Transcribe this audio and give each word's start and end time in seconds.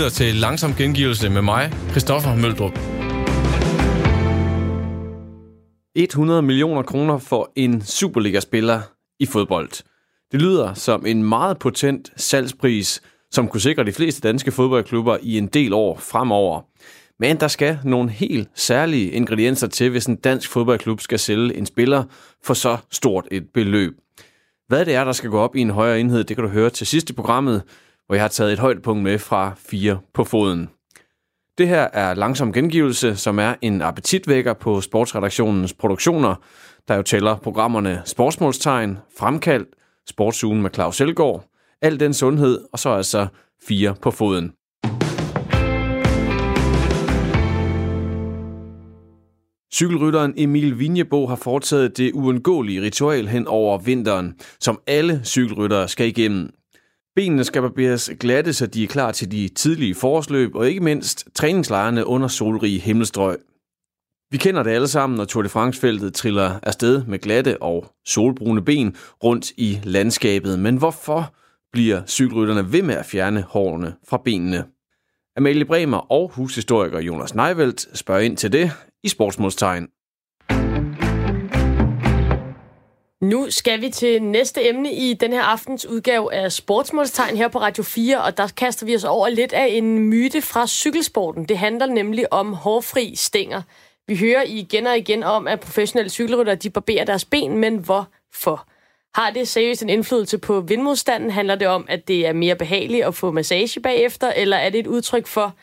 lytter 0.00 0.10
til 0.10 0.34
Langsom 0.34 0.74
Gengivelse 0.74 1.30
med 1.30 1.42
mig, 1.42 1.72
Christoffer 1.90 2.34
Møldrup. 2.34 2.78
100 5.94 6.42
millioner 6.42 6.82
kroner 6.82 7.18
for 7.18 7.52
en 7.56 7.82
Superliga-spiller 7.82 8.80
i 9.18 9.26
fodbold. 9.26 9.70
Det 10.32 10.42
lyder 10.42 10.74
som 10.74 11.06
en 11.06 11.24
meget 11.24 11.58
potent 11.58 12.12
salgspris, 12.16 13.02
som 13.30 13.48
kunne 13.48 13.60
sikre 13.60 13.84
de 13.84 13.92
fleste 13.92 14.28
danske 14.28 14.52
fodboldklubber 14.52 15.18
i 15.22 15.38
en 15.38 15.46
del 15.46 15.72
år 15.72 15.98
fremover. 15.98 16.60
Men 17.18 17.40
der 17.40 17.48
skal 17.48 17.78
nogle 17.84 18.10
helt 18.10 18.48
særlige 18.54 19.10
ingredienser 19.10 19.66
til, 19.66 19.90
hvis 19.90 20.06
en 20.06 20.16
dansk 20.16 20.50
fodboldklub 20.50 21.00
skal 21.00 21.18
sælge 21.18 21.56
en 21.56 21.66
spiller 21.66 22.04
for 22.44 22.54
så 22.54 22.76
stort 22.90 23.28
et 23.30 23.46
beløb. 23.54 23.92
Hvad 24.68 24.84
det 24.84 24.94
er, 24.94 25.04
der 25.04 25.12
skal 25.12 25.30
gå 25.30 25.38
op 25.38 25.56
i 25.56 25.60
en 25.60 25.70
højere 25.70 26.00
enhed, 26.00 26.24
det 26.24 26.36
kan 26.36 26.44
du 26.44 26.50
høre 26.50 26.70
til 26.70 26.86
sidst 26.86 27.10
i 27.10 27.12
programmet, 27.12 27.62
hvor 28.10 28.14
jeg 28.14 28.22
har 28.22 28.28
taget 28.28 28.52
et 28.52 28.58
højdepunkt 28.58 29.02
med 29.02 29.18
fra 29.18 29.52
4 29.58 29.98
på 30.14 30.24
foden. 30.24 30.68
Det 31.58 31.68
her 31.68 31.88
er 31.92 32.14
Langsom 32.14 32.52
Gengivelse, 32.52 33.16
som 33.16 33.38
er 33.38 33.54
en 33.62 33.82
appetitvækker 33.82 34.52
på 34.52 34.80
sportsredaktionens 34.80 35.72
produktioner, 35.72 36.34
der 36.88 36.94
jo 36.94 37.02
tæller 37.02 37.36
programmerne 37.36 38.02
Sportsmålstegn, 38.04 38.98
Fremkald, 39.18 39.66
Sportsugen 40.08 40.62
med 40.62 40.70
Claus 40.74 41.00
Elgaard, 41.00 41.44
Al 41.82 42.00
den 42.00 42.14
sundhed, 42.14 42.60
og 42.72 42.78
så 42.78 42.90
altså 42.90 43.26
4 43.68 43.94
på 44.02 44.10
foden. 44.10 44.52
Cykelrytteren 49.72 50.34
Emil 50.36 50.78
Vinjebo 50.78 51.26
har 51.26 51.36
foretaget 51.36 51.96
det 51.96 52.12
uundgåelige 52.12 52.82
ritual 52.82 53.26
hen 53.26 53.46
over 53.46 53.78
vinteren, 53.78 54.34
som 54.60 54.80
alle 54.86 55.20
cykelryttere 55.24 55.88
skal 55.88 56.06
igennem. 56.06 56.50
Benene 57.16 57.44
skal 57.44 57.62
barberes 57.62 58.10
glatte, 58.20 58.52
så 58.52 58.66
de 58.66 58.84
er 58.84 58.88
klar 58.88 59.12
til 59.12 59.30
de 59.30 59.48
tidlige 59.48 59.94
forårsløb, 59.94 60.54
og 60.54 60.68
ikke 60.68 60.80
mindst 60.80 61.28
træningslejrene 61.34 62.06
under 62.06 62.28
solrige 62.28 62.80
himmelstrøg. 62.80 63.38
Vi 64.30 64.36
kender 64.36 64.62
det 64.62 64.70
alle 64.70 64.88
sammen, 64.88 65.16
når 65.16 65.24
Tour 65.24 65.42
de 65.42 65.48
France-feltet 65.48 66.14
triller 66.14 66.60
afsted 66.62 67.04
med 67.04 67.18
glatte 67.18 67.62
og 67.62 67.92
solbrune 68.06 68.62
ben 68.62 68.96
rundt 69.24 69.50
i 69.56 69.80
landskabet. 69.84 70.58
Men 70.58 70.76
hvorfor 70.76 71.34
bliver 71.72 72.06
cykelrytterne 72.06 72.72
ved 72.72 72.82
med 72.82 72.94
at 72.94 73.06
fjerne 73.06 73.42
hårene 73.42 73.94
fra 74.08 74.22
benene? 74.24 74.64
Amalie 75.36 75.64
Bremer 75.64 76.12
og 76.12 76.30
hushistoriker 76.34 77.00
Jonas 77.00 77.34
Neivelt 77.34 77.88
spørger 77.98 78.20
ind 78.20 78.36
til 78.36 78.52
det 78.52 78.70
i 79.04 79.08
Sportsmålstegn. 79.08 79.88
Nu 83.22 83.50
skal 83.50 83.80
vi 83.80 83.90
til 83.90 84.22
næste 84.22 84.68
emne 84.68 84.92
i 84.92 85.14
den 85.14 85.32
her 85.32 85.42
aftens 85.42 85.86
udgave 85.86 86.34
af 86.34 86.52
Sportsmålstegn 86.52 87.36
her 87.36 87.48
på 87.48 87.60
Radio 87.60 87.82
4, 87.82 88.22
og 88.22 88.36
der 88.36 88.48
kaster 88.56 88.86
vi 88.86 88.94
os 88.94 89.04
over 89.04 89.28
lidt 89.28 89.52
af 89.52 89.66
en 89.66 89.98
myte 89.98 90.42
fra 90.42 90.66
cykelsporten. 90.66 91.44
Det 91.44 91.58
handler 91.58 91.86
nemlig 91.86 92.32
om 92.32 92.52
hårfri 92.52 93.14
stænger. 93.16 93.62
Vi 94.06 94.16
hører 94.16 94.42
igen 94.46 94.86
og 94.86 94.98
igen 94.98 95.22
om, 95.22 95.48
at 95.48 95.60
professionelle 95.60 96.10
cykelryttere 96.10 96.54
de 96.54 96.70
barberer 96.70 97.04
deres 97.04 97.24
ben, 97.24 97.58
men 97.58 97.76
hvorfor? 97.76 98.68
Har 99.14 99.30
det 99.30 99.48
seriøst 99.48 99.82
en 99.82 99.88
indflydelse 99.88 100.38
på 100.38 100.60
vindmodstanden? 100.60 101.30
Handler 101.30 101.54
det 101.54 101.68
om, 101.68 101.86
at 101.88 102.08
det 102.08 102.26
er 102.26 102.32
mere 102.32 102.56
behageligt 102.56 103.04
at 103.04 103.14
få 103.14 103.30
massage 103.30 103.80
bagefter, 103.80 104.32
eller 104.32 104.56
er 104.56 104.70
det 104.70 104.80
et 104.80 104.86
udtryk 104.86 105.26
for 105.26 105.54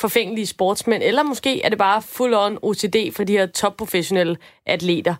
forfængelige 0.00 0.46
sportsmænd, 0.46 1.02
eller 1.02 1.22
måske 1.22 1.62
er 1.62 1.68
det 1.68 1.78
bare 1.78 2.02
full-on 2.02 2.58
OCD 2.62 3.12
for 3.12 3.24
de 3.24 3.32
her 3.32 3.46
topprofessionelle 3.46 4.36
atleter? 4.66 5.14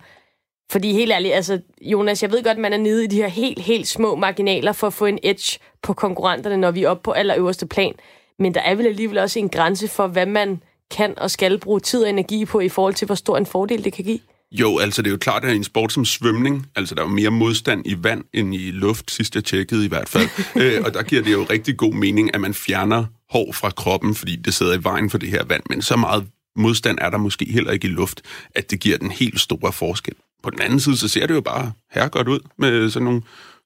Fordi 0.73 0.93
helt 0.93 1.13
ærligt, 1.13 1.35
altså, 1.35 1.61
Jonas, 1.83 2.23
jeg 2.23 2.33
ved 2.33 2.43
godt, 2.43 2.57
at 2.57 2.63
man 2.63 2.73
er 2.73 2.77
nede 2.77 3.05
i 3.05 3.07
de 3.07 3.17
her 3.17 3.29
helt, 3.29 3.59
helt 3.59 3.89
små 3.89 4.17
marginaler 4.17 4.73
for 4.73 4.87
at 4.87 4.93
få 4.93 5.07
en 5.07 5.19
edge 5.23 5.59
på 5.83 5.93
konkurrenterne, 5.93 6.57
når 6.57 6.71
vi 6.71 6.83
er 6.83 6.89
oppe 6.89 7.03
på 7.03 7.13
allerøverste 7.13 7.67
plan. 7.67 7.93
Men 8.39 8.55
der 8.55 8.61
er 8.61 8.75
vel 8.75 8.87
alligevel 8.87 9.19
også 9.19 9.39
en 9.39 9.49
grænse 9.49 9.89
for, 9.89 10.07
hvad 10.07 10.27
man 10.27 10.63
kan 10.91 11.19
og 11.19 11.31
skal 11.31 11.59
bruge 11.59 11.81
tid 11.81 12.03
og 12.03 12.09
energi 12.09 12.45
på 12.45 12.61
i 12.61 12.69
forhold 12.69 12.95
til, 12.95 13.07
hvor 13.07 13.15
stor 13.15 13.37
en 13.37 13.47
fordel 13.47 13.85
det 13.85 13.93
kan 13.93 14.05
give? 14.05 14.19
Jo, 14.53 14.79
altså 14.79 15.03
det 15.03 15.09
er 15.09 15.13
jo 15.13 15.19
klart, 15.19 15.45
at 15.45 15.57
en 15.57 15.65
sport 15.65 15.93
som 15.93 16.05
svømning, 16.05 16.67
altså 16.77 16.95
der 16.95 17.03
er 17.03 17.07
jo 17.07 17.13
mere 17.13 17.31
modstand 17.31 17.83
i 17.87 17.97
vand 18.03 18.25
end 18.33 18.55
i 18.55 18.71
luft, 18.71 19.11
sidst 19.11 19.35
jeg 19.35 19.45
tjekkede 19.45 19.85
i 19.85 19.89
hvert 19.89 20.09
fald. 20.09 20.29
øh, 20.63 20.83
og 20.85 20.95
der 20.95 21.03
giver 21.03 21.23
det 21.23 21.33
jo 21.33 21.47
rigtig 21.51 21.77
god 21.77 21.93
mening, 21.95 22.35
at 22.35 22.41
man 22.41 22.55
fjerner 22.55 23.05
hår 23.31 23.53
fra 23.53 23.71
kroppen, 23.71 24.15
fordi 24.15 24.37
det 24.37 24.55
sidder 24.55 24.75
i 24.79 24.85
vejen 24.85 25.11
for 25.11 25.19
det 25.19 25.29
her 25.29 25.45
vand. 25.45 25.63
Men 25.71 25.83
så 25.83 25.97
meget 25.97 26.27
modstand 26.57 26.99
er 27.01 27.11
der 27.11 27.19
måske 27.19 27.45
heller 27.45 27.73
ikke 27.73 27.89
i 27.89 27.91
luft, 27.91 28.23
at 28.55 28.71
det 28.71 28.81
giver 28.81 28.99
den 28.99 29.11
helt 29.11 29.41
store 29.41 29.73
forskel. 29.73 30.15
På 30.45 30.51
den 30.51 30.61
anden 30.61 30.81
side, 30.81 30.97
så 30.97 31.09
ser 31.09 31.27
det 31.27 31.35
jo 31.35 31.41
bare 31.41 31.73
her 31.91 32.09
godt 32.09 32.29
ud 32.29 32.41
med 32.59 32.91
sådan 32.91 33.05
nogle 33.05 33.23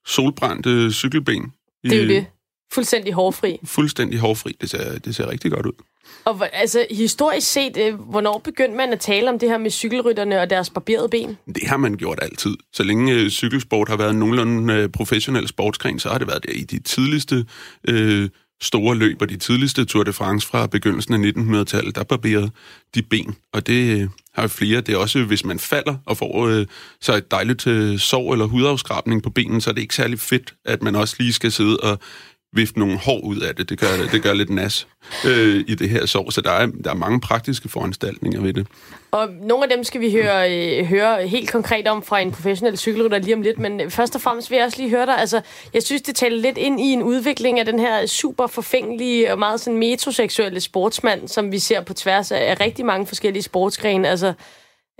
solbrændte 0.07 0.93
cykelben. 0.93 1.53
Det 1.83 1.93
er 1.93 2.03
jo 2.03 2.09
det. 2.09 2.25
Fuldstændig 2.73 3.13
hårfri. 3.13 3.59
Fuldstændig 3.63 4.19
hårfri. 4.19 4.57
Det 4.61 4.69
ser, 4.69 4.99
det 4.99 5.15
ser 5.15 5.29
rigtig 5.29 5.51
godt 5.51 5.65
ud. 5.65 5.71
Og 6.25 6.55
altså, 6.55 6.85
historisk 6.91 7.51
set, 7.51 7.77
øh, 7.77 7.93
hvornår 7.93 8.41
begyndte 8.43 8.77
man 8.77 8.93
at 8.93 8.99
tale 8.99 9.29
om 9.29 9.39
det 9.39 9.49
her 9.49 9.57
med 9.57 9.71
cykelrytterne 9.71 10.41
og 10.41 10.49
deres 10.49 10.69
barberede 10.69 11.09
ben? 11.09 11.37
Det 11.45 11.67
har 11.67 11.77
man 11.77 11.95
gjort 11.95 12.19
altid. 12.21 12.57
Så 12.73 12.83
længe 12.83 13.13
øh, 13.13 13.29
cykelsport 13.29 13.89
har 13.89 13.97
været 13.97 14.15
nogenlunde 14.15 14.73
øh, 14.73 14.89
professionel 14.89 15.47
sportsgren, 15.47 15.99
så 15.99 16.09
har 16.09 16.17
det 16.17 16.27
været 16.27 16.43
der 16.43 16.51
i 16.51 16.63
de 16.63 16.79
tidligste 16.79 17.45
øh, 17.87 18.29
store 18.61 18.95
løb 18.95 19.21
og 19.21 19.29
de 19.29 19.37
tidligste 19.37 19.85
Tour 19.85 20.03
de 20.03 20.13
France 20.13 20.47
fra 20.47 20.67
begyndelsen 20.67 21.25
af 21.25 21.31
1900-tallet, 21.31 21.95
der 21.95 22.03
barberede 22.03 22.51
de 22.95 23.01
ben. 23.01 23.35
Og 23.53 23.67
det 23.67 24.01
øh, 24.01 24.09
har 24.33 24.41
jo 24.41 24.47
flere. 24.47 24.81
Det 24.81 24.93
er 24.93 24.97
også, 24.97 25.23
hvis 25.23 25.45
man 25.45 25.59
falder 25.59 25.95
og 26.05 26.17
får 26.17 26.47
øh, 26.47 26.65
så 27.01 27.15
et 27.15 27.31
dejligt 27.31 27.67
øh, 27.67 27.99
sår 27.99 28.33
eller 28.33 28.45
hudafskrabning 28.45 29.23
på 29.23 29.29
benen, 29.29 29.61
så 29.61 29.69
er 29.69 29.73
det 29.73 29.81
ikke 29.81 29.95
særlig 29.95 30.19
fedt, 30.19 30.53
at 30.65 30.83
man 30.83 30.95
også 30.95 31.15
lige 31.19 31.33
skal 31.33 31.51
sidde 31.51 31.77
og 31.77 31.99
vifte 32.53 32.79
nogle 32.79 32.97
hår 32.97 33.19
ud 33.23 33.37
af 33.39 33.55
det. 33.55 33.69
Det 33.69 33.79
gør, 33.79 33.87
det 34.11 34.23
gør 34.23 34.33
lidt 34.33 34.49
nas 34.49 34.87
øh, 35.25 35.63
i 35.67 35.75
det 35.75 35.89
her 35.89 36.05
sår, 36.05 36.29
så 36.29 36.41
der 36.41 36.51
er, 36.51 36.67
der 36.83 36.89
er 36.89 36.95
mange 36.95 37.21
praktiske 37.21 37.69
foranstaltninger 37.69 38.41
ved 38.41 38.53
det. 38.53 38.67
Og 39.11 39.27
nogle 39.41 39.63
af 39.63 39.69
dem 39.69 39.83
skal 39.83 40.01
vi 40.01 40.11
høre, 40.11 40.53
øh, 40.79 40.85
høre 40.85 41.27
helt 41.27 41.51
konkret 41.51 41.87
om 41.87 42.03
fra 42.03 42.19
en 42.19 42.31
professionel 42.31 42.77
cykelrytter 42.77 43.19
lige 43.19 43.35
om 43.35 43.41
lidt, 43.41 43.59
men 43.59 43.91
først 43.91 44.15
og 44.15 44.21
fremmest 44.21 44.51
vil 44.51 44.57
jeg 44.57 44.65
også 44.65 44.77
lige 44.77 44.89
høre 44.89 45.05
dig, 45.05 45.17
altså 45.17 45.41
jeg 45.73 45.83
synes, 45.83 46.01
det 46.01 46.15
taler 46.15 46.37
lidt 46.37 46.57
ind 46.57 46.79
i 46.79 46.93
en 46.93 47.03
udvikling 47.03 47.59
af 47.59 47.65
den 47.65 47.79
her 47.79 48.05
super 48.05 48.47
forfængelige 48.47 49.31
og 49.31 49.39
meget 49.39 49.59
sådan 49.59 49.79
metroseksuelle 49.79 50.59
sportsmand, 50.59 51.27
som 51.27 51.51
vi 51.51 51.59
ser 51.59 51.81
på 51.81 51.93
tværs 51.93 52.31
af, 52.31 52.51
af 52.51 52.59
rigtig 52.59 52.85
mange 52.85 53.07
forskellige 53.07 53.43
sportsgrene, 53.43 54.09
altså 54.09 54.33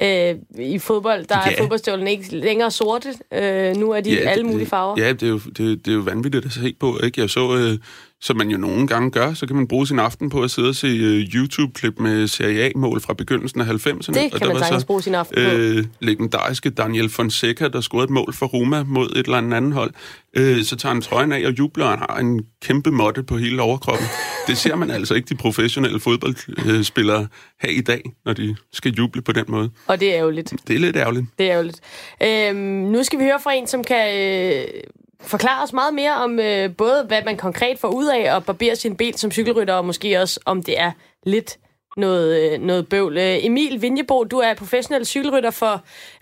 Øh, 0.01 0.35
I 0.65 0.79
fodbold, 0.79 1.25
der 1.25 1.35
ja. 1.45 1.51
er 1.51 1.57
fodboldstøvlen 1.57 2.07
ikke 2.07 2.35
længere 2.35 2.71
sorte. 2.71 3.13
Øh, 3.33 3.75
nu 3.75 3.91
er 3.91 4.01
de 4.01 4.13
ja, 4.13 4.29
alle 4.29 4.43
mulige 4.43 4.67
farver. 4.67 4.95
Ja, 4.97 5.13
det 5.13 5.23
er 5.23 5.27
jo, 5.27 5.39
det, 5.57 5.85
det 5.85 5.87
er 5.87 5.95
jo 5.95 6.01
vanvittigt 6.01 6.45
at 6.45 6.51
se 6.51 6.75
på. 6.79 6.99
Ikke? 7.03 7.21
Jeg 7.21 7.29
så, 7.29 7.55
øh, 7.55 7.77
som 8.21 8.37
man 8.37 8.49
jo 8.49 8.57
nogle 8.57 8.87
gange 8.87 9.11
gør, 9.11 9.33
så 9.33 9.47
kan 9.47 9.55
man 9.55 9.67
bruge 9.67 9.87
sin 9.87 9.99
aften 9.99 10.29
på 10.29 10.41
at 10.41 10.51
sidde 10.51 10.69
og 10.69 10.75
se 10.75 10.87
uh, 10.87 11.35
YouTube-klip 11.35 11.99
med 11.99 12.27
Serie 12.27 12.63
A-mål 12.63 13.01
fra 13.01 13.13
begyndelsen 13.13 13.61
af 13.61 13.65
90'erne. 13.65 13.97
Det 13.97 14.13
kan 14.13 14.33
og 14.33 14.39
der 14.39 14.47
man 14.47 14.59
sagtens 14.59 14.85
bruge 14.85 15.01
sin 15.01 15.15
aften 15.15 15.35
på. 15.35 15.57
Øh, 15.57 15.85
legendariske 15.99 16.69
Daniel 16.69 17.09
Fonseca, 17.09 17.67
der 17.67 17.81
scorede 17.81 18.03
et 18.03 18.09
mål 18.09 18.33
for 18.33 18.45
Roma 18.45 18.83
mod 18.83 19.09
et 19.09 19.17
eller 19.17 19.37
andet 19.37 19.73
hold. 19.73 19.93
Øh, 20.33 20.63
så 20.63 20.75
tager 20.75 20.93
han 20.93 21.01
trøjen 21.01 21.31
af 21.31 21.45
og 21.45 21.59
jubler, 21.59 21.85
og 21.85 21.91
han 21.91 21.99
har 21.99 22.17
en 22.19 22.45
kæmpe 22.61 22.91
måtte 22.91 23.23
på 23.23 23.37
hele 23.37 23.61
overkroppen. 23.61 24.07
Det 24.47 24.57
ser 24.57 24.75
man 24.75 24.91
altså 24.91 25.13
ikke 25.13 25.29
de 25.29 25.35
professionelle 25.35 25.99
fodboldspillere 25.99 27.27
have 27.59 27.73
i 27.73 27.81
dag, 27.81 28.01
når 28.25 28.33
de 28.33 28.55
skal 28.73 28.91
juble 28.91 29.21
på 29.21 29.31
den 29.31 29.45
måde. 29.47 29.69
Og 29.87 29.99
det 29.99 30.13
er 30.13 30.17
ærgerligt. 30.17 30.53
Det 30.67 30.75
er 30.75 30.79
lidt 30.79 30.95
ærgerligt. 30.95 31.25
Det 31.39 31.45
er 31.45 31.51
ærgerligt. 31.51 31.81
Øhm, 32.23 32.57
nu 32.91 33.03
skal 33.03 33.19
vi 33.19 33.23
høre 33.23 33.39
fra 33.43 33.53
en, 33.53 33.67
som 33.67 33.83
kan... 33.83 34.17
Øh 34.17 34.83
forklare 35.21 35.63
os 35.63 35.73
meget 35.73 35.93
mere 35.93 36.15
om 36.25 36.39
øh, 36.39 36.77
både, 36.77 37.05
hvad 37.07 37.21
man 37.25 37.37
konkret 37.37 37.79
får 37.79 37.87
ud 37.87 38.07
af 38.17 38.35
at 38.35 38.45
barbere 38.45 38.75
sin 38.75 38.97
ben 38.97 39.13
som 39.13 39.31
cykelrytter, 39.31 39.73
og 39.73 39.85
måske 39.85 40.21
også, 40.21 40.39
om 40.45 40.63
det 40.63 40.79
er 40.79 40.91
lidt 41.25 41.57
noget, 41.97 42.53
øh, 42.53 42.59
noget 42.59 42.89
bøvl. 42.89 43.17
Øh, 43.17 43.45
Emil 43.45 43.81
Vinjebo, 43.81 44.23
du 44.23 44.37
er 44.37 44.53
professionel 44.57 45.05
cykelrytter 45.05 45.51
for 45.51 45.73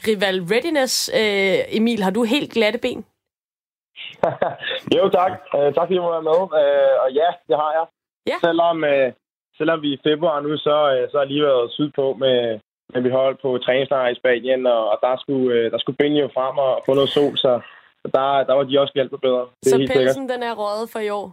Rival 0.07 0.41
Readiness. 0.51 1.09
Øh, 1.13 1.77
Emil, 1.77 2.03
har 2.03 2.11
du 2.11 2.23
helt 2.23 2.51
glatte 2.53 2.79
ben? 2.79 3.05
jo, 4.97 5.09
tak. 5.09 5.31
Uh, 5.55 5.69
tak 5.73 5.85
fordi 5.87 5.95
du 5.95 6.01
var 6.01 6.27
med. 6.29 6.39
Uh, 6.59 6.93
og 7.03 7.09
ja, 7.19 7.29
det 7.47 7.55
har 7.61 7.71
jeg. 7.77 7.85
Ja. 8.31 8.37
Selvom, 8.47 8.77
uh, 8.83 9.07
selvom 9.57 9.81
vi 9.81 9.89
er 9.89 9.97
i 9.97 10.05
februar 10.09 10.39
nu, 10.39 10.57
så, 10.57 10.75
uh, 10.93 11.03
så 11.09 11.13
har 11.17 11.23
jeg 11.23 11.31
lige 11.31 11.43
været 11.43 11.71
sydpå 11.71 12.05
med, 12.23 12.59
med 12.93 13.01
vi 13.01 13.09
holdt 13.09 13.41
på 13.41 13.57
træningslejr 13.57 14.09
i 14.09 14.15
Spanien, 14.15 14.65
og, 14.65 14.89
og 14.91 14.97
der 15.01 15.17
skulle, 15.17 15.47
uh, 15.55 15.71
der 15.71 15.77
skulle 15.77 15.97
benene 15.97 16.19
jo 16.19 16.29
frem 16.33 16.57
og 16.57 16.83
få 16.85 16.93
noget 16.93 17.09
sol, 17.09 17.37
så 17.37 17.61
der, 18.15 18.43
der 18.47 18.53
var 18.53 18.63
de 18.63 18.79
også 18.79 18.93
hjælpet 18.95 19.21
bedre. 19.21 19.43
Det 19.63 19.71
så 19.71 19.77
pelsen, 19.77 20.13
sikkert. 20.13 20.29
den 20.33 20.43
er 20.43 20.53
røget 20.61 20.89
for 20.93 20.99
i 20.99 21.09
år? 21.09 21.27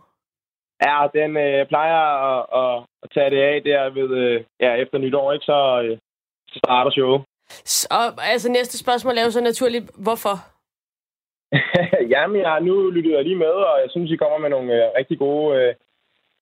Ja, 0.87 0.97
den 1.19 1.31
øh, 1.37 1.67
plejer 1.73 2.00
at, 2.31 2.41
at, 2.62 2.85
at 3.03 3.09
tage 3.15 3.31
det 3.31 3.43
af 3.50 3.62
der 3.62 3.91
ved, 3.99 4.11
øh, 4.23 4.44
ja, 4.61 4.75
efter 4.75 4.99
nytår, 4.99 5.32
ikke? 5.32 5.44
Så, 5.44 5.82
øh, 5.85 5.99
så 6.49 6.59
starter 6.65 6.91
showet. 6.91 7.23
Så, 7.49 7.88
altså 8.19 8.49
næste 8.50 8.79
spørgsmål 8.79 9.19
er 9.19 9.25
jo 9.25 9.31
så 9.31 9.41
naturligt, 9.41 9.91
hvorfor? 10.05 10.37
Jamen, 12.12 12.41
jeg 12.41 12.50
har 12.50 12.61
nu 12.61 12.91
lyttet 12.91 13.12
jeg 13.12 13.25
lige 13.25 13.43
med, 13.47 13.55
og 13.70 13.77
jeg 13.82 13.91
synes, 13.91 14.11
I 14.11 14.17
kommer 14.17 14.38
med 14.38 14.50
nogle 14.50 14.73
øh, 14.75 14.91
rigtig 14.99 15.19
gode 15.19 15.59
øh, 15.59 15.75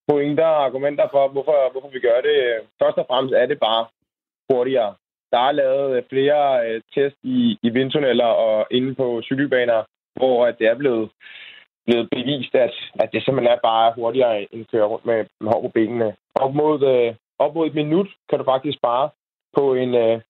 pointer 0.09 0.47
og 0.47 0.65
argumenter 0.65 1.07
for, 1.11 1.29
hvorfor, 1.29 1.73
hvorfor 1.73 1.89
vi 1.89 2.01
gør 2.01 2.21
det. 2.21 2.39
Først 2.83 2.99
og 2.99 3.07
fremmest 3.09 3.35
er 3.35 3.47
det 3.47 3.59
bare 3.59 3.87
hurtigere. 4.51 4.95
Der 5.33 5.39
er 5.39 5.53
lavet 5.53 6.05
flere 6.11 6.43
øh, 6.67 6.81
test 6.95 7.17
i, 7.23 7.59
i 7.63 7.69
vindtunneller 7.69 8.31
og 8.47 8.67
inde 8.71 8.95
på 8.95 9.23
cykelbaner, 9.25 9.85
hvor 10.17 10.47
det 10.47 10.67
er 10.67 10.75
blevet 10.75 11.11
blevet 11.87 12.09
bevist, 12.11 12.55
at, 12.55 12.75
at 12.95 13.09
det 13.13 13.25
simpelthen 13.25 13.53
er 13.57 13.67
bare 13.71 13.93
hurtigere 13.97 14.55
end 14.55 14.67
køre 14.73 14.87
rundt 14.87 15.07
med, 15.07 15.25
med 15.41 15.53
hår 15.53 15.63
på 15.63 15.69
benene. 15.69 16.17
Op 16.35 16.55
mod, 16.55 16.83
øh, 16.93 17.15
op 17.39 17.55
mod 17.55 17.67
et 17.67 17.75
minut 17.75 18.09
kan 18.29 18.39
du 18.39 18.45
faktisk 18.45 18.79
spare 18.79 19.09
på 19.57 19.75
en, 19.75 19.95
øh, 19.95 20.21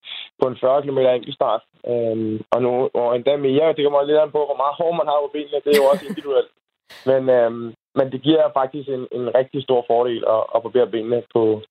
på 0.40 0.48
en 0.48 0.56
40 0.60 0.82
km 0.82 0.98
enkeltstart. 0.98 1.62
Øhm, 1.90 2.44
og, 2.52 2.62
nu, 2.62 2.90
og 2.94 3.16
endda 3.16 3.36
mere. 3.36 3.72
Det 3.72 3.84
kommer 3.84 4.02
lidt 4.02 4.18
an 4.18 4.30
på, 4.36 4.42
hvor 4.48 4.58
meget 4.62 4.78
hår 4.80 4.92
man 4.92 5.06
har 5.10 5.18
på 5.22 5.30
benene. 5.32 5.62
Det 5.64 5.70
er 5.72 5.80
jo 5.82 5.90
også 5.92 6.04
individuelt. 6.08 6.50
Men, 7.10 7.22
øhm, 7.28 7.74
men 7.94 8.12
det 8.12 8.22
giver 8.22 8.52
faktisk 8.60 8.88
en, 8.88 9.04
en 9.18 9.34
rigtig 9.34 9.62
stor 9.62 9.84
fordel 9.86 10.24
at, 10.34 10.42
at 10.54 10.62
barbere 10.62 10.86
benene 10.86 11.22
på... 11.34 11.62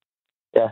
Ja. 0.56 0.70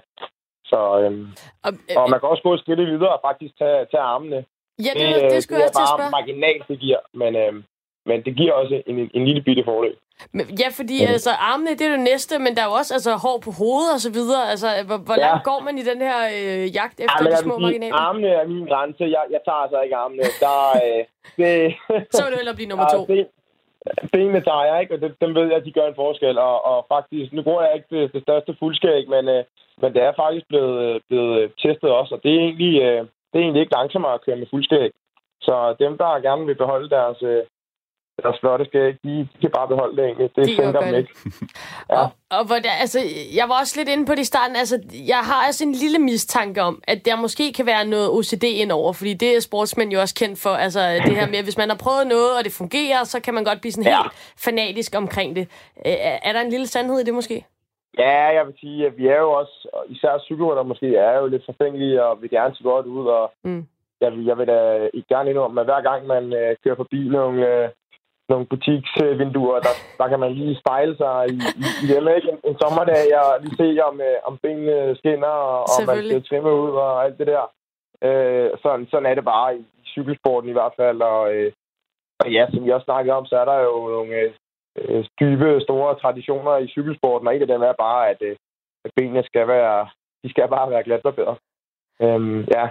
Så, 0.66 0.80
øhm, 1.02 1.28
Og, 1.66 1.72
øh, 1.90 1.98
og 1.98 2.10
man 2.10 2.20
kan 2.20 2.30
også 2.30 2.44
gå 2.44 2.54
et 2.54 2.60
skridt 2.60 2.80
videre 2.80 3.14
og 3.18 3.22
faktisk 3.24 3.58
tage, 3.58 3.86
tage 3.92 4.04
armene. 4.14 4.46
Ja, 4.86 4.92
det, 5.00 5.08
det, 5.22 5.32
det 5.32 5.44
skulle 5.44 5.58
det 5.64 5.66
jeg 5.66 5.70
er 5.70 5.78
til 5.80 5.86
at 5.88 5.90
bare 5.90 5.98
spørge. 6.00 6.12
marginalt, 6.20 6.64
det 6.72 6.78
giver. 6.80 7.00
Men, 7.22 7.32
øhm, 7.44 7.64
men 8.10 8.18
det 8.26 8.34
giver 8.40 8.54
også 8.54 8.76
en, 8.88 9.00
en, 9.00 9.10
en 9.14 9.26
lille 9.30 9.42
bitte 9.42 9.64
fordel. 9.72 9.96
Men, 10.36 10.46
ja, 10.62 10.68
fordi 10.80 10.98
altså, 11.14 11.32
armene, 11.52 11.72
det 11.78 11.82
er 11.88 11.92
det 11.98 12.06
næste, 12.12 12.34
men 12.46 12.52
der 12.56 12.62
er 12.62 12.70
jo 12.72 12.76
også 12.82 12.94
altså, 12.98 13.12
hår 13.26 13.38
på 13.46 13.52
hovedet 13.62 13.90
og 13.96 14.00
så 14.06 14.12
videre. 14.18 14.44
Altså, 14.54 14.68
hvor, 14.88 14.98
hvor 15.08 15.16
Ja. 15.18 15.26
langt 15.28 15.44
går 15.50 15.60
man 15.68 15.76
i 15.82 15.84
den 15.92 16.00
her 16.08 16.18
øh, 16.38 16.76
jagt 16.80 16.98
efter 17.06 17.22
Ja, 17.24 17.30
de 17.32 17.38
små 17.38 17.54
sige, 17.56 17.66
marginaler? 17.66 17.96
armene 18.08 18.28
er 18.40 18.46
min 18.48 18.66
grænse. 18.72 19.04
Jeg, 19.18 19.24
jeg 19.36 19.42
tager 19.48 19.62
altså 19.66 19.80
ikke 19.86 19.96
armene. 20.04 20.24
Der, 20.44 20.58
øh, 20.86 21.02
det, 21.40 21.52
Så 22.16 22.20
vil 22.24 22.32
du 22.34 22.38
hellere 22.42 22.56
blive 22.60 22.70
nummer 22.72 22.88
Ja, 22.92 22.96
to. 22.98 23.06
ben, 23.06 23.26
benene 24.14 24.42
tager 24.50 24.64
jeg 24.70 24.78
ikke, 24.82 24.94
og 24.96 25.02
det, 25.02 25.10
dem 25.22 25.36
ved 25.36 25.46
jeg, 25.52 25.58
at 25.62 25.66
de 25.66 25.72
gør 25.78 25.88
en 25.88 26.02
forskel. 26.04 26.38
Og, 26.38 26.56
og 26.72 26.78
faktisk, 26.94 27.34
nu 27.34 27.42
bruger 27.48 27.64
jeg 27.66 27.74
ikke 27.76 27.90
det, 27.96 28.14
det 28.14 28.22
største 28.28 28.56
fuldskæg, 28.60 29.04
men, 29.16 29.24
øh, 29.36 29.44
men 29.82 29.90
det 29.94 30.02
er 30.04 30.14
faktisk 30.24 30.46
blevet, 30.52 30.76
øh, 30.88 31.02
blevet 31.10 31.52
testet 31.64 31.90
også, 32.00 32.12
og 32.16 32.20
det 32.24 32.32
er 32.36 32.40
egentlig, 32.48 32.82
øh, 32.82 33.06
det 33.34 33.38
er 33.40 33.44
egentlig 33.44 33.62
ikke 33.62 33.74
langsommere 33.76 34.14
at 34.14 34.22
køre 34.26 34.36
med 34.36 34.48
fuldskæg. 34.50 34.92
Så 35.42 35.76
dem, 35.80 35.98
der 35.98 36.20
gerne 36.28 36.46
vil 36.46 36.56
beholde 36.56 36.90
deres, 36.90 37.18
øh, 37.22 37.42
deres 38.24 38.40
flotte 38.40 38.66
skæg, 38.66 38.94
de, 39.04 39.14
de 39.34 39.38
kan 39.42 39.52
bare 39.58 39.68
beholde 39.68 39.96
det 39.98 40.06
egentlig. 40.06 40.30
Det 40.36 40.46
De 40.48 40.56
sænker 40.56 40.82
dem 40.82 40.96
ikke. 40.96 41.12
Ja. 41.90 42.00
Og, 42.02 42.10
og 42.30 42.46
hvor 42.48 42.56
der, 42.56 42.72
altså, 42.72 43.00
jeg 43.36 43.50
var 43.50 43.60
også 43.60 43.74
lidt 43.80 43.90
inde 43.90 44.06
på 44.06 44.12
det 44.16 44.20
i 44.22 44.24
starten. 44.34 44.56
Altså, 44.56 44.80
jeg 45.08 45.18
har 45.20 45.46
altså 45.48 45.64
en 45.64 45.72
lille 45.72 46.00
mistanke 46.00 46.62
om, 46.62 46.82
at 46.88 47.06
der 47.06 47.16
måske 47.16 47.54
kan 47.54 47.66
være 47.66 47.86
noget 47.86 48.10
OCD 48.10 48.44
indover, 48.44 48.94
fordi 48.94 49.14
det 49.14 49.36
er 49.36 49.40
sportsmænd 49.40 49.92
jo 49.92 50.00
også 50.02 50.16
kendt 50.16 50.40
for. 50.40 50.50
Altså, 50.50 50.80
det 51.06 51.16
her 51.16 51.28
med, 51.28 51.38
at 51.38 51.44
hvis 51.44 51.58
man 51.58 51.70
har 51.70 51.78
prøvet 51.78 52.08
noget, 52.08 52.38
og 52.38 52.44
det 52.44 52.52
fungerer, 52.54 53.04
så 53.04 53.20
kan 53.20 53.34
man 53.34 53.44
godt 53.44 53.62
blive 53.62 53.72
sådan 53.72 53.92
Ja. 53.92 53.98
helt 54.02 54.14
fanatisk 54.46 54.96
omkring 54.96 55.36
det. 55.36 55.48
Er 55.86 56.34
der 56.34 56.42
en 56.42 56.50
lille 56.50 56.68
sandhed 56.68 57.00
i 57.00 57.04
det 57.04 57.14
måske? 57.14 57.46
Ja, 58.04 58.26
jeg 58.38 58.44
vil 58.48 58.56
sige, 58.60 58.86
at 58.88 58.98
vi 58.98 59.08
er 59.08 59.20
jo 59.26 59.32
også, 59.32 59.70
og 59.74 59.84
især 59.90 60.20
cykelrytter 60.28 60.64
måske, 60.64 60.96
er 60.96 61.20
jo 61.20 61.28
lidt 61.28 61.46
forfængelige 61.46 62.04
og 62.06 62.22
vil 62.22 62.30
gerne 62.30 62.56
se 62.56 62.64
godt 62.64 62.86
ud. 62.86 63.06
Og 63.08 63.32
Mm. 63.44 63.64
jeg, 64.02 64.12
vil, 64.14 64.26
jeg 64.26 64.38
vil 64.38 64.48
da 64.48 64.90
ikke 64.94 65.08
gerne 65.08 65.30
indrømme, 65.30 65.62
at 65.62 65.68
hver 65.68 65.82
gang 65.82 66.08
man 66.08 66.24
øh, 66.34 66.56
kører 66.64 66.76
forbi 66.76 67.00
nogle, 67.18 67.38
øh, 67.64 67.70
nogle 68.30 68.46
butiksvinduer, 68.46 69.60
der, 69.60 69.74
der 69.98 70.08
kan 70.08 70.20
man 70.20 70.32
lige 70.34 70.60
spejle 70.64 70.98
sig 70.98 71.18
i, 71.30 71.38
i, 71.64 71.66
i 71.84 71.86
dem, 71.94 72.08
ikke? 72.16 72.30
En, 72.32 72.40
en 72.50 72.56
sommerdag 72.64 73.04
og 73.22 73.30
lige 73.44 73.58
se, 73.62 73.84
om, 73.90 74.02
øh, 74.02 74.18
om 74.24 74.38
benene 74.44 74.96
skinner, 74.96 75.28
og, 75.28 75.60
og 75.60 75.80
man 75.88 75.96
ser 76.10 76.20
trimme 76.30 76.52
ud 76.64 76.72
og 76.72 77.04
alt 77.06 77.18
det 77.20 77.28
der. 77.28 77.44
Øh, 78.08 78.50
sådan, 78.64 78.88
sådan 78.92 79.06
er 79.06 79.16
det 79.16 79.26
bare 79.26 79.56
i, 79.58 79.60
i 79.60 79.84
cykelsporten 79.94 80.50
i 80.50 80.54
hvert 80.54 80.74
fald. 80.80 81.02
Og, 81.02 81.34
øh, 81.36 81.52
og 82.22 82.32
ja, 82.32 82.48
som 82.54 82.66
vi 82.66 82.70
også 82.72 82.86
snakkede 82.86 83.16
om, 83.16 83.26
så 83.26 83.36
er 83.42 83.46
der 83.46 83.60
jo 83.60 83.88
nogle 83.88 84.34
øh, 84.78 85.06
dybe, 85.20 85.62
store 85.62 85.96
traditioner 86.02 86.58
i 86.58 86.68
cykelsporten, 86.68 87.28
og 87.28 87.36
en 87.36 87.42
af 87.42 87.48
dem 87.48 87.62
er 87.62 87.74
bare, 87.80 88.10
at, 88.10 88.18
øh, 88.22 88.36
at 88.86 88.92
benene 88.96 89.24
skal 89.24 89.48
være, 89.48 89.88
de 90.24 90.30
skal 90.30 90.48
bare 90.48 90.70
være 90.72 90.84
glatbarberet. 90.84 91.38
Øhm, 92.02 92.42
ja, 92.56 92.66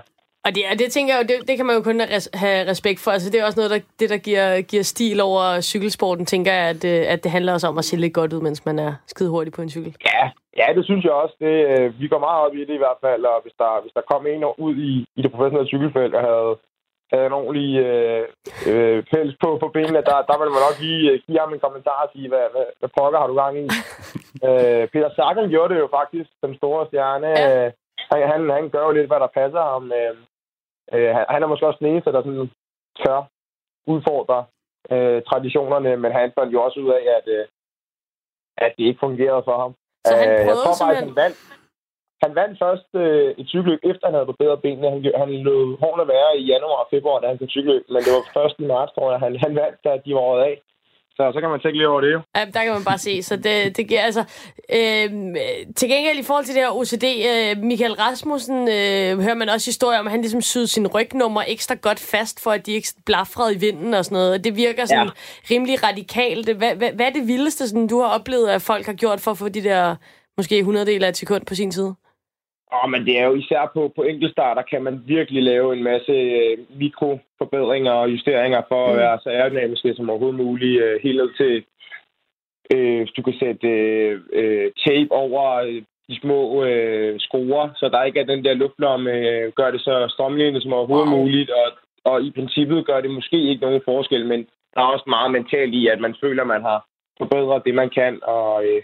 Og 0.46 0.54
det, 0.54 0.62
og 0.72 0.78
det 0.78 0.92
tænker 0.92 1.14
jeg 1.14 1.22
jo, 1.22 1.26
det, 1.30 1.48
det 1.48 1.56
kan 1.56 1.66
man 1.66 1.76
jo 1.76 1.82
kun 1.82 2.00
res- 2.00 2.30
have 2.34 2.70
respekt 2.70 3.00
for. 3.00 3.10
Altså, 3.10 3.30
det 3.30 3.40
er 3.40 3.44
også 3.46 3.58
noget, 3.60 3.70
der, 3.70 3.80
det, 4.00 4.10
der 4.10 4.18
giver, 4.28 4.60
giver 4.70 4.82
stil 4.82 5.20
over 5.20 5.60
cykelsporten, 5.60 6.26
tænker 6.26 6.52
jeg, 6.52 6.66
at, 6.74 6.84
øh, 6.92 7.12
at 7.12 7.24
det 7.24 7.30
handler 7.30 7.52
også 7.52 7.66
om 7.68 7.78
at 7.78 7.84
se 7.84 7.96
lidt 7.96 8.14
godt 8.14 8.32
ud, 8.32 8.40
mens 8.40 8.66
man 8.66 8.78
er 8.78 8.92
skide 9.06 9.30
hurtig 9.30 9.52
på 9.52 9.62
en 9.62 9.70
cykel. 9.70 9.96
Ja, 10.12 10.30
ja, 10.60 10.66
det 10.76 10.84
synes 10.84 11.04
jeg 11.04 11.12
også. 11.12 11.34
Det, 11.40 11.54
øh, 11.70 12.00
vi 12.00 12.08
går 12.08 12.18
meget 12.18 12.40
op 12.46 12.54
i 12.54 12.64
det 12.68 12.74
i 12.74 12.82
hvert 12.84 13.00
fald, 13.04 13.24
og 13.24 13.42
hvis 13.42 13.56
der, 13.58 13.82
hvis 13.82 13.92
der 13.92 14.10
kom 14.10 14.26
en 14.26 14.44
ud 14.58 14.74
i, 14.76 15.04
i 15.16 15.22
det 15.22 15.30
professionelle 15.32 15.68
cykelfelt 15.68 16.14
og 16.14 16.22
havde, 16.30 16.50
havde 17.12 17.26
en 17.26 17.32
ordentlig 17.40 17.70
øh, 17.86 18.24
øh, 18.70 18.98
pels 19.10 19.34
på, 19.42 19.48
på 19.62 19.68
benene, 19.76 20.00
der, 20.10 20.16
der 20.28 20.36
ville 20.38 20.52
man 20.54 20.62
nok 20.68 20.78
lige 20.86 21.10
øh, 21.12 21.20
give 21.26 21.38
ham 21.40 21.52
en 21.54 21.60
kommentar 21.66 21.98
og 22.04 22.10
sige, 22.14 22.28
hvad, 22.28 22.46
hvad, 22.54 22.66
hvad 22.78 22.90
pokker 22.98 23.18
har 23.20 23.26
du 23.26 23.36
gang 23.42 23.54
i? 23.64 23.66
øh, 24.48 24.84
Peter 24.92 25.10
Sagan 25.16 25.48
gjorde 25.50 25.74
det 25.74 25.80
jo 25.80 25.88
faktisk, 25.98 26.30
den 26.44 26.56
store 26.56 26.86
stjerne. 26.86 27.28
Ja. 27.28 27.64
Ja. 27.64 27.70
Han, 28.12 28.20
han, 28.32 28.50
han 28.50 28.70
gør 28.70 28.84
jo 28.86 28.90
lidt, 28.90 29.06
hvad 29.10 29.20
der 29.20 29.36
passer 29.40 29.62
ham. 29.72 29.92
Øh, 30.00 30.14
øh, 30.94 31.10
han, 31.32 31.42
er 31.42 31.46
måske 31.46 31.66
også 31.66 31.78
den 31.82 31.90
eneste, 31.92 32.12
der 32.12 32.22
sådan 32.22 32.50
tør 33.00 33.20
udfordre 33.92 34.44
øh, 34.92 35.22
traditionerne, 35.22 35.96
men 35.96 36.12
han 36.12 36.32
fandt 36.38 36.52
jo 36.52 36.62
også 36.62 36.80
ud 36.80 36.90
af, 36.98 37.02
at, 37.18 37.26
øh, 37.36 37.46
at 38.58 38.74
det 38.78 38.84
ikke 38.84 39.00
fungerede 39.06 39.42
for 39.48 39.56
ham. 39.62 39.72
Så 40.06 40.16
han 40.16 40.28
Øh, 40.28 40.34
jeg 40.34 40.44
prøvede 40.46 40.62
tror 40.64 40.74
faktisk, 40.84 40.98
simpelthen- 40.98 41.08
han 41.08 41.16
vandt. 41.24 41.57
Han 42.24 42.32
vandt 42.40 42.58
først 42.64 42.88
øh, 43.02 43.30
et 43.40 43.46
cykelløb, 43.52 43.80
efter 43.90 44.04
han 44.06 44.16
havde 44.16 44.30
barberet 44.32 44.62
benene. 44.64 44.90
Han, 44.94 45.00
han 45.22 45.30
lod 45.46 45.78
hårene 45.82 46.06
være 46.14 46.30
i 46.40 46.44
januar 46.52 46.80
og 46.84 46.88
februar, 46.94 47.20
da 47.20 47.26
han 47.28 47.38
kunne 47.38 47.54
cykelløb. 47.56 47.84
Men 47.92 48.02
det 48.04 48.12
var 48.16 48.24
først 48.38 48.56
i 48.58 48.66
marts, 48.72 48.92
tror 48.92 49.10
jeg, 49.12 49.20
han, 49.24 49.32
han 49.44 49.54
vandt, 49.60 49.78
da 49.84 49.90
de 50.04 50.14
var 50.14 50.24
året 50.30 50.42
af. 50.50 50.54
Så 51.18 51.30
så 51.34 51.40
kan 51.40 51.50
man 51.50 51.60
tænke 51.60 51.78
lidt 51.78 51.88
over 51.88 52.00
det 52.00 52.12
jo. 52.12 52.20
Ja, 52.36 52.44
der 52.44 52.62
kan 52.64 52.72
man 52.72 52.84
bare 52.84 52.98
se, 52.98 53.22
så 53.22 53.36
det, 53.36 53.76
det 53.76 53.88
giver 53.88 54.02
altså... 54.02 54.24
Øh, 54.78 55.08
til 55.76 55.88
gengæld 55.88 56.18
i 56.18 56.22
forhold 56.22 56.44
til 56.44 56.54
det 56.54 56.62
her 56.62 56.76
OCD, 56.78 57.06
øh, 57.30 57.64
Michael 57.64 57.92
Rasmussen 57.92 58.58
øh, 58.68 59.20
hører 59.24 59.34
man 59.34 59.48
også 59.48 59.66
historier 59.70 59.98
om, 59.98 60.06
at 60.06 60.10
han 60.10 60.20
ligesom 60.20 60.40
syede 60.40 60.66
sin 60.66 60.86
rygnummer 60.86 61.42
ekstra 61.46 61.74
godt 61.74 62.00
fast, 62.00 62.42
for 62.42 62.50
at 62.50 62.66
de 62.66 62.72
ikke 62.72 62.88
blafrede 63.06 63.54
i 63.54 63.58
vinden 63.58 63.94
og 63.94 64.04
sådan 64.04 64.16
noget. 64.16 64.32
Og 64.32 64.44
Det 64.44 64.56
virker 64.56 64.84
sådan 64.84 65.06
ja. 65.06 65.54
rimelig 65.54 65.82
radikalt. 65.82 66.56
Hvad, 66.56 66.74
hvad, 66.74 66.92
hvad 66.92 67.06
er 67.06 67.10
det 67.10 67.28
vildeste, 67.28 67.68
sådan, 67.68 67.86
du 67.86 68.00
har 68.00 68.08
oplevet, 68.18 68.48
at 68.48 68.62
folk 68.62 68.86
har 68.86 68.92
gjort 68.92 69.20
for 69.20 69.30
at 69.30 69.38
få 69.38 69.48
de 69.48 69.62
der 69.64 69.96
måske 70.36 70.58
100 70.58 70.86
del 70.86 71.04
af 71.04 71.08
et 71.08 71.16
sekund 71.16 71.46
på 71.46 71.54
sin 71.54 71.72
side? 71.72 71.94
Åh, 72.74 72.90
men 72.90 73.06
det 73.06 73.18
er 73.20 73.26
jo 73.26 73.34
især 73.34 73.70
på, 73.74 73.92
på 73.96 74.02
enkeltstarter, 74.02 74.62
kan 74.62 74.82
man 74.82 75.02
virkelig 75.06 75.42
lave 75.42 75.76
en 75.76 75.82
masse 75.82 76.12
øh, 76.12 76.58
mikroforbedringer 76.78 77.92
og 77.92 78.10
justeringer 78.10 78.62
for 78.68 78.86
at 78.86 78.92
Mm. 78.94 78.98
være 78.98 79.18
så 79.22 79.28
aerodynamiske 79.30 79.94
som 79.94 80.10
overhovedet 80.10 80.40
muligt. 80.46 80.82
Øh, 80.82 81.00
helt 81.02 81.16
ned 81.16 81.30
til, 81.36 81.64
øh, 82.74 82.98
hvis 82.98 83.10
du 83.16 83.22
kan 83.22 83.34
sætte 83.42 83.68
øh, 83.68 84.20
øh, 84.32 84.70
tape 84.86 85.12
over 85.12 85.54
øh, 85.54 85.82
de 86.08 86.20
små 86.20 86.64
øh, 86.64 87.20
skruer, 87.20 87.68
så 87.76 87.88
der 87.88 88.02
ikke 88.04 88.20
er 88.20 88.24
den 88.24 88.44
der 88.44 88.54
luftlomme, 88.54 89.10
øh, 89.12 89.52
gør 89.52 89.70
det 89.70 89.80
så 89.80 90.06
strømlignet 90.14 90.62
som 90.62 90.72
overhovedet 90.72 91.08
Wow. 91.10 91.18
muligt, 91.18 91.50
og, 91.50 91.68
og 92.04 92.22
i 92.22 92.30
princippet 92.30 92.86
gør 92.86 93.00
det 93.00 93.10
måske 93.10 93.38
ikke 93.50 93.62
nogen 93.62 93.82
forskel, 93.84 94.26
men 94.26 94.46
der 94.74 94.80
er 94.80 94.92
også 94.94 95.04
meget 95.06 95.30
mentalt 95.30 95.74
i, 95.74 95.86
at 95.88 96.00
man 96.00 96.14
føler, 96.22 96.42
at 96.42 96.48
man 96.48 96.62
har 96.62 96.86
forbedret 97.18 97.62
det, 97.66 97.74
man 97.74 97.90
kan, 97.90 98.18
og, 98.22 98.64
øh, 98.64 98.82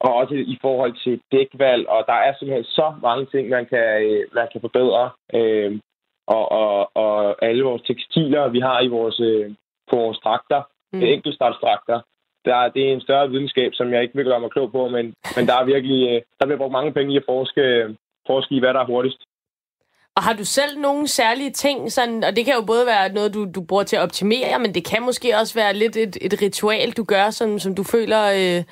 og 0.00 0.14
også 0.14 0.34
i 0.34 0.58
forhold 0.60 0.94
til 1.04 1.20
dækvalg, 1.32 1.88
og 1.88 2.04
der 2.06 2.12
er 2.26 2.32
simpelthen 2.34 2.64
så 2.64 2.94
mange 3.02 3.26
ting, 3.32 3.48
man 3.48 3.66
kan, 3.66 3.86
øh, 4.02 4.22
man 4.34 4.48
kan 4.52 4.60
forbedre. 4.60 5.10
Øh, 5.34 5.78
og, 6.26 6.52
og, 6.52 6.96
og 6.96 7.44
alle 7.44 7.62
vores 7.64 7.82
tekstiler, 7.82 8.48
vi 8.48 8.60
har 8.60 8.80
i 8.80 8.88
vores, 8.88 9.20
øh, 9.20 9.50
på 9.90 9.96
vores 9.96 10.18
dragter, 10.18 10.62
Mm. 10.92 10.98
mm. 10.98 11.04
enkeltstartsdragter, 11.04 12.00
der, 12.44 12.54
er- 12.56 12.68
det 12.68 12.88
er 12.88 12.92
en 12.92 13.00
større 13.00 13.30
videnskab, 13.30 13.70
som 13.74 13.92
jeg 13.92 14.02
ikke 14.02 14.14
vil 14.16 14.24
gøre 14.24 14.40
mig 14.40 14.50
klog 14.50 14.72
på, 14.72 14.88
men, 14.88 15.14
men 15.36 15.46
der 15.46 15.54
er 15.54 15.64
virkelig, 15.64 16.08
øh, 16.10 16.22
der 16.38 16.46
bliver 16.46 16.58
brugt 16.58 16.72
mange 16.72 16.92
penge 16.92 17.12
i 17.14 17.16
at 17.16 17.22
forske, 17.28 17.62
forske 18.26 18.54
i, 18.54 18.58
hvad 18.58 18.74
der 18.74 18.80
er 18.80 18.84
hurtigst. 18.86 19.18
Og 20.16 20.22
har 20.22 20.32
du 20.32 20.44
selv 20.44 20.78
nogle 20.80 21.08
særlige 21.08 21.50
ting, 21.50 21.92
sådan, 21.92 22.24
og 22.24 22.36
det 22.36 22.44
kan 22.44 22.54
jo 22.54 22.64
både 22.66 22.86
være 22.86 23.12
noget, 23.12 23.34
du, 23.34 23.44
du 23.54 23.60
bruger 23.68 23.82
til 23.82 23.96
at 23.96 24.02
optimere, 24.02 24.58
men 24.58 24.74
det 24.74 24.84
kan 24.84 25.02
måske 25.02 25.36
også 25.40 25.54
være 25.54 25.74
lidt 25.74 25.96
et, 25.96 26.16
et 26.20 26.42
ritual, 26.42 26.90
du 26.92 27.04
gør, 27.04 27.30
som, 27.30 27.58
som 27.58 27.74
du 27.74 27.82
føler 27.84 28.22
øh, 28.40 28.64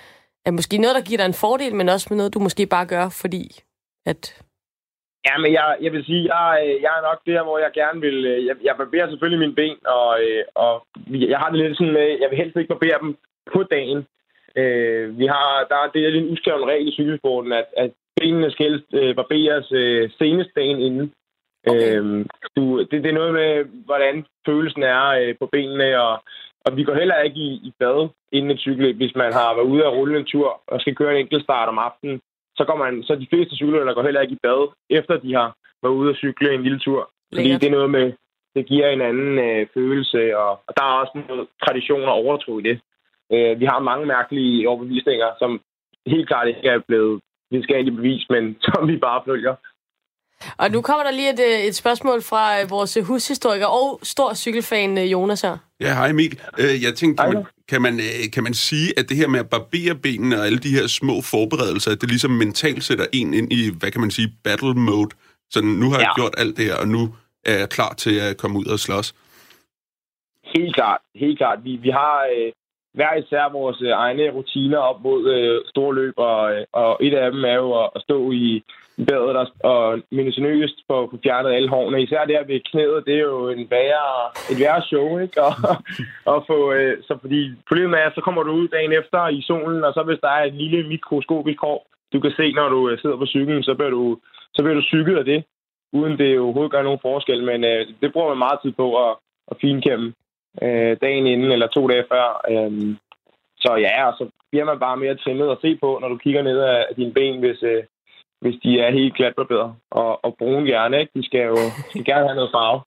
er 0.47 0.51
måske 0.51 0.79
noget, 0.79 0.97
der 0.97 1.09
giver 1.09 1.19
dig 1.19 1.27
en 1.27 1.43
fordel, 1.45 1.75
men 1.75 1.89
også 1.89 2.07
med 2.11 2.17
noget, 2.17 2.35
du 2.35 2.39
måske 2.39 2.67
bare 2.67 2.87
gør, 2.87 3.07
fordi 3.23 3.45
at... 4.07 4.43
Ja, 5.27 5.39
men 5.39 5.53
jeg, 5.53 5.77
jeg 5.81 5.93
vil 5.93 6.05
sige, 6.05 6.23
jeg, 6.35 6.79
jeg 6.85 6.93
er 6.99 7.03
nok 7.11 7.21
der, 7.27 7.43
hvor 7.43 7.59
jeg 7.59 7.71
gerne 7.75 8.01
vil... 8.01 8.27
øh, 8.27 8.47
Jeg, 8.47 8.57
jeg 8.63 8.75
barberer 8.77 9.09
selvfølgelig 9.09 9.39
mine 9.39 9.55
ben, 9.55 9.87
og, 9.87 10.11
øh, 10.25 10.45
og 10.55 10.87
jeg 11.33 11.39
har 11.39 11.51
det 11.51 11.59
lidt 11.59 11.79
sådan 11.79 11.93
med, 11.93 12.07
jeg 12.21 12.29
vil 12.31 12.39
helst 12.39 12.57
ikke 12.57 12.75
barbere 12.75 12.99
dem 13.03 13.17
på 13.53 13.63
dagen. 13.63 14.07
Øh, 14.57 15.19
vi 15.19 15.27
har, 15.27 15.67
der 15.71 15.77
er 15.77 15.91
det 15.95 16.05
er 16.05 16.09
en 16.09 16.33
uskreven 16.33 16.69
regel 16.69 16.89
i 16.89 16.97
cykelsporten, 16.99 17.53
at, 17.53 17.67
at 17.77 17.91
benene 18.21 18.51
skal 18.51 18.71
helst 18.71 18.87
øh, 18.93 19.15
barberes 19.15 19.73
øh, 19.73 20.11
senest 20.19 20.51
dagen 20.57 20.79
inden. 20.79 21.13
Okay. 21.67 21.99
Øh, 21.99 22.27
du, 22.57 22.79
det, 22.79 23.03
det 23.03 23.07
er 23.07 23.21
noget 23.21 23.35
med, 23.35 23.65
hvordan 23.85 24.27
følelsen 24.47 24.83
er 24.83 25.07
øh, 25.09 25.35
på 25.41 25.47
benene, 25.47 26.01
og, 26.01 26.23
og 26.69 26.77
vi 26.77 26.83
går 26.85 26.95
heller 26.95 27.19
ikke 27.27 27.41
i, 27.49 27.51
i 27.69 27.71
bad 27.81 28.09
inden 28.33 28.51
et 28.51 28.61
cykelløb, 28.61 28.97
hvis 28.97 29.15
man 29.23 29.33
har 29.33 29.55
været 29.57 29.71
ude 29.73 29.87
og 29.87 29.97
rulle 29.97 30.19
en 30.19 30.31
tur 30.33 30.49
og 30.67 30.81
skal 30.81 30.95
køre 30.97 31.13
en 31.13 31.21
enkelt 31.21 31.43
start 31.43 31.69
om 31.69 31.79
aftenen 31.79 32.21
så 32.59 32.65
går 32.69 32.77
man, 32.85 33.03
så 33.03 33.13
de 33.23 33.31
fleste 33.33 33.57
cykelryttere 33.57 33.95
går 33.95 34.09
heller 34.09 34.21
ikke 34.21 34.37
i 34.39 34.45
bad, 34.47 34.63
efter 34.99 35.15
de 35.25 35.31
har 35.41 35.49
været 35.83 35.99
ude 36.01 36.11
og 36.13 36.17
cykle 36.17 36.55
en 36.55 36.63
lille 36.63 36.81
tur. 36.87 37.01
Fordi 37.33 37.43
Lækkert. 37.43 37.61
det 37.61 37.67
er 37.69 37.79
noget 37.79 37.91
med, 37.91 38.07
det 38.55 38.67
giver 38.67 38.89
en 38.89 39.01
anden 39.11 39.39
øh, 39.47 39.67
følelse, 39.75 40.39
og, 40.43 40.51
og 40.69 40.73
der 40.77 40.83
er 40.85 41.01
også 41.03 41.15
noget 41.29 41.49
tradition 41.65 42.03
og 42.03 42.19
overtro 42.23 42.59
i 42.59 42.63
det. 42.69 42.77
Øh, 43.33 43.61
vi 43.61 43.65
har 43.65 43.89
mange 43.91 44.07
mærkelige 44.07 44.69
overbevisninger, 44.69 45.29
som 45.39 45.61
helt 46.07 46.29
klart 46.29 46.49
ikke 46.49 46.69
er 46.69 46.81
blevet 46.89 47.21
videnskabeligt 47.51 47.97
bevist, 47.97 48.31
men 48.31 48.45
som 48.67 48.89
vi 48.89 48.97
bare 48.97 49.23
følger. 49.27 49.55
Og 50.59 50.71
nu 50.71 50.83
kommer 50.83 51.05
der 51.05 51.11
lige 51.11 51.33
et, 51.33 51.41
øh, 51.49 51.61
et 51.69 51.77
spørgsmål 51.77 52.23
fra 52.31 52.43
øh, 52.61 52.71
vores 52.71 52.99
hushistoriker 53.09 53.67
og 53.67 54.01
stor 54.03 54.35
cykelfan 54.35 54.99
øh, 54.99 55.13
Jonas 55.13 55.43
her. 55.43 55.57
Ja, 55.81 55.95
hej 55.95 56.09
Emil. 56.11 56.41
Øh, 56.59 56.83
Jeg 56.87 56.95
tænkte, 56.95 57.23
kan 57.23 57.35
man, 57.35 57.45
kan 57.69 57.83
man, 57.83 57.95
øh, 58.07 58.31
kan 58.35 58.43
man 58.43 58.55
sige, 58.55 58.89
at 58.99 59.09
det 59.09 59.17
her 59.17 59.29
med 59.29 59.41
at 59.41 59.51
barbere 59.51 59.95
benene 59.95 60.37
og 60.39 60.47
alle 60.47 60.59
de 60.59 60.77
her 60.79 60.87
små 60.87 61.15
forberedelser, 61.33 61.91
at 61.93 62.01
det 62.01 62.09
ligesom 62.09 62.31
mentalt 62.31 62.85
sætter 62.85 63.07
en 63.13 63.35
ind 63.35 63.53
i, 63.53 63.61
hvad 63.81 63.91
kan 63.91 64.01
man 64.01 64.11
sige, 64.11 64.29
battle 64.45 64.75
mode? 64.75 65.11
Så 65.51 65.59
nu 65.83 65.87
har 65.91 65.99
ja. 65.99 66.05
jeg 66.05 66.13
gjort 66.17 66.35
alt 66.43 66.57
det 66.57 66.65
her, 66.65 66.77
og 66.83 66.89
nu 66.89 67.03
er 67.45 67.57
jeg 67.63 67.69
klar 67.69 67.93
til 67.95 68.15
at 68.27 68.37
komme 68.37 68.59
ud 68.59 68.67
og 68.75 68.79
slås. 68.79 69.09
Helt 70.57 70.75
klart, 70.75 71.01
helt 71.15 71.39
klart. 71.39 71.59
Vi, 71.65 71.73
vi 71.77 71.91
har 71.91 72.19
øh, 72.37 72.53
hver 72.95 73.15
især 73.23 73.53
vores 73.53 73.79
øh, 73.83 73.89
egne 73.89 74.31
rutiner 74.31 74.79
op 74.79 75.03
mod 75.03 75.23
øh, 75.35 75.61
store 75.73 75.95
løb, 75.95 76.15
og, 76.17 76.53
øh, 76.53 76.65
og 76.73 76.99
et 77.01 77.15
af 77.15 77.31
dem 77.33 77.45
er 77.45 77.55
jo 77.65 77.69
at, 77.83 77.91
at 77.97 78.03
stå 78.03 78.33
i 78.33 78.63
og, 79.07 79.47
og 79.73 80.01
minutiøst 80.11 80.79
på, 80.89 81.09
på 81.11 81.19
fjernet 81.23 81.53
alle 81.53 81.69
hårene. 81.69 82.03
Især 82.03 82.25
der 82.25 82.45
ved 82.45 82.61
knæet, 82.71 83.05
det 83.07 83.15
er 83.15 83.27
jo 83.33 83.49
en 83.49 83.71
værre, 83.71 84.13
et 84.51 84.61
værre 84.61 84.83
show, 84.83 85.19
ikke? 85.19 85.43
Og, 85.43 85.53
og 86.33 86.45
få, 86.47 86.73
øh, 86.73 87.03
så 87.03 87.19
fordi 87.21 87.53
problemet 87.69 88.01
er, 88.01 88.11
så 88.15 88.21
kommer 88.21 88.43
du 88.43 88.53
ud 88.53 88.69
dagen 88.69 88.93
efter 88.93 89.29
i 89.29 89.43
solen, 89.43 89.85
og 89.85 89.93
så 89.95 90.03
hvis 90.03 90.19
der 90.23 90.29
er 90.29 90.45
et 90.45 90.55
lille 90.55 90.89
mikroskopisk 90.89 91.61
hår, 91.61 91.87
du 92.13 92.21
kan 92.21 92.33
se, 92.37 92.53
når 92.53 92.69
du 92.69 92.91
øh, 92.91 92.99
sidder 92.99 93.17
på 93.17 93.27
cyklen, 93.27 93.63
så 93.63 93.75
bliver 93.75 93.91
du, 93.91 94.19
så 94.55 94.63
bliver 94.63 94.75
du 94.75 94.83
cyklet 94.83 95.19
af 95.19 95.25
det, 95.25 95.45
uden 95.93 96.19
det 96.19 96.41
overhovedet 96.41 96.73
gør 96.73 96.83
nogen 96.83 97.05
forskel. 97.09 97.45
Men 97.45 97.65
øh, 97.65 97.87
det 98.01 98.13
bruger 98.13 98.29
man 98.29 98.39
meget 98.39 98.59
tid 98.63 98.73
på 98.73 98.87
at, 99.05 99.17
at 99.51 99.57
finkæmme 99.61 100.13
øh, 100.63 100.97
dagen 101.01 101.27
inden 101.27 101.53
eller 101.53 101.67
to 101.67 101.89
dage 101.89 102.05
før. 102.13 102.27
Øh, 102.51 102.97
så 103.65 103.71
ja, 103.87 104.07
og 104.09 104.15
så 104.19 104.31
bliver 104.51 104.65
man 104.65 104.79
bare 104.79 104.97
mere 104.97 105.17
trimmet 105.17 105.51
at 105.51 105.59
se 105.63 105.77
på, 105.77 105.99
når 106.01 106.09
du 106.09 106.17
kigger 106.17 106.43
ned 106.43 106.59
af 106.59 106.87
dine 106.97 107.13
ben, 107.13 107.39
hvis, 107.39 107.63
øh, 107.63 107.83
hvis 108.41 108.57
de 108.63 108.81
er 108.81 108.91
helt 108.91 109.15
glatbarberet. 109.15 109.75
Og, 109.91 110.25
og 110.25 110.37
brune 110.39 110.67
gerne, 110.67 111.01
ikke? 111.01 111.13
De 111.15 111.27
skal 111.27 111.41
jo 111.41 111.57
de 111.57 111.91
skal 111.91 112.05
gerne 112.05 112.27
have 112.29 112.37
noget 112.41 112.55
farve. 112.55 112.81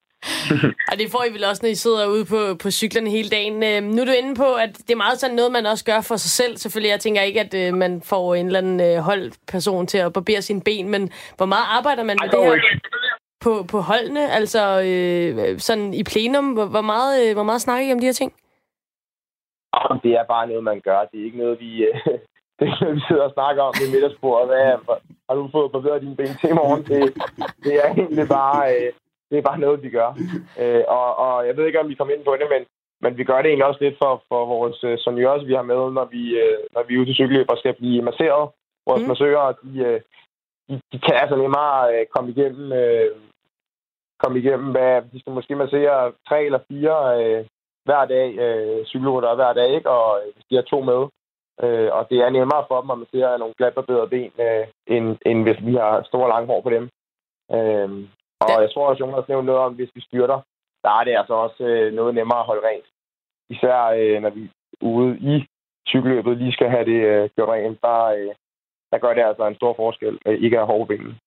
og 0.91 0.95
det 0.99 1.11
får 1.11 1.23
I 1.29 1.33
vel 1.33 1.43
også, 1.43 1.61
når 1.65 1.69
I 1.69 1.75
sidder 1.75 2.07
ude 2.07 2.25
på, 2.25 2.39
på 2.63 2.71
cyklerne 2.71 3.09
hele 3.09 3.29
dagen. 3.29 3.55
Øh, 3.63 3.83
nu 3.93 4.01
er 4.01 4.05
du 4.05 4.11
inde 4.11 4.35
på, 4.35 4.53
at 4.53 4.77
det 4.77 4.91
er 4.91 5.03
meget 5.05 5.17
sådan 5.19 5.35
noget, 5.35 5.51
man 5.51 5.65
også 5.65 5.85
gør 5.85 6.01
for 6.01 6.15
sig 6.15 6.31
selv. 6.31 6.57
Selvfølgelig, 6.57 6.91
jeg 6.91 6.99
tænker 6.99 7.21
ikke, 7.21 7.39
at 7.39 7.53
øh, 7.53 7.73
man 7.73 8.01
får 8.01 8.35
en 8.35 8.45
eller 8.45 8.59
anden 8.59 8.79
øh, 8.81 8.97
holdperson 8.97 9.87
til 9.87 9.97
at 9.97 10.13
barbere 10.13 10.41
sine 10.41 10.61
ben, 10.61 10.89
men 10.89 11.09
hvor 11.37 11.45
meget 11.45 11.65
arbejder 11.77 12.03
man 12.03 12.17
med 12.21 12.29
det 12.29 12.39
her 12.45 12.79
på, 13.41 13.63
på 13.71 13.79
holdene? 13.79 14.31
Altså 14.31 14.61
øh, 14.87 15.59
sådan 15.59 15.93
i 15.93 16.03
plenum, 16.03 16.47
hvor, 16.53 16.65
hvor, 16.65 16.81
meget, 16.81 17.29
øh, 17.29 17.33
hvor 17.33 17.43
meget 17.43 17.61
snakker 17.61 17.89
I 17.89 17.93
om 17.93 17.99
de 17.99 18.05
her 18.05 18.19
ting? 18.21 18.31
Det 20.03 20.11
er 20.19 20.25
bare 20.35 20.47
noget, 20.47 20.63
man 20.63 20.81
gør. 20.87 20.99
Det 21.11 21.19
er 21.19 21.25
ikke 21.25 21.37
noget, 21.37 21.59
vi, 21.59 21.71
øh, 21.83 21.95
det 22.59 22.65
er 22.67 22.77
noget, 22.81 22.95
vi 22.95 23.01
sidder 23.07 23.23
og 23.23 23.33
snakker 23.33 23.61
om 23.63 23.73
i 23.83 23.91
middagsbordet. 23.93 24.47
Hvad, 24.47 24.95
har 25.31 25.37
du 25.39 25.49
fået 25.57 25.71
barberet 25.71 26.01
dine 26.01 26.15
ben 26.15 26.35
til 26.39 26.49
i 26.49 26.59
morgen? 26.61 26.83
Det, 26.91 26.99
det 27.63 27.73
er 27.83 27.87
egentlig 27.93 28.27
bare... 28.39 28.61
Øh, 28.75 28.91
det 29.29 29.37
er 29.37 29.49
bare 29.49 29.63
noget, 29.65 29.83
vi 29.83 29.89
gør. 29.89 30.09
Øh, 30.61 30.83
og, 30.87 31.09
og 31.25 31.47
jeg 31.47 31.57
ved 31.57 31.65
ikke, 31.65 31.79
om 31.79 31.89
vi 31.89 31.95
kommer 31.95 32.13
ind 32.13 32.25
på 32.25 32.33
det, 32.39 32.47
men, 32.53 32.61
men 33.03 33.17
vi 33.17 33.23
gør 33.23 33.39
det 33.41 33.49
egentlig 33.49 33.65
også 33.65 33.83
lidt 33.83 33.97
for, 34.01 34.23
for 34.29 34.45
vores 34.45 34.83
øh, 34.83 34.97
seniorer, 34.99 35.45
vi 35.45 35.53
har 35.53 35.67
med, 35.71 35.81
når 35.97 36.05
vi, 36.15 36.23
øh, 36.43 36.57
når 36.73 36.83
vi 36.83 36.93
er 36.93 36.99
ude 36.99 37.07
til 37.07 37.15
cykelløb 37.15 37.47
og 37.49 37.57
skal 37.57 37.73
blive 37.73 38.01
masseret. 38.01 38.49
Vores 38.87 39.01
mm. 39.01 39.07
massører, 39.07 39.51
de, 39.63 39.71
øh, 39.87 40.01
de, 40.67 40.73
de 40.91 40.99
kan 41.05 41.15
altså 41.23 41.35
nemmere 41.35 41.75
øh, 41.93 42.05
komme 42.13 42.29
igennem, 42.31 42.71
øh, 42.81 43.09
komme 44.23 44.39
igennem 44.39 44.71
hvad, 44.71 45.01
de 45.11 45.19
skal 45.19 45.33
måske 45.33 45.55
massere 45.55 46.11
tre 46.27 46.45
eller 46.45 46.59
fire 46.69 46.97
øh, 47.19 47.45
hver 47.85 48.05
dag, 48.05 48.27
øh, 48.45 48.85
cykelrytter 48.85 49.35
hver 49.35 49.53
dag, 49.53 49.69
ikke? 49.77 49.89
og 49.89 50.21
øh, 50.21 50.33
de 50.49 50.55
har 50.55 50.65
to 50.71 50.79
med. 50.81 51.01
Øh, 51.63 51.89
og 51.97 52.07
det 52.09 52.17
er 52.19 52.29
nemmere 52.29 52.65
for 52.67 52.81
dem 52.81 52.89
at 52.91 52.99
massere 52.99 53.39
nogle 53.39 53.53
glatbarbederede 53.57 54.09
ben, 54.15 54.31
øh, 54.39 54.67
end, 54.87 55.17
end 55.25 55.43
hvis 55.43 55.59
vi 55.67 55.73
har 55.75 56.03
store 56.03 56.29
lange 56.29 56.47
hår 56.47 56.61
på 56.61 56.69
dem. 56.69 56.85
Øh, 57.55 57.89
og 58.41 58.61
jeg 58.63 58.69
tror 58.73 58.87
også, 58.89 59.03
Jonas 59.03 59.27
nævnte 59.27 59.45
noget 59.45 59.61
om, 59.61 59.73
hvis 59.73 59.91
vi 59.95 60.01
styrter, 60.01 60.39
der 60.83 60.91
er 60.99 61.03
det 61.03 61.17
altså 61.17 61.33
også 61.33 61.63
øh, 61.63 61.93
noget 61.93 62.15
nemmere 62.15 62.39
at 62.39 62.45
holde 62.45 62.67
rent. 62.67 62.87
Især 63.49 63.77
øh, 63.99 64.21
når 64.21 64.29
vi 64.29 64.49
ude 64.81 65.17
i 65.17 65.45
cykelløbet 65.87 66.37
lige 66.37 66.53
skal 66.53 66.69
have 66.69 66.85
det 66.85 67.01
øh, 67.11 67.29
gjort 67.35 67.49
rent, 67.49 67.81
der, 67.81 68.03
øh, 68.03 68.33
der 68.91 68.97
gør 68.97 69.13
det 69.13 69.23
altså 69.23 69.47
en 69.47 69.55
stor 69.55 69.73
forskel, 69.73 70.19
øh, 70.25 70.39
ikke 70.43 70.59
at 70.59 70.67
have 70.67 70.73
hårde 70.73 70.87
ben. 70.87 71.19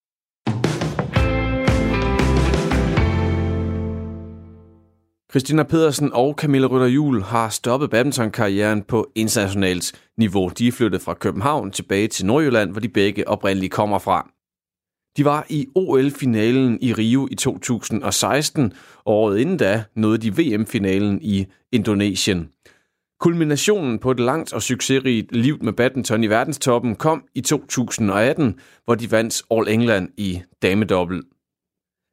Christina 5.34 5.62
Pedersen 5.62 6.10
og 6.12 6.34
Camilla 6.38 6.66
Rytter 6.66 6.86
Jul 6.86 7.22
har 7.22 7.48
stoppet 7.48 7.90
badmintonkarrieren 7.90 8.82
på 8.82 9.10
internationalt 9.14 9.92
niveau. 10.18 10.48
De 10.48 10.68
er 10.68 10.72
flyttet 10.72 11.00
fra 11.00 11.14
København 11.14 11.70
tilbage 11.70 12.08
til 12.08 12.26
Nordjylland, 12.26 12.70
hvor 12.70 12.80
de 12.80 12.88
begge 12.88 13.28
oprindeligt 13.28 13.72
kommer 13.72 13.98
fra. 13.98 14.30
De 15.16 15.24
var 15.24 15.46
i 15.48 15.66
OL-finalen 15.74 16.78
i 16.80 16.92
Rio 16.92 17.28
i 17.30 17.34
2016, 17.34 18.72
og 19.04 19.14
året 19.14 19.38
inden 19.38 19.56
da 19.56 19.84
nåede 19.96 20.18
de 20.18 20.36
VM-finalen 20.38 21.18
i 21.22 21.46
Indonesien. 21.72 22.48
Kulminationen 23.20 23.98
på 23.98 24.10
et 24.10 24.20
langt 24.20 24.52
og 24.52 24.62
succesrigt 24.62 25.36
liv 25.36 25.58
med 25.62 25.72
badminton 25.72 26.24
i 26.24 26.26
verdenstoppen 26.26 26.96
kom 26.96 27.22
i 27.34 27.40
2018, 27.40 28.58
hvor 28.84 28.94
de 28.94 29.10
vandt 29.10 29.42
All 29.50 29.68
England 29.68 30.08
i 30.16 30.42
damedobbelt. 30.62 31.24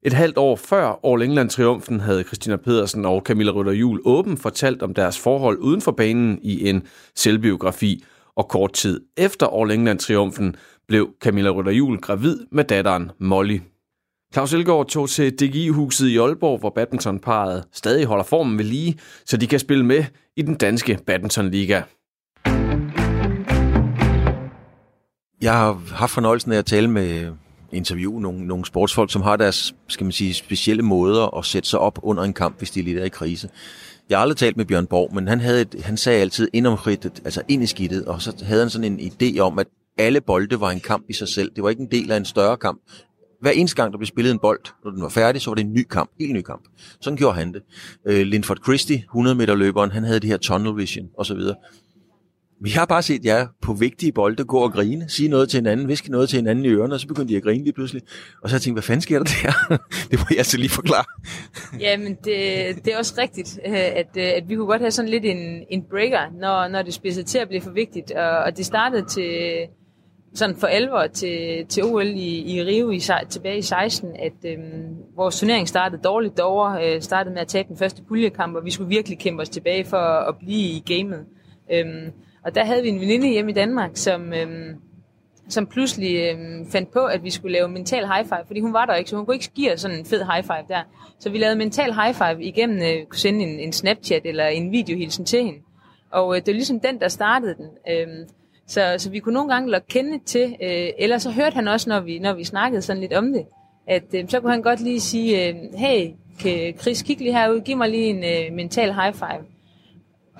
Et 0.04 0.14
halvt 0.14 0.38
år 0.38 0.56
før 0.56 1.00
All 1.04 1.22
England-triumfen 1.22 2.00
havde 2.00 2.24
Christina 2.24 2.56
Pedersen 2.56 3.06
og 3.06 3.22
Camilla 3.26 3.52
Rytter 3.52 3.72
Jul 3.72 4.02
åben 4.06 4.38
fortalt 4.38 4.82
om 4.82 4.94
deres 4.94 5.20
forhold 5.20 5.58
uden 5.58 5.82
for 5.82 5.92
banen 5.92 6.40
i 6.42 6.70
en 6.70 6.84
selvbiografi, 7.16 8.04
og 8.36 8.48
kort 8.48 8.74
tid 8.74 9.02
efter 9.18 9.62
All 9.62 9.72
England-triumfen 9.72 10.56
blev 10.88 11.10
Camilla 11.22 11.50
Rytter 11.50 11.72
Jul 11.72 11.98
gravid 11.98 12.40
med 12.52 12.64
datteren 12.64 13.12
Molly. 13.20 13.60
Claus 14.34 14.54
Elgaard 14.54 14.88
tog 14.88 15.10
til 15.10 15.32
DGI-huset 15.40 16.08
i 16.08 16.18
Aalborg, 16.18 16.60
hvor 16.60 16.70
badmintonparet 16.70 17.64
stadig 17.74 18.06
holder 18.06 18.24
formen 18.24 18.58
ved 18.58 18.66
lige, 18.66 19.00
så 19.26 19.38
de 19.38 19.48
kan 19.48 19.60
spille 19.60 19.86
med 19.86 20.04
i 20.38 20.42
den 20.42 20.56
danske 20.56 21.00
badmintonliga. 21.06 21.82
Jeg 25.42 25.54
har 25.54 25.96
haft 25.96 26.12
fornøjelsen 26.12 26.52
af 26.52 26.58
at 26.58 26.66
tale 26.66 26.90
med 26.90 27.32
interviewe 27.74 28.22
nogle, 28.22 28.48
nogle 28.48 28.66
sportsfolk, 28.66 29.12
som 29.12 29.22
har 29.22 29.38
deres 29.38 29.76
skal 29.88 30.06
man 30.06 30.12
sige, 30.12 30.34
specielle 30.34 30.84
måder 30.84 31.38
at 31.38 31.46
sætte 31.46 31.70
sig 31.70 31.80
op 31.80 32.00
under 32.04 32.24
en 32.24 32.34
kamp, 32.34 32.58
hvis 32.58 32.72
de 32.72 32.82
lidt 32.82 33.00
er 33.00 33.04
i 33.04 33.10
krise. 33.10 33.50
Jeg 34.10 34.18
har 34.18 34.22
aldrig 34.22 34.38
talt 34.38 34.58
med 34.58 34.66
Bjørn 34.66 34.88
Borg, 34.88 35.16
men 35.16 35.28
han, 35.28 35.40
havde 35.40 35.62
et, 35.62 35.76
han 35.84 35.98
sagde 35.98 36.22
altid 36.22 36.48
ind 36.54 36.68
om 36.68 36.76
ridtet, 36.76 37.22
altså 37.26 37.42
ind 37.48 37.64
i 37.64 37.66
skidtet, 37.66 38.06
og 38.06 38.22
så 38.22 38.44
havde 38.44 38.62
han 38.62 38.70
sådan 38.70 39.00
en 39.00 39.12
idé 39.12 39.40
om, 39.40 39.60
at 39.60 39.68
alle 39.98 40.22
bolde 40.22 40.60
var 40.60 40.72
en 40.72 40.80
kamp 40.80 41.06
i 41.10 41.14
sig 41.14 41.28
selv. 41.28 41.52
Det 41.56 41.64
var 41.64 41.70
ikke 41.70 41.82
en 41.82 41.92
del 41.92 42.12
af 42.12 42.18
en 42.18 42.26
større 42.26 42.58
kamp. 42.58 42.82
Hver 43.42 43.52
eneste 43.52 43.76
gang, 43.76 43.92
der 43.92 43.98
blev 43.98 44.08
spillet 44.08 44.32
en 44.32 44.40
bold, 44.40 44.60
når 44.84 44.92
den 44.92 45.02
var 45.02 45.10
færdig, 45.10 45.42
så 45.42 45.50
var 45.50 45.56
det 45.56 45.66
en 45.66 45.74
ny 45.74 45.84
kamp. 45.84 46.10
Helt 46.20 46.34
ny 46.34 46.42
kamp. 46.42 46.62
Sådan 47.02 47.18
gjorde 47.18 47.36
han 47.36 47.54
det. 47.54 47.62
Øh, 48.08 48.22
Linford 48.22 48.58
Christie, 48.64 48.98
100 48.98 49.36
meter 49.36 49.56
løberen, 49.56 49.92
han 49.92 50.04
havde 50.04 50.20
det 50.20 50.30
her 50.30 50.38
tunnel 50.38 50.78
vision 50.78 51.10
osv. 51.18 51.40
Vi 52.64 52.70
har 52.70 52.86
bare 52.86 53.02
set 53.02 53.26
jer 53.26 53.48
på 53.62 53.74
vigtige 53.74 54.12
bolde 54.12 54.44
gå 54.44 54.58
og 54.58 54.74
grine, 54.74 55.10
sige 55.10 55.30
noget 55.30 55.50
til 55.50 55.58
hinanden, 55.58 55.88
viske 55.88 56.12
noget 56.12 56.30
til 56.30 56.38
hinanden 56.38 56.66
i 56.66 56.68
ørerne, 56.68 56.94
og 56.94 57.00
så 57.00 57.08
begyndte 57.08 57.34
de 57.34 57.38
at 57.38 57.44
grine 57.44 57.64
lige 57.64 57.74
pludselig. 57.74 58.02
Og 58.42 58.50
så 58.50 58.54
har 58.54 58.58
jeg 58.58 58.62
tænkt, 58.62 58.76
hvad 58.76 58.84
fanden 58.84 59.02
sker 59.02 59.20
der 59.20 59.26
der? 59.26 59.78
det 60.12 60.20
må 60.20 60.26
jeg 60.30 60.38
altså 60.38 60.58
lige 60.58 60.70
forklare. 60.70 61.06
Jamen, 61.86 62.16
det, 62.16 62.86
det 62.86 62.94
er 62.94 62.98
også 62.98 63.14
rigtigt, 63.18 63.60
øh, 63.68 63.74
at, 63.74 64.08
øh, 64.18 64.24
at 64.36 64.50
vi 64.50 64.56
kunne 64.56 64.68
godt 64.68 64.82
have 64.82 64.92
sådan 64.92 65.12
lidt 65.12 65.26
en, 65.26 65.64
en 65.70 65.84
breaker, 65.90 66.40
når, 66.40 66.68
når 66.68 66.82
det 66.82 66.94
spidsede 66.94 67.26
til 67.26 67.38
at 67.38 67.48
blive 67.48 67.62
for 67.62 67.72
vigtigt. 67.72 68.12
Og, 68.12 68.38
og 68.38 68.58
det 68.58 68.66
startede 68.66 69.06
til, 69.06 69.58
sådan 70.34 70.56
for 70.56 70.68
alvor 70.68 71.08
til, 71.08 71.66
til 71.70 71.84
OL 71.84 72.08
i, 72.08 72.56
i 72.56 72.64
Rio 72.64 72.92
i, 72.92 73.02
tilbage 73.30 73.58
i 73.58 73.62
16, 73.62 74.10
at 74.16 74.52
øhm, 74.52 74.96
vores 75.16 75.40
turnering 75.40 75.68
startede 75.68 76.02
dårligt 76.02 76.38
derovre, 76.38 76.96
øh, 76.96 77.02
startede 77.02 77.34
med 77.34 77.42
at 77.42 77.48
tabe 77.48 77.68
den 77.68 77.78
første 77.78 78.04
puljekamp, 78.08 78.56
og 78.56 78.66
vi 78.66 78.72
skulle 78.72 78.90
virkelig 78.90 79.20
kæmpe 79.20 79.42
os 79.42 79.50
tilbage 79.50 79.86
for 79.86 79.98
at, 79.98 80.28
at 80.28 80.36
blive 80.40 80.70
i 80.70 80.84
gamet. 80.86 81.26
Øhm, 81.74 82.12
og 82.46 82.56
der 82.56 82.64
havde 82.64 82.82
vi 82.82 82.90
en 82.90 83.00
veninde 83.00 83.28
hjemme 83.28 83.52
i 83.52 83.54
Danmark, 83.54 83.92
som, 83.94 84.34
øhm, 84.34 84.76
som 85.50 85.68
pludselig 85.68 86.16
øhm, 86.16 86.72
fandt 86.72 86.92
på, 86.92 87.00
at 87.00 87.24
vi 87.24 87.30
skulle 87.30 87.54
lave 87.54 87.70
mental 87.70 88.08
high 88.08 88.26
five, 88.26 88.44
fordi 88.48 88.60
hun 88.60 88.74
var 88.74 88.86
der 88.86 88.96
ikke, 88.96 89.10
så 89.10 89.16
hun 89.16 89.26
kunne 89.26 89.36
ikke 89.36 89.52
give 89.56 89.74
os 89.74 89.82
sådan 89.82 89.98
en 89.98 90.06
fed 90.06 90.24
high 90.24 90.44
five 90.44 90.66
der. 90.68 90.82
Så 91.20 91.30
vi 91.30 91.38
lavede 91.38 91.56
mental 91.56 91.94
high 91.94 92.16
five 92.16 92.44
igennem, 92.44 92.78
øh, 92.78 93.06
kunne 93.06 93.20
sende 93.20 93.44
en, 93.44 93.60
en 93.60 93.74
Snapchat 93.74 94.22
eller 94.26 94.48
en 94.48 94.72
videohilsen 94.72 95.26
til 95.26 95.44
hende. 95.44 95.60
Og 96.12 96.36
øh, 96.36 96.42
det 96.42 96.48
var 96.48 96.54
ligesom 96.54 96.80
den, 96.80 97.00
der 97.00 97.08
startede 97.08 97.56
den. 97.56 97.68
Øhm, 97.90 98.30
så, 98.68 98.96
så 98.98 99.10
vi 99.10 99.20
kunne 99.20 99.34
nogle 99.34 99.54
gange 99.54 99.70
lokke 99.70 99.88
kende 99.88 100.20
til, 100.26 100.56
øh, 100.64 100.90
eller 100.98 101.18
så 101.18 101.32
hørte 101.32 101.54
han 101.54 101.68
også, 101.68 101.90
når 101.90 102.00
vi, 102.00 102.20
når 102.20 102.34
vi 102.34 102.44
snakkede 102.44 102.82
sådan 102.82 103.02
lidt 103.02 103.14
om 103.14 103.34
det, 103.34 103.46
at 103.88 104.04
øh, 104.14 104.30
så 104.30 104.40
kunne 104.40 104.52
han 104.52 104.62
godt 104.62 104.80
lige 104.80 105.00
sige, 105.00 105.48
øh, 105.48 105.56
hey 105.76 106.12
Chris, 106.80 107.02
kig 107.02 107.18
lige 107.18 107.34
herud, 107.34 107.62
giv 107.62 107.78
mig 107.78 107.90
lige 107.90 108.06
en 108.06 108.24
øh, 108.24 108.56
mental 108.56 108.94
high 108.94 109.14
five. 109.14 109.46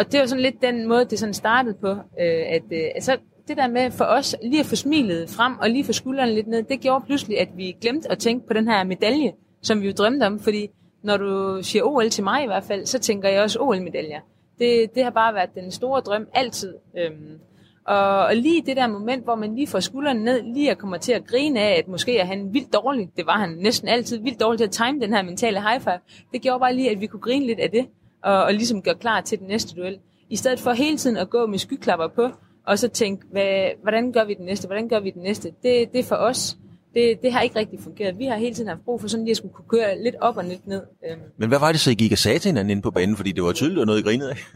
Og 0.02 0.12
det 0.12 0.20
var 0.20 0.26
sådan 0.26 0.42
lidt 0.42 0.62
den 0.62 0.88
måde, 0.88 1.06
det 1.06 1.20
sådan 1.20 1.34
startede 1.34 1.76
på, 1.82 1.90
øh, 1.90 2.44
at 2.48 2.64
øh, 2.72 2.84
altså, 2.96 3.18
det 3.48 3.58
der 3.58 3.68
med 3.68 3.92
for 3.92 4.06
os 4.06 4.36
lige 4.44 4.60
at 4.60 4.66
få 4.66 4.76
smilet 4.76 5.30
frem 5.30 5.60
og 5.60 5.70
lige 5.70 5.84
få 5.84 5.94
skuldrene 5.94 6.34
lidt 6.34 6.48
ned, 6.48 6.64
det 6.64 6.80
gjorde 6.80 7.06
pludselig, 7.06 7.40
at 7.40 7.50
vi 7.56 7.76
glemte 7.82 8.12
at 8.12 8.20
tænke 8.20 8.48
på 8.48 8.54
den 8.54 8.68
her 8.68 8.84
medalje, 8.84 9.34
som 9.62 9.82
vi 9.82 9.88
jo 9.88 9.94
drømte 9.98 10.24
om, 10.24 10.40
fordi 10.40 10.70
når 11.04 11.18
du 11.18 11.60
siger 11.64 11.84
OL 11.84 12.10
til 12.10 12.24
mig 12.24 12.44
i 12.44 12.46
hvert 12.46 12.64
fald, 12.64 12.86
så 12.86 13.00
tænker 13.00 13.30
jeg 13.30 13.42
også 13.42 13.60
OL-medaljer. 13.60 14.20
Det, 14.60 14.96
det 14.96 15.04
har 15.04 15.12
bare 15.12 15.34
været 15.34 15.50
den 15.56 15.72
store 15.72 16.02
drøm 16.02 16.28
altid. 16.34 16.74
Øhm, 16.98 17.40
og, 17.86 18.26
og 18.26 18.36
lige 18.36 18.64
det 18.66 18.78
der 18.78 18.88
moment, 18.88 19.24
hvor 19.24 19.36
man 19.36 19.56
lige 19.56 19.68
får 19.68 19.80
skuldrene 19.80 20.24
ned, 20.24 20.42
lige 20.42 20.72
at 20.72 20.78
komme 20.78 20.98
til 20.98 21.14
at 21.14 21.28
grine 21.28 21.60
af, 21.60 21.78
at 21.78 21.88
måske 21.88 22.18
er 22.18 22.26
han 22.26 22.54
vildt 22.54 22.74
dårlig, 22.74 23.10
det 23.18 23.26
var 23.26 23.38
han 23.38 23.50
næsten 23.50 23.88
altid, 23.88 24.20
vildt 24.20 24.40
dårlig 24.40 24.58
til 24.58 24.66
at 24.66 24.72
time 24.72 25.00
den 25.00 25.14
her 25.14 25.22
mentale 25.22 25.62
high 25.62 25.82
five, 25.82 26.00
det 26.32 26.42
gjorde 26.42 26.60
bare 26.60 26.76
lige, 26.76 26.92
at 26.92 27.02
vi 27.02 27.08
kunne 27.08 27.20
grine 27.20 27.46
lidt 27.46 27.60
af 27.60 27.70
det, 27.70 27.88
og, 28.24 28.44
og 28.44 28.54
ligesom 28.54 28.82
gøre 28.82 28.96
klar 28.96 29.22
til 29.22 29.40
den 29.40 29.48
næste 29.48 29.76
duel. 29.76 29.98
i 30.30 30.36
stedet 30.36 30.60
for 30.60 30.72
hele 30.72 30.98
tiden 30.98 31.18
at 31.18 31.30
gå 31.30 31.46
med 31.46 31.58
skyklapper 31.60 32.08
på, 32.08 32.30
og 32.68 32.80
så 32.80 32.88
tænke, 32.88 33.26
hvad, 33.32 33.70
hvordan 33.82 34.12
gør 34.12 34.24
vi 34.26 34.34
det 34.34 34.46
næste, 34.46 34.68
hvordan 34.68 34.88
gør 34.90 35.00
vi 35.00 35.10
det 35.10 35.22
næste, 35.22 35.48
det, 35.64 35.92
det 35.94 36.00
er 36.00 36.04
for 36.04 36.16
os. 36.16 36.58
Det, 36.94 37.22
det 37.22 37.34
har 37.34 37.42
ikke 37.42 37.56
rigtig 37.60 37.80
fungeret. 37.80 38.20
Vi 38.20 38.26
har 38.26 38.38
hele 38.38 38.56
tiden 38.56 38.68
haft 38.70 38.86
brug 38.86 39.02
for 39.02 39.08
sådan 39.08 39.26
lige 39.26 39.32
at 39.32 39.38
skulle 39.38 39.54
kunne 39.54 39.68
køre 39.80 40.04
lidt 40.04 40.16
op 40.22 40.38
og 40.38 40.44
lidt 40.46 40.68
ned. 40.68 40.82
Øhm. 41.10 41.22
Men 41.38 41.50
hvad 41.50 41.60
var 41.60 41.72
det 41.72 41.82
så, 41.82 41.92
I 41.92 41.94
gik 41.94 42.12
og 42.12 42.18
sagde 42.18 42.40
til 42.40 42.50
hinanden 42.50 42.70
inde 42.70 42.82
på 42.82 42.92
banen? 42.92 43.16
Fordi 43.16 43.32
det 43.32 43.44
var 43.44 43.52
tydeligt, 43.52 43.82
at 43.82 43.88
noget 43.88 44.00
I 44.00 44.04
grinede 44.04 44.30
af. 44.30 44.38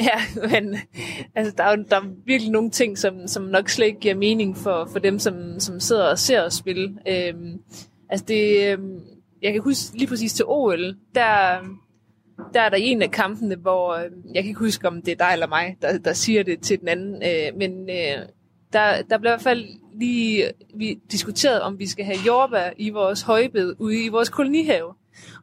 Ja, 0.00 0.40
men 0.48 0.76
altså, 1.34 1.54
der, 1.58 1.64
er, 1.64 1.76
jo- 1.76 1.84
der 1.90 1.96
er 1.96 2.04
virkelig 2.26 2.52
nogle 2.52 2.70
ting, 2.70 2.98
som, 2.98 3.26
som 3.26 3.42
nok 3.42 3.68
slet 3.68 3.86
ikke 3.86 4.00
giver 4.00 4.14
mening 4.14 4.56
for, 4.56 4.88
for 4.92 4.98
dem, 4.98 5.18
som, 5.18 5.34
som 5.60 5.80
sidder 5.80 6.04
og 6.10 6.18
ser 6.18 6.42
os 6.42 6.54
spille. 6.54 6.98
Øhm, 7.08 7.60
altså 8.10 8.24
det, 8.28 8.72
øhm, 8.72 9.00
jeg 9.42 9.52
kan 9.52 9.62
huske 9.62 9.98
lige 9.98 10.06
præcis 10.08 10.32
til 10.32 10.44
OL, 10.48 10.94
der, 11.14 11.58
der 12.54 12.60
er 12.60 12.68
der 12.68 12.76
en 12.76 13.02
af 13.02 13.10
kampene, 13.10 13.56
hvor 13.56 13.94
øh, 13.94 14.10
jeg 14.34 14.42
kan 14.42 14.48
ikke 14.48 14.60
huske, 14.60 14.88
om 14.88 15.02
det 15.02 15.12
er 15.12 15.26
dig 15.26 15.32
eller 15.32 15.46
mig, 15.46 15.76
der, 15.82 15.98
der 15.98 16.12
siger 16.12 16.42
det 16.42 16.60
til 16.60 16.80
den 16.80 16.88
anden, 16.88 17.14
øh, 17.14 17.58
men 17.58 17.90
øh, 17.90 18.26
der, 18.72 19.02
der 19.02 19.18
blev 19.18 19.30
i 19.30 19.32
hvert 19.32 19.42
fald 19.42 19.64
lige 20.00 20.46
øh, 20.46 20.52
vi 20.74 20.98
diskuteret, 21.12 21.60
om 21.60 21.78
vi 21.78 21.86
skal 21.86 22.04
have 22.04 22.18
jordbær 22.26 22.70
i 22.76 22.90
vores 22.90 23.22
højbed 23.22 23.74
ude 23.78 24.04
i 24.04 24.08
vores 24.08 24.28
kolonihave. 24.28 24.94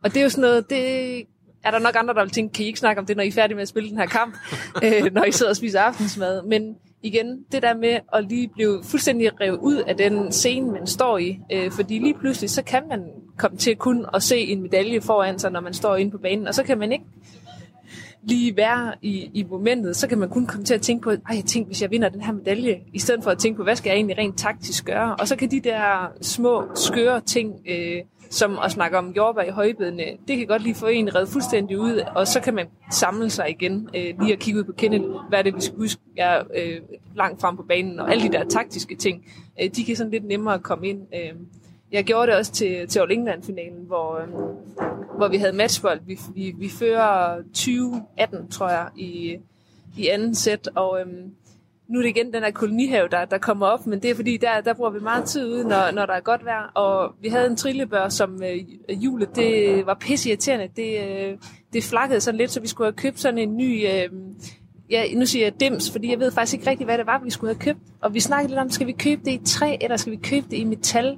Og 0.03 0.13
det 0.13 0.17
er 0.17 0.24
jo 0.24 0.29
sådan 0.29 0.41
noget, 0.41 0.69
det 0.69 1.17
er 1.63 1.71
der 1.71 1.79
nok 1.79 1.95
andre, 1.95 2.13
der 2.13 2.21
vil 2.21 2.31
tænke, 2.31 2.53
kan 2.53 2.63
I 2.63 2.67
ikke 2.67 2.79
snakke 2.79 3.00
om 3.00 3.05
det, 3.05 3.17
når 3.17 3.24
I 3.24 3.27
er 3.27 3.31
færdige 3.31 3.55
med 3.55 3.62
at 3.62 3.67
spille 3.67 3.89
den 3.89 3.98
her 3.98 4.05
kamp, 4.05 4.38
øh, 4.86 5.13
når 5.13 5.24
I 5.24 5.31
sidder 5.31 5.50
og 5.50 5.55
spiser 5.55 5.81
aftensmad. 5.81 6.43
Men 6.43 6.75
igen, 7.03 7.46
det 7.51 7.62
der 7.62 7.74
med 7.74 8.00
at 8.13 8.24
lige 8.29 8.48
blive 8.48 8.84
fuldstændig 8.84 9.41
revet 9.41 9.58
ud 9.58 9.75
af 9.75 9.98
den 9.98 10.31
scene, 10.31 10.72
man 10.72 10.88
står 10.88 11.17
i. 11.17 11.39
Øh, 11.51 11.72
fordi 11.72 12.00
lige 12.00 12.13
pludselig, 12.13 12.50
så 12.50 12.63
kan 12.63 12.84
man 12.89 13.03
komme 13.38 13.58
til 13.58 13.75
kun 13.75 14.05
at 14.13 14.24
se 14.24 14.38
en 14.38 14.62
medalje 14.62 15.01
foran 15.01 15.39
sig, 15.39 15.51
når 15.51 15.62
man 15.62 15.74
står 15.74 15.96
inde 15.96 16.12
på 16.12 16.17
banen. 16.17 16.48
Og 16.48 16.55
så 16.55 16.63
kan 16.63 16.77
man 16.77 16.91
ikke 16.91 17.05
lige 18.24 18.58
være 18.58 18.93
i, 19.01 19.29
i 19.34 19.43
momentet, 19.43 19.96
så 19.96 20.08
kan 20.08 20.17
man 20.17 20.29
kun 20.29 20.48
komme 20.48 20.65
til 20.65 20.74
at 20.74 20.81
tænke 20.81 21.03
på, 21.03 21.10
ej, 21.10 21.36
jeg 21.36 21.46
tænker, 21.46 21.67
hvis 21.67 21.81
jeg 21.81 21.91
vinder 21.91 22.10
den 22.10 22.22
her 22.22 22.34
medalje, 22.34 22.79
i 22.93 23.00
stedet 23.00 23.24
for 23.24 23.31
at 23.31 23.38
tænke 23.38 23.58
på, 23.58 23.63
hvad 23.63 23.75
skal 23.75 23.89
jeg 23.89 23.96
egentlig 23.96 24.17
rent 24.17 24.38
taktisk 24.38 24.86
gøre? 24.86 25.15
Og 25.15 25.27
så 25.27 25.36
kan 25.36 25.51
de 25.51 25.60
der 25.60 26.12
små, 26.22 26.63
skøre 26.75 27.22
ting, 27.22 27.53
øh, 27.70 28.01
som 28.31 28.59
at 28.63 28.71
snakke 28.71 28.97
om 28.97 29.11
jordbær 29.11 29.41
i 29.41 29.50
højbedene, 29.50 30.03
det 30.27 30.38
kan 30.38 30.47
godt 30.47 30.63
lige 30.63 30.75
få 30.75 30.88
en 30.88 31.15
reddet 31.15 31.29
fuldstændig 31.29 31.79
ud, 31.79 32.01
og 32.15 32.27
så 32.27 32.39
kan 32.39 32.53
man 32.53 32.67
samle 32.91 33.29
sig 33.29 33.50
igen, 33.50 33.89
øh, 33.95 34.21
lige 34.21 34.33
at 34.33 34.39
kigge 34.39 34.59
ud 34.59 34.63
på 34.63 34.71
Kenneth, 34.71 35.05
hvad 35.29 35.39
er 35.39 35.43
det, 35.43 35.55
vi 35.55 35.61
skal 35.61 35.77
huske, 35.77 36.01
jeg 36.15 36.38
er 36.38 36.43
øh, 36.55 36.81
langt 37.15 37.41
frem 37.41 37.57
på 37.57 37.63
banen, 37.63 38.00
og 38.00 38.11
alle 38.11 38.23
de 38.23 38.31
der 38.31 38.43
taktiske 38.50 38.95
ting, 38.95 39.25
øh, 39.61 39.69
de 39.75 39.85
kan 39.85 39.95
sådan 39.95 40.11
lidt 40.11 40.25
nemmere 40.25 40.59
komme 40.59 40.88
ind. 40.88 41.01
Øh, 41.15 41.33
jeg 41.91 42.03
gjorde 42.03 42.27
det 42.27 42.35
også 42.35 42.51
til, 42.51 42.88
til 42.88 43.00
All 43.00 43.11
England-finalen, 43.11 43.85
hvor, 43.88 44.17
øh, 44.17 44.27
hvor 45.17 45.27
vi 45.27 45.38
havde 45.38 45.53
matchbold. 45.53 46.00
Vi, 46.05 46.19
vi, 46.35 46.53
vi 46.57 46.69
fører 46.69 47.38
20-18, 47.57 48.50
tror 48.51 48.69
jeg, 48.69 48.88
i, 48.95 49.38
i 49.97 50.07
anden 50.07 50.35
sæt, 50.35 50.69
og 50.75 51.00
Øh, 51.00 51.07
nu 51.91 52.00
er 52.00 52.03
det 52.03 52.10
igen 52.10 52.33
den 52.33 52.43
her 52.43 52.51
kolonihave, 52.51 53.07
der, 53.07 53.25
der 53.25 53.38
kommer 53.38 53.65
op, 53.65 53.88
men 53.88 54.01
det 54.01 54.12
er 54.12 54.15
fordi, 54.15 54.38
der, 54.38 54.62
der 54.62 54.74
bruger 54.74 54.89
vi 54.89 55.00
meget 55.00 55.25
tid 55.25 55.48
ude, 55.48 55.63
når, 55.63 55.91
når 55.91 56.05
der 56.05 56.13
er 56.13 56.19
godt 56.19 56.45
vejr, 56.45 56.71
og 56.74 57.15
vi 57.21 57.27
havde 57.27 57.48
en 57.48 57.55
trillebør, 57.55 58.10
som 58.10 58.43
øh, 58.43 58.95
hjulet, 58.95 59.36
det 59.36 59.86
var 59.86 59.93
pisse 59.93 60.29
irriterende, 60.29 60.67
det, 60.75 61.00
øh, 61.03 61.38
det 61.74 61.83
flakkede 61.83 62.21
sådan 62.21 62.38
lidt, 62.38 62.51
så 62.51 62.60
vi 62.62 62.67
skulle 62.67 62.86
have 62.86 62.95
købt 62.95 63.19
sådan 63.19 63.38
en 63.38 63.57
ny, 63.57 63.88
øh, 63.88 64.10
ja, 64.89 65.03
nu 65.15 65.25
siger 65.25 65.45
jeg 65.45 65.60
dims, 65.60 65.91
fordi 65.91 66.12
jeg 66.12 66.19
ved 66.19 66.31
faktisk 66.31 66.53
ikke 66.53 66.69
rigtig, 66.69 66.86
hvad 66.86 66.98
det 66.98 67.05
var, 67.05 67.21
vi 67.24 67.29
skulle 67.29 67.53
have 67.53 67.60
købt, 67.60 67.79
og 68.01 68.13
vi 68.13 68.19
snakkede 68.19 68.50
lidt 68.50 68.60
om, 68.60 68.69
skal 68.69 68.88
vi 68.88 68.91
købe 68.91 69.21
det 69.25 69.31
i 69.31 69.41
træ, 69.45 69.77
eller 69.81 69.98
skal 69.98 70.12
vi 70.12 70.19
købe 70.24 70.45
det 70.51 70.57
i 70.57 70.63
metal? 70.63 71.17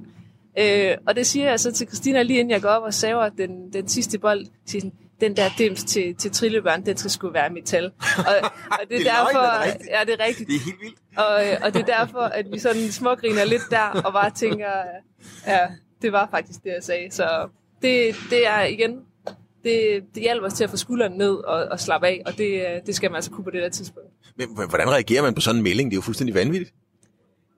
Øh, 0.60 0.98
og 1.08 1.15
det 1.15 1.27
siger 1.27 1.50
jeg 1.50 1.60
så 1.60 1.72
til 1.72 1.88
Christina 1.88 2.22
lige 2.22 2.39
inden 2.39 2.51
jeg 2.51 2.62
går 2.62 2.70
op 2.70 2.84
og 2.84 2.94
saver 2.94 3.30
den, 3.30 3.74
den 3.74 3.88
sidste 3.88 4.20
bold. 4.20 4.46
Siger 4.65 4.82
sådan, 4.82 4.94
den 5.22 5.36
der 5.36 5.50
dims 5.58 5.84
til, 5.84 6.15
til 6.15 6.32
trillebørn, 6.32 6.86
den 6.86 6.98
skal 6.98 7.12
sgu 7.12 7.29
være 7.29 7.50
metal. 7.50 7.86
Og, 8.17 8.36
og 8.72 8.79
det 8.89 8.98
er, 8.98 8.98
Det 8.98 8.98
er 8.98 9.03
løgn, 9.03 9.25
derfor, 9.25 9.39
er 9.39 9.63
det 9.63 9.70
rigtigt? 9.70 9.89
ja, 9.91 10.00
det 10.05 10.13
er 10.13 10.25
rigtigt. 10.25 10.50
Det 10.50 10.55
er 10.55 10.60
helt 10.65 10.82
vildt. 10.82 10.98
Og, 11.17 11.65
og 11.65 11.74
det 11.74 11.82
er 11.82 11.98
derfor, 11.98 12.20
at 12.20 12.46
vi 12.51 12.60
sådan 12.60 12.91
smågriner 12.91 13.46
lidt 13.46 13.63
der, 13.72 14.01
og 14.05 14.13
bare 14.13 14.32
tænker, 14.32 14.71
ja, 15.47 15.60
det 16.02 16.12
var 16.12 16.28
faktisk 16.32 16.63
det, 16.63 16.69
jeg 16.69 16.84
sagde. 16.84 17.12
Så 17.12 17.49
det, 17.82 18.15
det 18.30 18.47
er 18.47 18.63
igen, 18.63 18.99
det, 19.63 20.04
det 20.15 20.23
hjælper 20.23 20.47
os 20.47 20.54
til 20.54 20.63
at 20.63 20.69
få 20.69 20.78
skulderen 20.78 21.13
ned 21.13 21.34
og, 21.36 21.65
og 21.71 21.80
slappe 21.80 22.08
af, 22.08 22.21
og 22.26 22.38
det, 22.38 22.82
det 22.86 22.95
skal 22.95 23.12
man 23.12 23.15
altså 23.15 23.32
kunne 23.32 23.43
på 23.43 23.52
det 23.52 23.62
der 23.62 23.69
tidspunkt. 23.69 24.10
Men 24.38 24.47
hvordan 24.69 24.89
reagerer 24.89 25.21
man 25.21 25.34
på 25.34 25.41
sådan 25.41 25.58
en 25.60 25.63
melding? 25.63 25.91
Det 25.91 25.95
er 25.95 25.97
jo 25.97 26.02
fuldstændig 26.02 26.36
vanvittigt. 26.36 26.73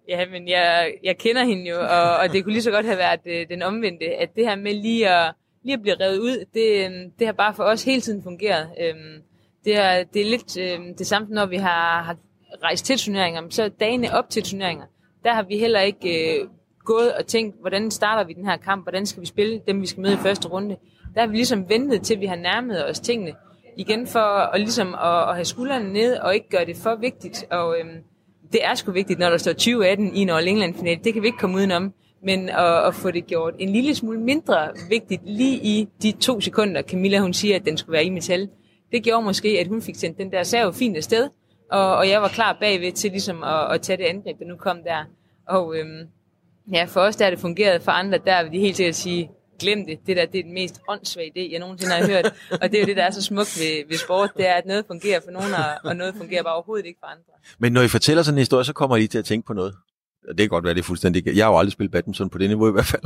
Ja, 0.10 0.26
men 0.30 0.48
jeg, 0.48 0.94
jeg 1.04 1.18
kender 1.18 1.44
hende 1.44 1.70
jo, 1.70 1.80
og, 1.80 2.18
og 2.18 2.34
det 2.34 2.44
kunne 2.44 2.54
lige 2.54 2.64
så 2.64 2.72
godt 2.72 2.86
have 2.86 2.98
været 2.98 3.20
øh, 3.26 3.48
den 3.50 3.62
omvendte, 3.62 4.06
at 4.06 4.30
det 4.36 4.46
her 4.48 4.56
med 4.56 4.74
lige 4.74 5.10
at, 5.10 5.34
lige 5.66 5.74
at 5.74 5.82
blive 5.82 5.96
revet 6.00 6.18
ud, 6.18 6.46
det, 6.54 6.86
øhm, 6.86 7.12
det 7.20 7.28
har 7.28 7.34
bare 7.34 7.54
for 7.54 7.64
os 7.64 7.84
hele 7.84 8.02
tiden 8.02 8.24
fungeret. 8.24 8.70
Øhm, 8.82 9.22
det, 9.66 9.78
er, 9.78 10.04
det 10.04 10.22
er 10.22 10.26
lidt 10.26 10.58
øhm, 10.58 10.96
det 10.96 11.08
samme, 11.08 11.28
når 11.32 11.46
vi 11.46 11.56
har, 11.56 12.02
har 12.02 12.18
rejst 12.64 12.86
til 12.86 12.98
turneringer, 12.98 13.42
men 13.42 13.52
så 13.52 13.70
dagene 13.70 14.14
op 14.14 14.30
til 14.30 14.44
turneringer, 14.44 14.86
der 15.24 15.34
har 15.34 15.44
vi 15.44 15.58
heller 15.58 15.80
ikke 15.80 16.40
øh, 16.40 16.48
gået 16.86 17.14
og 17.14 17.28
tænkt, 17.28 17.56
hvordan 17.62 17.92
starter 17.92 18.24
vi 18.24 18.34
den 18.34 18.46
her 18.46 18.58
kamp, 18.58 18.84
hvordan 18.84 19.06
skal 19.06 19.22
vi 19.22 19.26
spille 19.28 19.62
dem, 19.68 19.82
vi 19.82 19.88
skal 19.88 20.02
møde 20.02 20.14
i 20.14 20.18
første 20.18 20.48
runde. 20.48 20.78
Der 21.16 21.22
har 21.22 21.28
vi 21.28 21.36
ligesom 21.36 21.70
ventet 21.70 22.02
til, 22.02 22.20
vi 22.20 22.26
har 22.26 22.36
nærmet 22.36 22.90
os 22.90 23.00
tingene, 23.00 23.34
igen 23.78 24.08
for 24.08 24.20
at, 24.20 24.60
ligesom 24.60 24.96
at, 24.96 25.30
at 25.30 25.36
have 25.36 25.46
skuldrene 25.46 25.94
ned 25.94 26.18
og 26.18 26.36
ikke 26.36 26.50
gøre 26.50 26.66
det 26.66 26.76
for 26.78 26.96
vigtigt. 26.96 27.46
Og 27.52 27.80
øhm, 27.80 28.04
det 28.52 28.66
er 28.66 28.76
sgu 28.76 28.92
vigtigt, 28.92 29.20
når 29.20 29.30
der 29.30 29.38
står 29.38 29.52
2018 29.52 30.16
i 30.16 30.20
en 30.20 30.30
All 30.30 30.48
England 30.48 30.76
final. 30.76 31.04
Det 31.04 31.14
kan 31.14 31.22
vi 31.22 31.28
ikke 31.28 31.38
komme 31.38 31.58
udenom. 31.58 31.94
Men 32.26 32.50
at, 32.50 32.88
at 32.88 32.96
få 32.96 33.12
det 33.12 33.26
gjort 33.28 33.54
en 33.60 33.70
lille 33.70 33.96
smule 33.96 34.20
mindre 34.20 34.70
vigtigt 34.90 35.22
lige 35.26 35.56
i 35.64 35.88
de 36.02 36.12
to 36.12 36.42
sekunder, 36.42 36.82
Camilla 36.82 37.20
hun 37.20 37.34
siger, 37.34 37.56
at 37.56 37.66
den 37.66 37.78
skulle 37.78 37.94
være 37.94 38.06
i 38.06 38.10
metal. 38.10 38.50
Det 38.92 39.04
gjorde 39.04 39.24
måske, 39.24 39.48
at 39.60 39.68
hun 39.68 39.82
fik 39.82 39.96
sendt 39.96 40.18
den 40.18 40.32
der 40.32 40.44
serve 40.44 40.74
fint 40.74 40.98
afsted, 40.98 41.30
og, 41.72 41.96
og 41.96 42.10
jeg 42.10 42.22
var 42.22 42.28
klar 42.28 42.58
bagved 42.60 42.92
til 42.92 43.12
ligesom 43.12 43.44
at, 43.44 43.72
at 43.74 43.82
tage 43.82 43.98
det 43.98 44.04
angreb, 44.04 44.40
der 44.40 44.46
nu 44.46 44.56
kom 44.56 44.78
der. 44.84 45.04
Og 45.48 45.76
øhm, 45.78 46.08
ja, 46.74 46.86
for 46.86 47.02
os 47.02 47.16
der 47.16 47.30
det 47.30 47.40
fungeret, 47.40 47.82
for 47.82 47.92
andre 47.92 48.18
der 48.26 48.44
vil 48.44 48.52
de 48.52 48.60
helt 48.60 48.76
sikkert 48.78 48.96
sige, 48.96 49.30
glem 49.60 49.86
det, 49.86 50.00
det 50.08 50.18
der 50.18 50.26
det 50.26 50.40
er 50.40 50.44
den 50.44 50.54
mest 50.54 50.82
åndssvage 50.90 51.32
idé, 51.38 51.52
jeg 51.52 51.60
nogensinde 51.60 51.94
har 51.94 52.08
hørt. 52.08 52.26
Og 52.62 52.72
det 52.72 52.76
er 52.76 52.80
jo 52.82 52.86
det, 52.86 52.98
der 52.98 53.04
er 53.04 53.12
så 53.12 53.22
smukt 53.22 53.58
ved, 53.60 53.90
ved 53.90 53.98
sport, 53.98 54.30
det 54.38 54.48
er, 54.48 54.54
at 54.54 54.66
noget 54.66 54.86
fungerer 54.88 55.20
for 55.24 55.32
nogen, 55.32 55.54
og- 55.54 55.90
og 55.90 55.96
noget 55.96 56.16
fungerer 56.18 56.44
bare 56.44 56.54
overhovedet 56.54 56.86
ikke 56.86 57.00
for 57.00 57.08
andre. 57.08 57.34
Men 57.60 57.74
når 57.74 57.82
I 57.82 57.88
fortæller 57.88 58.24
sådan 58.24 58.36
en 58.36 58.40
historie, 58.40 58.64
så 58.66 58.74
kommer 58.74 58.96
I 58.96 59.00
lige 59.00 59.08
til 59.08 59.18
at 59.18 59.26
tænke 59.26 59.46
på 59.48 59.54
noget. 59.54 59.76
Det 60.28 60.38
kan 60.38 60.50
godt 60.50 60.64
være, 60.64 60.74
det 60.74 60.80
er 60.80 60.84
fuldstændig... 60.84 61.28
Jeg 61.36 61.46
har 61.46 61.52
jo 61.52 61.58
aldrig 61.58 61.72
spillet 61.72 61.92
badminton 61.92 62.30
på 62.30 62.38
det 62.38 62.50
niveau 62.50 62.70
i 62.70 62.72
hvert 62.72 62.86
fald. 62.86 63.04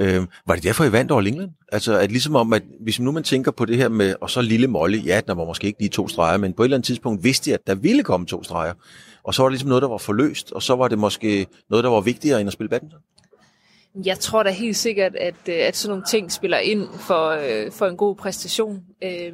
Øhm, 0.00 0.28
var 0.46 0.54
det 0.54 0.64
derfor, 0.64 0.84
I 0.84 0.92
vandt 0.92 1.10
over 1.10 1.22
England? 1.22 1.50
Altså, 1.72 1.98
at 1.98 2.10
ligesom 2.10 2.36
om, 2.36 2.52
at 2.52 2.62
hvis 2.80 3.00
nu 3.00 3.12
man 3.12 3.22
tænker 3.22 3.50
på 3.50 3.64
det 3.64 3.76
her 3.76 3.88
med, 3.88 4.14
og 4.20 4.30
så 4.30 4.42
lille 4.42 4.66
Molly, 4.66 5.06
ja, 5.06 5.20
der 5.26 5.34
var 5.34 5.44
måske 5.44 5.66
ikke 5.66 5.80
lige 5.80 5.88
to 5.88 6.08
streger, 6.08 6.38
men 6.38 6.52
på 6.52 6.62
et 6.62 6.66
eller 6.66 6.76
andet 6.76 6.86
tidspunkt 6.86 7.24
vidste 7.24 7.50
jeg, 7.50 7.54
at 7.54 7.66
der 7.66 7.74
ville 7.74 8.02
komme 8.02 8.26
to 8.26 8.42
streger. 8.42 8.72
Og 9.24 9.34
så 9.34 9.42
var 9.42 9.48
det 9.48 9.52
ligesom 9.52 9.68
noget, 9.68 9.82
der 9.82 9.88
var 9.88 9.98
forløst, 9.98 10.52
og 10.52 10.62
så 10.62 10.76
var 10.76 10.88
det 10.88 10.98
måske 10.98 11.46
noget, 11.70 11.84
der 11.84 11.90
var 11.90 12.00
vigtigere 12.00 12.40
end 12.40 12.48
at 12.48 12.52
spille 12.52 12.68
badminton. 12.68 13.00
Jeg 14.04 14.18
tror 14.18 14.42
da 14.42 14.50
helt 14.50 14.76
sikkert, 14.76 15.16
at, 15.16 15.34
øh, 15.48 15.54
at 15.54 15.76
sådan 15.76 15.90
nogle 15.90 16.04
ting 16.04 16.32
spiller 16.32 16.58
ind 16.58 16.88
for, 16.98 17.28
øh, 17.28 17.72
for 17.72 17.86
en 17.86 17.96
god 17.96 18.16
præstation. 18.16 18.82
Øh, 19.04 19.32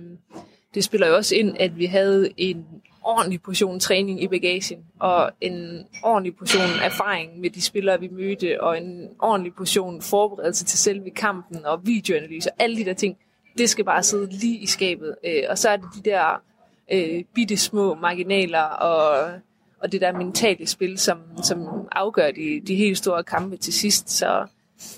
det 0.75 0.85
spiller 0.85 1.07
jo 1.07 1.17
også 1.17 1.35
ind, 1.35 1.57
at 1.61 1.79
vi 1.79 1.87
havde 1.87 2.31
en 2.37 2.65
ordentlig 3.05 3.43
portion 3.43 3.81
træning 3.81 4.23
i 4.23 4.29
bagagen, 4.29 4.85
og 4.99 5.31
en 5.41 5.87
ordentlig 6.03 6.37
portion 6.37 6.71
erfaring 6.83 7.41
med 7.41 7.51
de 7.51 7.63
spillere, 7.63 8.01
vi 8.01 8.09
mødte, 8.09 8.63
og 8.63 8.79
en 8.79 9.09
ordentlig 9.19 9.55
portion 9.55 10.03
forberedelse 10.03 10.65
til 10.65 10.79
selve 10.79 11.11
kampen, 11.11 11.67
og 11.67 11.87
videoanalyse, 11.87 12.51
og 12.51 12.57
alle 12.59 12.77
de 12.77 12.85
der 12.85 12.95
ting. 12.95 13.17
Det 13.59 13.71
skal 13.71 13.85
bare 13.85 14.03
sidde 14.03 14.31
lige 14.31 14.59
i 14.59 14.67
skabet. 14.67 15.15
Øh, 15.25 15.43
og 15.51 15.59
så 15.59 15.69
er 15.69 15.77
det 15.77 15.87
de 15.95 16.11
der 16.11 16.43
øh, 16.93 17.25
bitte 17.35 17.57
små 17.57 17.95
marginaler, 17.95 18.63
og 18.63 19.31
og 19.83 19.93
det 19.93 20.01
der 20.01 20.13
mentale 20.13 20.67
spil, 20.67 20.99
som, 20.99 21.19
som 21.43 21.89
afgør 21.93 22.31
de, 22.31 22.61
de 22.67 22.75
helt 22.75 22.99
store 22.99 23.25
kampe 23.25 23.57
til 23.57 23.73
sidst. 23.73 24.11
Så, 24.11 24.47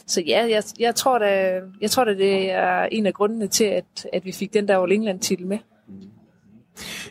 så 0.07 0.21
ja, 0.21 0.47
jeg, 0.51 0.63
jeg, 0.79 0.95
tror 0.95 1.19
da, 1.19 1.61
jeg 1.81 1.91
tror 1.91 2.05
da, 2.05 2.15
det 2.15 2.51
er 2.51 2.83
en 2.83 3.07
af 3.07 3.15
grundene 3.15 3.47
til, 3.47 3.65
at, 3.65 4.07
at 4.13 4.25
vi 4.25 4.33
fik 4.33 4.55
den 4.55 4.69
der 4.69 4.79
All 4.79 4.93
England-titel 4.93 5.47
med. 5.47 5.59
Mm. 5.89 5.95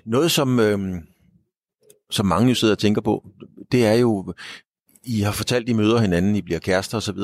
Noget, 0.05 0.31
som, 0.31 0.59
øhm, 0.59 1.07
som 2.11 2.25
mange 2.25 2.49
jo 2.49 2.55
sidder 2.55 2.73
og 2.73 2.79
tænker 2.79 3.01
på, 3.01 3.25
det 3.71 3.85
er 3.85 3.93
jo, 3.93 4.33
I 5.03 5.21
har 5.21 5.31
fortalt, 5.31 5.69
I 5.69 5.73
møder 5.73 5.97
hinanden, 5.99 6.35
I 6.35 6.41
bliver 6.41 6.59
kærester 6.59 6.97
osv., 6.97 7.17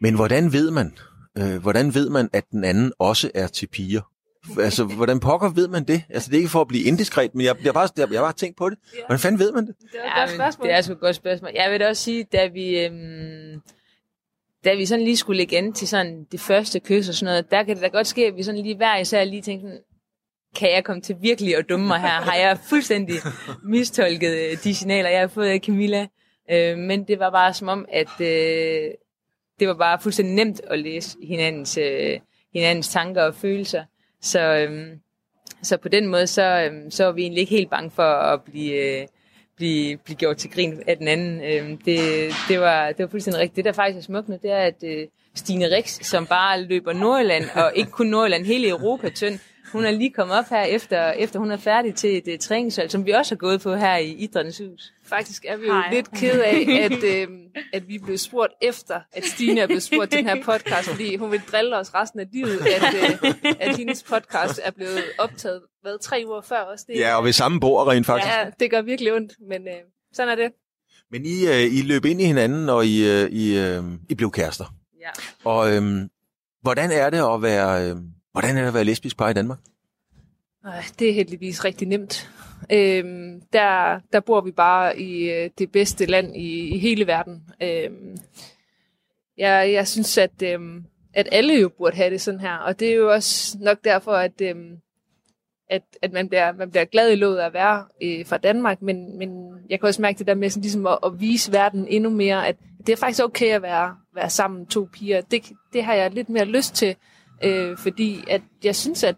men 0.00 0.14
hvordan 0.14 0.52
ved 0.52 0.70
man, 0.70 0.94
øh, 1.38 1.56
hvordan 1.62 1.94
ved 1.94 2.10
man, 2.10 2.28
at 2.32 2.44
den 2.50 2.64
anden 2.64 2.92
også 2.98 3.30
er 3.34 3.46
til 3.46 3.66
piger? 3.66 4.00
Altså, 4.60 4.84
hvordan 4.84 5.20
pokker 5.20 5.48
ved 5.48 5.68
man 5.68 5.84
det? 5.84 6.02
Altså, 6.10 6.30
det 6.30 6.36
er 6.36 6.38
ikke 6.38 6.50
for 6.50 6.60
at 6.60 6.68
blive 6.68 6.84
indiskret, 6.84 7.34
men 7.34 7.46
jeg, 7.46 7.64
jeg, 7.64 7.74
bare, 7.74 7.88
jeg, 7.96 8.12
jeg 8.12 8.20
bare 8.20 8.32
tænkt 8.32 8.56
på 8.56 8.70
det. 8.70 8.78
Hvordan 9.06 9.18
fanden 9.20 9.38
ved 9.38 9.52
man 9.52 9.66
det? 9.66 9.74
Det 9.92 10.00
er 10.04 10.04
et 10.04 10.16
Ja, 10.16 10.20
godt 10.20 10.30
spørgsmål. 10.30 10.68
Det 10.68 10.74
er 10.76 10.80
sgu 10.80 10.92
et 10.92 11.00
godt 11.00 11.16
spørgsmål. 11.16 11.50
Jeg 11.54 11.70
vil 11.70 11.80
da 11.80 11.88
også 11.88 12.02
sige, 12.02 12.24
da 12.32 12.46
vi, 12.46 12.78
øhm, 12.78 13.60
da 14.64 14.74
vi 14.74 14.86
sådan 14.86 15.04
lige 15.04 15.16
skulle 15.16 15.36
lægge 15.36 15.58
an 15.58 15.72
til 15.72 15.88
sådan 15.88 16.24
det 16.32 16.40
første 16.40 16.80
kys 16.80 17.08
og 17.08 17.14
sådan 17.14 17.30
noget, 17.32 17.50
der 17.50 17.62
kan 17.62 17.76
det 17.76 17.82
da 17.82 17.88
godt 17.88 18.06
ske, 18.06 18.26
at 18.26 18.36
vi 18.36 18.42
sådan 18.42 18.62
lige 18.62 18.76
hver 18.76 18.98
især 18.98 19.24
lige 19.24 19.42
tænkte 19.42 19.68
sådan, 19.68 19.82
kan 20.56 20.70
jeg 20.70 20.84
komme 20.84 21.02
til 21.02 21.16
virkelig 21.20 21.56
at 21.56 21.68
dumme 21.68 21.86
mig 21.86 22.00
her? 22.00 22.08
Har 22.08 22.34
jeg 22.34 22.58
fuldstændig 22.68 23.14
mistolket 23.74 24.30
øh, 24.30 24.56
de 24.64 24.74
signaler, 24.74 25.10
jeg 25.10 25.20
har 25.20 25.28
fået 25.28 25.46
af 25.46 25.60
Camilla? 25.60 26.06
Øh, 26.50 26.78
men 26.78 27.04
det 27.04 27.18
var 27.18 27.30
bare 27.30 27.54
som 27.54 27.68
om, 27.68 27.86
at 27.92 28.20
øh, 28.20 28.90
det 29.60 29.68
var 29.68 29.74
bare 29.74 30.00
fuldstændig 30.00 30.34
nemt 30.34 30.60
at 30.70 30.78
læse 30.78 31.16
hinandens, 31.22 31.78
øh, 31.78 32.18
hinandens 32.54 32.88
tanker 32.88 33.22
og 33.22 33.34
følelser. 33.34 33.84
Så, 34.20 34.40
øhm, 34.40 35.00
så 35.62 35.76
på 35.76 35.88
den 35.88 36.06
måde, 36.06 36.26
så, 36.26 36.42
øhm, 36.42 36.90
så 36.90 37.04
er 37.04 37.12
vi 37.12 37.22
egentlig 37.22 37.40
ikke 37.40 37.56
helt 37.56 37.70
bange 37.70 37.90
for 37.90 38.02
at 38.02 38.42
blive, 38.42 39.00
øh, 39.00 39.06
blive, 39.56 39.96
blive 39.96 40.16
gjort 40.16 40.36
til 40.36 40.50
grin 40.50 40.82
af 40.86 40.96
den 40.96 41.08
anden. 41.08 41.42
Øhm, 41.44 41.78
det, 41.78 41.98
det, 42.48 42.60
var, 42.60 42.86
det 42.88 42.98
var 42.98 43.06
fuldstændig 43.10 43.40
rigtigt. 43.40 43.56
Det, 43.56 43.64
der 43.64 43.72
faktisk 43.72 43.98
er 43.98 44.02
smukt 44.02 44.28
nu, 44.28 44.38
det 44.42 44.50
er, 44.50 44.58
at 44.58 44.84
øh, 44.84 45.06
Stine 45.34 45.76
Rix, 45.76 46.06
som 46.06 46.26
bare 46.26 46.62
løber 46.62 46.92
Nordjylland, 46.92 47.44
og 47.54 47.72
ikke 47.74 47.90
kun 47.90 48.06
Nordjylland, 48.06 48.44
hele 48.44 48.68
Europa 48.68 49.08
tynd, 49.08 49.38
hun 49.76 49.84
er 49.84 49.90
lige 49.90 50.10
kommet 50.10 50.38
op 50.38 50.44
her, 50.50 50.62
efter, 50.62 51.10
efter 51.10 51.38
hun 51.38 51.50
er 51.50 51.56
færdig 51.56 51.94
til 51.94 52.16
et 52.16 52.28
uh, 52.28 52.38
træningsvalg, 52.38 52.90
som 52.90 53.06
vi 53.06 53.10
også 53.10 53.34
har 53.34 53.36
gået 53.36 53.60
på 53.60 53.74
her 53.74 53.96
i 53.96 54.10
Idrættens 54.10 54.58
Hus. 54.58 54.92
Faktisk 55.04 55.44
er 55.48 55.56
vi 55.56 55.66
jo 55.66 55.72
Hej. 55.72 55.92
lidt 55.92 56.10
ked 56.10 56.40
af, 56.40 56.66
at, 56.82 57.04
øh, 57.04 57.28
at 57.72 57.88
vi 57.88 57.98
blev 57.98 58.18
spurgt 58.18 58.52
efter, 58.62 59.00
at 59.12 59.24
Stine 59.24 59.60
er 59.60 59.66
blevet 59.66 59.82
spurgt 59.82 60.10
til 60.10 60.18
den 60.18 60.28
her 60.28 60.42
podcast, 60.44 60.88
fordi 60.88 61.16
hun 61.16 61.32
vil 61.32 61.42
drille 61.52 61.76
os 61.76 61.94
resten 61.94 62.20
af 62.20 62.26
livet, 62.32 62.60
at, 62.60 62.94
øh, 62.94 63.34
at 63.60 63.76
hendes 63.76 64.02
podcast 64.02 64.60
er 64.64 64.70
blevet 64.70 65.04
optaget 65.18 65.62
hvad, 65.82 65.98
tre 65.98 66.24
uger 66.26 66.40
før 66.40 66.60
også. 66.60 66.84
Det, 66.88 66.98
ja, 66.98 67.16
og 67.16 67.24
ved 67.24 67.32
samme 67.32 67.60
bord 67.60 67.88
rent 67.88 68.06
faktisk. 68.06 68.28
Ja, 68.28 68.50
det 68.60 68.70
gør 68.70 68.82
virkelig 68.82 69.12
ondt, 69.12 69.32
men 69.48 69.68
øh, 69.68 69.74
sådan 70.12 70.32
er 70.32 70.34
det. 70.34 70.52
Men 71.10 71.26
I, 71.26 71.46
øh, 71.46 71.78
I 71.78 71.82
løb 71.82 72.04
ind 72.04 72.20
i 72.20 72.24
hinanden, 72.24 72.68
og 72.68 72.86
I, 72.86 73.08
øh, 73.08 73.30
I, 73.30 73.58
øh, 73.58 73.82
I 74.08 74.14
blev 74.14 74.30
kærester. 74.30 74.74
Ja. 75.00 75.10
Og 75.44 75.72
øh, 75.72 75.82
hvordan 76.62 76.90
er 76.90 77.10
det 77.10 77.34
at 77.34 77.42
være... 77.42 77.90
Øh, 77.90 77.96
Hvordan 78.36 78.56
er 78.56 78.60
det 78.60 78.68
at 78.68 78.74
være 78.74 78.84
lesbisk 78.84 79.16
par 79.16 79.28
i 79.28 79.32
Danmark? 79.32 79.58
Det 80.98 81.08
er 81.08 81.12
heldigvis 81.12 81.64
rigtig 81.64 81.88
nemt. 81.88 82.30
Øhm, 82.72 83.42
der, 83.52 84.00
der 84.12 84.20
bor 84.20 84.40
vi 84.40 84.50
bare 84.50 85.00
i 85.00 85.30
øh, 85.30 85.50
det 85.58 85.72
bedste 85.72 86.06
land 86.06 86.36
i, 86.36 86.74
i 86.74 86.78
hele 86.78 87.06
verden. 87.06 87.42
Øhm, 87.62 88.16
jeg, 89.38 89.72
jeg 89.72 89.88
synes, 89.88 90.18
at, 90.18 90.42
øhm, 90.42 90.84
at 91.14 91.28
alle 91.32 91.60
jo 91.60 91.68
burde 91.78 91.96
have 91.96 92.10
det 92.10 92.20
sådan 92.20 92.40
her, 92.40 92.56
og 92.56 92.80
det 92.80 92.90
er 92.90 92.94
jo 92.94 93.12
også 93.12 93.58
nok 93.60 93.78
derfor, 93.84 94.12
at, 94.12 94.40
øhm, 94.40 94.76
at, 95.70 95.82
at 96.02 96.12
man, 96.12 96.28
bliver, 96.28 96.52
man 96.52 96.70
bliver 96.70 96.84
glad 96.84 97.12
i 97.12 97.16
låget 97.16 97.40
at 97.40 97.52
være 97.52 97.84
øh, 98.02 98.26
fra 98.26 98.36
Danmark, 98.36 98.82
men, 98.82 99.18
men 99.18 99.54
jeg 99.70 99.80
kan 99.80 99.86
også 99.86 100.02
mærke 100.02 100.18
det 100.18 100.26
der 100.26 100.34
med 100.34 100.50
sådan, 100.50 100.62
ligesom 100.62 100.86
at, 100.86 100.98
at 101.04 101.20
vise 101.20 101.52
verden 101.52 101.86
endnu 101.88 102.10
mere, 102.10 102.48
at 102.48 102.56
det 102.86 102.92
er 102.92 102.96
faktisk 102.96 103.24
okay 103.24 103.54
at 103.54 103.62
være, 103.62 103.96
være 104.14 104.30
sammen 104.30 104.66
to 104.66 104.88
piger. 104.92 105.20
Det, 105.20 105.42
det 105.72 105.84
har 105.84 105.94
jeg 105.94 106.10
lidt 106.10 106.28
mere 106.28 106.44
lyst 106.44 106.74
til, 106.74 106.96
øh, 107.44 107.76
fordi 107.78 108.24
at 108.30 108.42
jeg 108.64 108.76
synes, 108.76 109.04
at, 109.04 109.16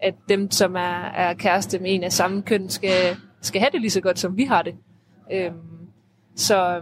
at 0.00 0.14
dem, 0.28 0.50
som 0.50 0.76
er, 0.76 1.04
er 1.04 1.34
kæreste 1.34 1.78
med 1.78 1.94
en 1.94 2.04
af 2.04 2.12
samme 2.12 2.42
køn, 2.42 2.68
skal, 2.68 3.16
skal 3.40 3.60
have 3.60 3.70
det 3.72 3.80
lige 3.80 3.90
så 3.90 4.00
godt, 4.00 4.18
som 4.18 4.36
vi 4.36 4.44
har 4.44 4.62
det. 4.62 4.74
Øh, 5.32 5.50
så, 6.36 6.80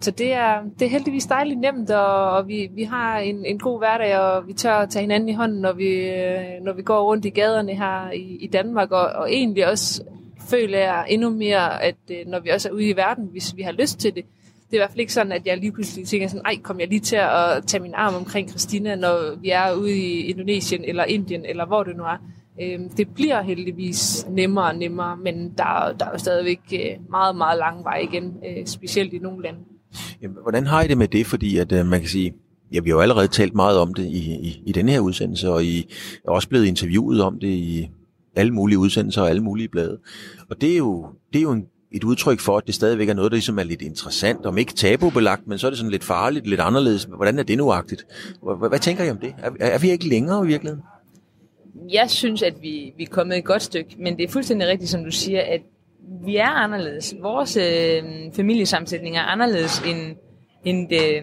så 0.00 0.10
det 0.10 0.32
er, 0.32 0.62
det 0.78 0.84
er 0.84 0.90
heldigvis 0.90 1.26
dejligt 1.26 1.60
nemt, 1.60 1.90
og, 1.90 2.30
og 2.30 2.48
vi, 2.48 2.68
vi 2.74 2.82
har 2.82 3.18
en, 3.18 3.46
en 3.46 3.58
god 3.58 3.78
hverdag, 3.78 4.18
og 4.18 4.48
vi 4.48 4.52
tør 4.52 4.74
at 4.74 4.90
tage 4.90 5.00
hinanden 5.00 5.28
i 5.28 5.34
hånden, 5.34 5.60
når 5.60 5.72
vi, 5.72 5.88
øh, 5.88 6.62
når 6.62 6.72
vi 6.72 6.82
går 6.82 7.02
rundt 7.02 7.24
i 7.24 7.30
gaderne 7.30 7.74
her 7.74 8.10
i, 8.10 8.36
i 8.40 8.46
Danmark, 8.46 8.90
og, 8.90 9.06
og 9.06 9.32
egentlig 9.32 9.66
også 9.66 10.02
føler 10.50 10.78
jeg 10.78 11.06
endnu 11.08 11.30
mere, 11.30 11.82
at 11.82 11.96
øh, 12.10 12.26
når 12.26 12.40
vi 12.40 12.48
også 12.48 12.68
er 12.68 12.72
ude 12.72 12.88
i 12.88 12.96
verden, 12.96 13.24
hvis 13.24 13.56
vi 13.56 13.62
har 13.62 13.72
lyst 13.72 13.98
til 13.98 14.14
det, 14.14 14.24
det 14.72 14.78
er 14.78 14.80
i 14.80 14.84
hvert 14.84 14.90
fald 14.90 15.00
ikke 15.00 15.12
sådan, 15.12 15.32
at 15.32 15.46
jeg 15.46 15.58
lige 15.58 15.72
pludselig 15.72 16.06
tænker 16.08 16.28
sådan, 16.28 16.42
ej, 16.44 16.56
kom 16.62 16.80
jeg 16.80 16.88
lige 16.88 17.00
til 17.00 17.16
at 17.16 17.66
tage 17.66 17.82
min 17.82 17.94
arm 17.94 18.14
omkring 18.14 18.48
Christina, 18.48 18.94
når 18.94 19.40
vi 19.40 19.50
er 19.50 19.74
ude 19.74 19.96
i 19.96 20.20
Indonesien 20.20 20.84
eller 20.84 21.04
Indien, 21.04 21.44
eller 21.44 21.66
hvor 21.66 21.82
det 21.82 21.96
nu 21.96 22.02
er. 22.02 22.16
Øhm, 22.62 22.88
det 22.88 23.08
bliver 23.14 23.42
heldigvis 23.42 24.26
nemmere 24.30 24.64
og 24.64 24.76
nemmere, 24.76 25.16
men 25.16 25.52
der, 25.58 25.94
der 25.98 26.06
er 26.06 26.10
jo 26.12 26.18
stadigvæk 26.18 26.60
øh, 26.72 27.10
meget, 27.10 27.36
meget 27.36 27.58
lang 27.58 27.84
vej 27.84 27.98
igen, 27.98 28.24
øh, 28.24 28.66
specielt 28.66 29.12
i 29.12 29.18
nogle 29.18 29.42
lande. 29.42 29.58
Jamen, 30.22 30.36
hvordan 30.42 30.66
har 30.66 30.82
I 30.82 30.88
det 30.88 30.98
med 30.98 31.08
det? 31.08 31.26
Fordi 31.26 31.56
at 31.56 31.72
øh, 31.72 31.86
man 31.86 32.00
kan 32.00 32.08
sige, 32.08 32.34
ja, 32.72 32.80
vi 32.80 32.90
har 32.90 32.96
jo 32.96 33.00
allerede 33.00 33.28
talt 33.28 33.54
meget 33.54 33.78
om 33.78 33.94
det 33.94 34.04
i, 34.04 34.30
i, 34.32 34.62
i 34.66 34.72
denne 34.72 34.92
her 34.92 35.00
udsendelse, 35.00 35.50
og 35.50 35.64
I 35.64 35.92
er 36.24 36.30
også 36.30 36.48
blevet 36.48 36.66
interviewet 36.66 37.22
om 37.22 37.38
det 37.40 37.48
i 37.48 37.90
alle 38.36 38.52
mulige 38.52 38.78
udsendelser 38.78 39.22
og 39.22 39.28
alle 39.28 39.42
mulige 39.42 39.68
blade. 39.68 39.98
Og 40.50 40.60
det 40.60 40.72
er 40.72 40.76
jo, 40.76 41.06
det 41.32 41.38
er 41.38 41.42
jo 41.42 41.52
en 41.52 41.66
et 41.94 42.04
udtryk 42.04 42.40
for, 42.40 42.58
at 42.58 42.66
det 42.66 42.74
stadigvæk 42.74 43.08
er 43.08 43.14
noget, 43.14 43.30
der 43.30 43.36
ligesom 43.36 43.58
er 43.58 43.62
lidt 43.62 43.82
interessant, 43.82 44.46
om 44.46 44.58
ikke 44.58 44.72
tabubelagt, 44.72 45.46
men 45.46 45.58
så 45.58 45.66
er 45.66 45.70
det 45.70 45.78
sådan 45.78 45.90
lidt 45.90 46.04
farligt, 46.04 46.46
lidt 46.46 46.60
anderledes. 46.60 47.04
Hvordan 47.04 47.38
er 47.38 47.42
det 47.42 47.58
nuagtigt? 47.58 48.06
Hvad, 48.42 48.68
hvad 48.68 48.78
tænker 48.78 49.04
I 49.04 49.10
om 49.10 49.18
det? 49.18 49.34
Er, 49.38 49.50
er 49.60 49.78
vi 49.78 49.90
ikke 49.90 50.08
længere 50.08 50.44
i 50.44 50.46
virkeligheden? 50.46 50.82
Jeg 51.92 52.10
synes, 52.10 52.42
at 52.42 52.54
vi, 52.62 52.92
vi 52.96 53.02
er 53.02 53.08
kommet 53.10 53.38
et 53.38 53.44
godt 53.44 53.62
stykke, 53.62 53.96
men 53.98 54.16
det 54.16 54.24
er 54.24 54.28
fuldstændig 54.28 54.68
rigtigt, 54.68 54.90
som 54.90 55.04
du 55.04 55.10
siger, 55.10 55.40
at 55.40 55.60
vi 56.24 56.36
er 56.36 56.48
anderledes. 56.48 57.14
Vores 57.22 57.56
øh, 57.56 58.02
familiesammensætning 58.36 59.16
er 59.16 59.22
anderledes, 59.22 59.78
end, 59.78 60.16
end 60.64 60.88
det, 60.88 61.16
øh, 61.16 61.22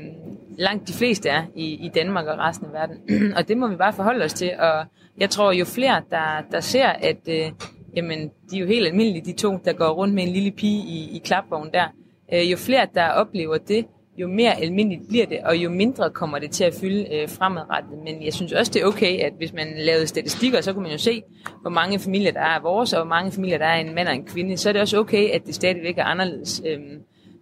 langt 0.58 0.88
de 0.88 0.94
fleste 0.94 1.30
er 1.30 1.44
i, 1.56 1.66
i 1.66 1.92
Danmark 1.96 2.26
og 2.28 2.38
resten 2.38 2.66
af 2.66 2.74
verden. 2.74 2.98
og 3.38 3.48
det 3.48 3.58
må 3.58 3.68
vi 3.68 3.76
bare 3.76 3.94
forholde 3.94 4.26
os 4.26 4.34
til, 4.34 4.52
og 4.60 4.86
jeg 5.18 5.30
tror, 5.30 5.52
jo 5.52 5.66
flere, 5.66 6.02
der, 6.10 6.44
der 6.52 6.60
ser, 6.60 6.88
at 6.88 7.28
øh, 7.28 7.52
jamen, 7.96 8.32
de 8.52 8.56
er 8.56 8.60
jo 8.60 8.66
helt 8.66 8.88
almindelige, 8.88 9.26
de 9.26 9.34
to, 9.34 9.58
der 9.66 9.74
går 9.74 9.90
rundt 9.90 10.14
med 10.14 10.24
en 10.24 10.30
lille 10.30 10.52
pige 10.52 10.84
i, 10.88 11.16
i 11.16 11.22
klapvogn 11.26 11.70
der. 11.74 11.88
Øh, 12.34 12.52
jo 12.52 12.58
flere, 12.58 12.88
der 12.96 13.10
oplever 13.10 13.58
det, 13.58 13.86
jo 14.18 14.28
mere 14.28 14.62
almindeligt 14.62 15.08
bliver 15.08 15.26
det, 15.26 15.40
og 15.44 15.58
jo 15.58 15.70
mindre 15.70 16.10
kommer 16.10 16.40
det 16.40 16.52
til 16.52 16.64
at 16.64 16.74
fylde 16.74 17.16
øh, 17.16 17.30
fremadrettet. 17.30 17.98
Men 18.04 18.24
jeg 18.26 18.34
synes 18.34 18.54
også, 18.54 18.72
det 18.72 18.82
er 18.82 18.86
okay, 18.86 19.20
at 19.20 19.34
hvis 19.38 19.54
man 19.54 19.68
lavede 19.78 20.08
statistikker, 20.08 20.62
så 20.62 20.74
kunne 20.74 20.84
man 20.84 20.92
jo 20.92 20.98
se, 20.98 21.22
hvor 21.62 21.70
mange 21.70 22.00
familier 22.00 22.32
der 22.32 22.40
er 22.40 22.62
vores, 22.62 22.94
og 22.94 23.00
hvor 23.00 23.10
mange 23.10 23.32
familier 23.32 23.58
der 23.58 23.66
er 23.66 23.80
en 23.80 23.96
mand 23.96 24.08
og 24.08 24.16
en 24.16 24.26
kvinde. 24.26 24.58
Så 24.58 24.70
er 24.70 24.74
det 24.74 24.82
også 24.82 25.00
okay, 25.00 25.30
at 25.30 25.46
det 25.46 25.56
stadigvæk 25.56 25.98
er 25.98 26.04
anderledes. 26.04 26.62
Øh, 26.66 26.80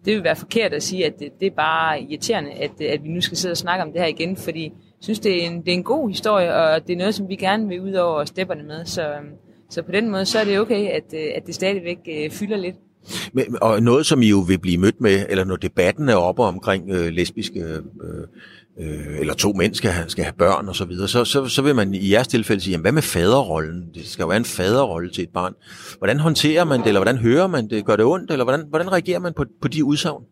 det 0.05 0.15
vil 0.15 0.23
være 0.23 0.35
forkert 0.35 0.73
at 0.73 0.83
sige, 0.83 1.05
at 1.05 1.19
det, 1.19 1.39
det 1.39 1.45
er 1.45 1.55
bare 1.55 2.01
irriterende, 2.01 2.51
at, 2.51 2.81
at 2.81 3.03
vi 3.03 3.09
nu 3.09 3.21
skal 3.21 3.37
sidde 3.37 3.53
og 3.53 3.57
snakke 3.57 3.83
om 3.83 3.91
det 3.91 4.01
her 4.01 4.07
igen, 4.07 4.37
fordi 4.37 4.63
jeg 4.63 4.71
synes, 4.99 5.19
det 5.19 5.43
er 5.43 5.49
en, 5.49 5.61
det 5.61 5.67
er 5.67 5.73
en 5.73 5.83
god 5.83 6.09
historie, 6.09 6.55
og 6.55 6.87
det 6.87 6.93
er 6.93 6.97
noget, 6.97 7.15
som 7.15 7.29
vi 7.29 7.35
gerne 7.35 7.67
vil 7.67 7.81
ud 7.81 7.93
over 7.93 8.25
stepperne 8.25 8.63
med. 8.63 8.85
Så, 8.85 9.13
øhm, 9.13 9.29
så 9.69 9.81
på 9.81 9.91
den 9.91 10.09
måde, 10.09 10.25
så 10.25 10.39
er 10.39 10.43
det 10.43 10.59
okay, 10.59 10.87
at, 10.89 11.13
øh, 11.13 11.31
at 11.35 11.43
det 11.47 11.55
stadigvæk 11.55 11.97
øh, 12.09 12.31
fylder 12.31 12.57
lidt. 12.57 12.75
Men, 13.33 13.57
og 13.61 13.83
noget, 13.83 14.05
som 14.05 14.21
I 14.21 14.29
jo 14.29 14.39
vil 14.39 14.59
blive 14.59 14.77
mødt 14.77 15.01
med, 15.01 15.25
eller 15.29 15.43
når 15.43 15.55
debatten 15.55 16.09
er 16.09 16.15
oppe 16.15 16.43
omkring 16.43 16.89
øh, 16.89 17.07
lesbiske, 17.07 17.59
øh, 17.59 17.81
øh, 18.79 19.19
eller 19.19 19.33
to 19.33 19.53
mænd 19.53 19.73
skal 19.73 19.91
have, 19.91 20.09
skal 20.09 20.23
have 20.23 20.33
børn 20.37 20.67
og 20.67 20.75
så 20.75 20.85
videre, 20.85 21.07
så, 21.07 21.25
så, 21.25 21.45
så 21.45 21.61
vil 21.61 21.75
man 21.75 21.93
i 21.93 22.11
jeres 22.11 22.27
tilfælde 22.27 22.61
sige, 22.61 22.71
jamen, 22.71 22.81
hvad 22.81 22.91
med 22.91 23.01
faderrollen? 23.01 23.83
Det 23.95 24.07
skal 24.07 24.23
jo 24.23 24.27
være 24.27 24.37
en 24.37 24.45
faderrolle 24.45 25.11
til 25.11 25.23
et 25.23 25.29
barn. 25.29 25.53
Hvordan 25.97 26.19
håndterer 26.19 26.63
man 26.63 26.79
det, 26.79 26.87
eller 26.87 26.99
hvordan 26.99 27.17
hører 27.17 27.47
man 27.47 27.69
det? 27.69 27.85
Gør 27.85 27.95
det 27.95 28.05
ondt, 28.05 28.31
eller 28.31 28.43
hvordan, 28.43 28.65
hvordan 28.69 28.91
reagerer 28.91 29.19
man 29.19 29.33
på, 29.33 29.45
på 29.61 29.67
de 29.67 29.83
udsagn? 29.83 30.23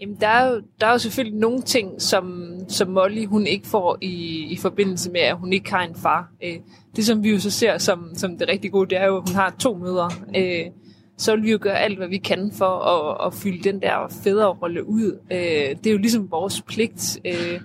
Jamen, 0.00 0.16
der 0.20 0.26
er, 0.26 0.50
jo, 0.50 0.62
der 0.80 0.86
er 0.86 0.92
jo 0.92 0.98
selvfølgelig 0.98 1.40
nogle 1.40 1.62
ting, 1.62 2.02
som, 2.02 2.54
som 2.68 2.88
Molly 2.88 3.26
hun 3.26 3.46
ikke 3.46 3.66
får 3.66 3.98
i, 4.00 4.46
i 4.52 4.56
forbindelse 4.56 5.10
med, 5.10 5.20
at 5.20 5.36
hun 5.36 5.52
ikke 5.52 5.70
har 5.70 5.82
en 5.82 5.94
far. 5.94 6.32
Øh, 6.44 6.56
det, 6.96 7.06
som 7.06 7.22
vi 7.22 7.30
jo 7.30 7.38
så 7.38 7.50
ser 7.50 7.78
som, 7.78 8.10
som 8.14 8.38
det 8.38 8.48
rigtig 8.48 8.72
gode, 8.72 8.90
det 8.90 8.98
er 8.98 9.06
jo, 9.06 9.16
at 9.16 9.28
hun 9.28 9.36
har 9.36 9.54
to 9.58 9.74
mødre. 9.74 10.10
Øh, 10.36 10.66
så 11.16 11.34
vil 11.34 11.44
vi 11.44 11.50
jo 11.50 11.58
gøre 11.60 11.78
alt, 11.78 11.98
hvad 11.98 12.08
vi 12.08 12.18
kan 12.18 12.52
for 12.52 12.78
at, 12.78 13.26
at 13.26 13.34
fylde 13.34 13.62
den 13.70 13.82
der 13.82 14.18
fædrerolle 14.24 14.88
ud. 14.88 15.18
Øh, 15.30 15.76
det 15.84 15.86
er 15.86 15.92
jo 15.92 15.98
ligesom 15.98 16.30
vores 16.30 16.62
pligt. 16.62 17.20
Øh, 17.24 17.60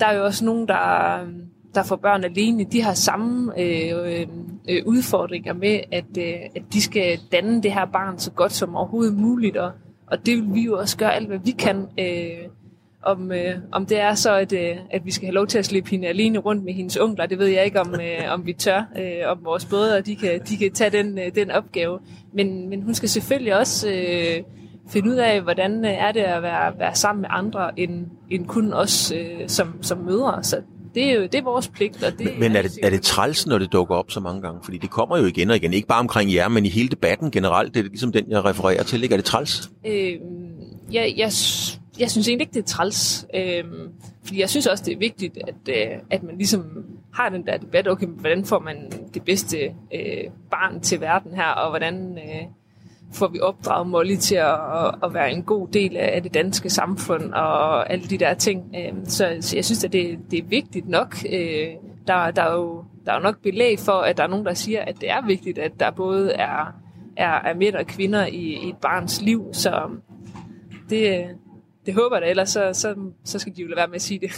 der 0.00 0.06
er 0.06 0.16
jo 0.16 0.24
også 0.24 0.44
nogen, 0.44 0.68
der, 0.68 1.26
der 1.74 1.82
får 1.82 1.96
børn 1.96 2.24
alene. 2.24 2.64
De 2.64 2.82
har 2.82 2.94
samme 2.94 3.60
øh, 3.60 4.26
øh, 4.68 4.82
udfordringer 4.86 5.52
med, 5.52 5.80
at, 5.92 6.18
øh, 6.18 6.34
at 6.56 6.62
de 6.72 6.82
skal 6.82 7.20
danne 7.32 7.62
det 7.62 7.72
her 7.72 7.84
barn 7.84 8.18
så 8.18 8.30
godt 8.30 8.52
som 8.52 8.76
overhovedet 8.76 9.14
muligt. 9.14 9.56
Og, 9.56 9.72
og 10.12 10.26
det 10.26 10.36
vil 10.36 10.54
vi 10.54 10.60
jo 10.60 10.78
også 10.78 10.96
gøre 10.96 11.14
alt, 11.14 11.28
hvad 11.28 11.38
vi 11.44 11.50
kan. 11.50 11.86
Øh, 11.98 12.48
om, 13.02 13.32
øh, 13.32 13.54
om 13.72 13.86
det 13.86 14.00
er 14.00 14.14
så, 14.14 14.34
at, 14.34 14.52
øh, 14.52 14.76
at 14.90 15.04
vi 15.04 15.10
skal 15.10 15.26
have 15.26 15.34
lov 15.34 15.46
til 15.46 15.58
at 15.58 15.64
slippe 15.64 15.90
hende 15.90 16.08
alene 16.08 16.38
rundt 16.38 16.64
med 16.64 16.72
hendes 16.72 16.96
onkler, 16.96 17.26
det 17.26 17.38
ved 17.38 17.46
jeg 17.46 17.64
ikke, 17.64 17.80
om, 17.80 17.94
øh, 17.94 18.32
om 18.32 18.46
vi 18.46 18.52
tør. 18.52 18.82
Øh, 18.98 19.30
om 19.30 19.38
vores 19.44 19.64
brødre, 19.64 20.00
de 20.00 20.16
kan, 20.16 20.40
de 20.48 20.56
kan 20.56 20.72
tage 20.72 20.90
den, 20.90 21.18
øh, 21.18 21.34
den 21.34 21.50
opgave. 21.50 21.98
Men, 22.32 22.68
men 22.68 22.82
hun 22.82 22.94
skal 22.94 23.08
selvfølgelig 23.08 23.56
også 23.56 23.90
øh, 23.90 24.42
finde 24.88 25.10
ud 25.10 25.14
af, 25.14 25.40
hvordan 25.40 25.84
er 25.84 26.12
det 26.12 26.20
at 26.20 26.42
være, 26.42 26.78
være 26.78 26.94
sammen 26.94 27.20
med 27.20 27.28
andre, 27.32 27.80
end, 27.80 28.06
end 28.30 28.46
kun 28.46 28.72
os 28.72 29.12
øh, 29.12 29.48
som, 29.48 29.82
som 29.82 29.98
mødre. 29.98 30.44
Så 30.44 30.56
det 30.94 31.04
er 31.04 31.12
jo 31.12 31.22
det 31.22 31.34
er 31.34 31.42
vores 31.42 31.68
pligt. 31.68 32.02
Og 32.02 32.12
det 32.12 32.26
men 32.26 32.40
men 32.40 32.56
er, 32.56 32.62
det, 32.62 32.78
er 32.82 32.90
det 32.90 33.02
træls, 33.02 33.46
når 33.46 33.58
det 33.58 33.72
dukker 33.72 33.94
op 33.94 34.10
så 34.10 34.20
mange 34.20 34.42
gange? 34.42 34.60
Fordi 34.64 34.78
det 34.78 34.90
kommer 34.90 35.18
jo 35.18 35.24
igen 35.24 35.50
og 35.50 35.56
igen. 35.56 35.72
Ikke 35.72 35.88
bare 35.88 36.00
omkring 36.00 36.34
jer, 36.34 36.48
men 36.48 36.66
i 36.66 36.68
hele 36.68 36.88
debatten 36.88 37.30
generelt. 37.30 37.74
Det 37.74 37.80
er 37.80 37.88
ligesom 37.88 38.12
den, 38.12 38.24
jeg 38.28 38.44
refererer 38.44 38.82
til. 38.82 39.02
Ikke? 39.02 39.12
Er 39.12 39.16
det 39.16 39.24
træls? 39.24 39.70
Øh, 39.86 40.12
jeg, 40.92 41.14
jeg 41.16 41.32
jeg 41.98 42.10
synes 42.10 42.28
egentlig 42.28 42.44
ikke, 42.44 42.54
det 42.54 42.62
er 42.62 42.66
træls. 42.66 43.26
Øh, 43.34 43.64
fordi 44.24 44.40
jeg 44.40 44.50
synes 44.50 44.66
også, 44.66 44.84
det 44.84 44.92
er 44.92 44.98
vigtigt, 44.98 45.38
at, 45.48 45.68
øh, 45.68 45.98
at 46.10 46.22
man 46.22 46.36
ligesom 46.36 46.84
har 47.14 47.28
den 47.28 47.46
der 47.46 47.56
debat, 47.56 47.88
okay, 47.88 48.06
hvordan 48.06 48.44
får 48.44 48.58
man 48.58 48.76
det 49.14 49.22
bedste 49.24 49.58
øh, 49.94 50.30
barn 50.50 50.80
til 50.80 51.00
verden 51.00 51.34
her, 51.34 51.48
og 51.48 51.70
hvordan 51.70 52.18
øh, 52.18 52.42
får 53.14 53.28
vi 53.28 53.40
opdraget 53.40 53.86
Molly 53.86 54.16
til 54.16 54.34
at, 54.34 54.54
at, 55.02 55.14
være 55.14 55.32
en 55.32 55.42
god 55.42 55.68
del 55.68 55.96
af 55.96 56.22
det 56.22 56.34
danske 56.34 56.70
samfund, 56.70 57.32
og 57.32 57.92
alle 57.92 58.04
de 58.04 58.18
der 58.18 58.34
ting. 58.34 58.74
Øhm, 58.78 59.04
så, 59.04 59.36
så 59.40 59.56
jeg 59.56 59.64
synes, 59.64 59.84
at 59.84 59.92
det, 59.92 60.18
det 60.30 60.38
er 60.38 60.42
vigtigt 60.48 60.88
nok. 60.88 61.16
Øh, 61.32 61.66
der, 62.06 62.30
der, 62.30 62.42
er 62.42 62.54
jo, 62.54 62.84
der 63.06 63.12
er 63.12 63.16
jo 63.16 63.22
nok 63.22 63.42
belæg 63.42 63.78
for, 63.78 63.92
at 63.92 64.16
der 64.16 64.22
er 64.22 64.28
nogen, 64.28 64.46
der 64.46 64.54
siger, 64.54 64.82
at 64.82 64.94
det 65.00 65.10
er 65.10 65.26
vigtigt, 65.26 65.58
at 65.58 65.72
der 65.80 65.90
både 65.90 66.32
er, 66.32 66.74
er, 67.16 67.34
er 67.34 67.54
mænd 67.54 67.74
og 67.74 67.86
kvinder 67.86 68.26
i, 68.26 68.36
i 68.36 68.68
et 68.68 68.76
barns 68.82 69.20
liv, 69.20 69.48
så 69.52 69.90
det, 70.90 71.24
det 71.86 71.94
håber 71.94 72.16
jeg 72.16 72.22
da, 72.22 72.30
ellers 72.30 72.50
så, 72.50 72.70
så, 72.72 72.94
så 73.24 73.38
skal 73.38 73.56
de 73.56 73.62
jo 73.62 73.68
lade 73.68 73.76
være 73.76 73.88
med 73.88 73.94
at 73.94 74.02
sige 74.02 74.20
det. 74.20 74.30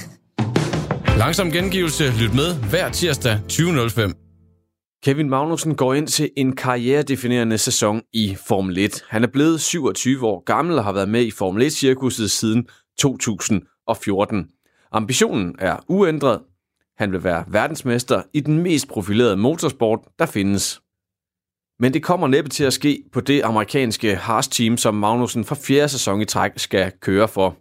Langsom 1.19 1.51
gengivelse. 1.51 2.05
Lyt 2.21 2.35
med 2.35 2.71
hver 2.71 2.89
tirsdag 2.89 3.39
20.05. 3.53 4.24
Kevin 5.05 5.29
Magnussen 5.29 5.75
går 5.77 5.95
ind 5.95 6.07
til 6.07 6.31
en 6.37 6.57
karrieredefinerende 6.57 7.59
sæson 7.59 8.03
i 8.13 8.37
Formel 8.47 8.79
1. 8.79 9.05
Han 9.09 9.23
er 9.23 9.29
blevet 9.29 9.61
27 9.61 10.27
år 10.27 10.45
gammel 10.45 10.79
og 10.79 10.85
har 10.85 10.93
været 10.93 11.09
med 11.09 11.23
i 11.25 11.31
Formel 11.31 11.67
1-cirkuset 11.67 12.31
siden 12.31 12.69
2014. 12.99 14.49
Ambitionen 14.93 15.57
er 15.59 15.77
uændret. 15.89 16.41
Han 16.99 17.13
vil 17.13 17.25
være 17.25 17.45
verdensmester 17.49 18.23
i 18.35 18.41
den 18.41 18.59
mest 18.59 18.89
profilerede 18.89 19.37
motorsport, 19.37 20.01
der 20.19 20.27
findes. 20.27 20.81
Men 21.79 21.95
det 21.95 22.03
kommer 22.03 22.27
næppe 22.27 22.51
til 22.51 22.65
at 22.65 22.73
ske 22.73 23.03
på 23.13 23.21
det 23.21 23.43
amerikanske 23.43 24.17
Haas-team, 24.17 24.77
som 24.77 24.95
Magnussen 24.95 25.45
for 25.45 25.55
fjerde 25.55 25.89
sæson 25.89 26.21
i 26.21 26.25
træk 26.25 26.53
skal 26.57 26.93
køre 27.01 27.29
for. 27.29 27.57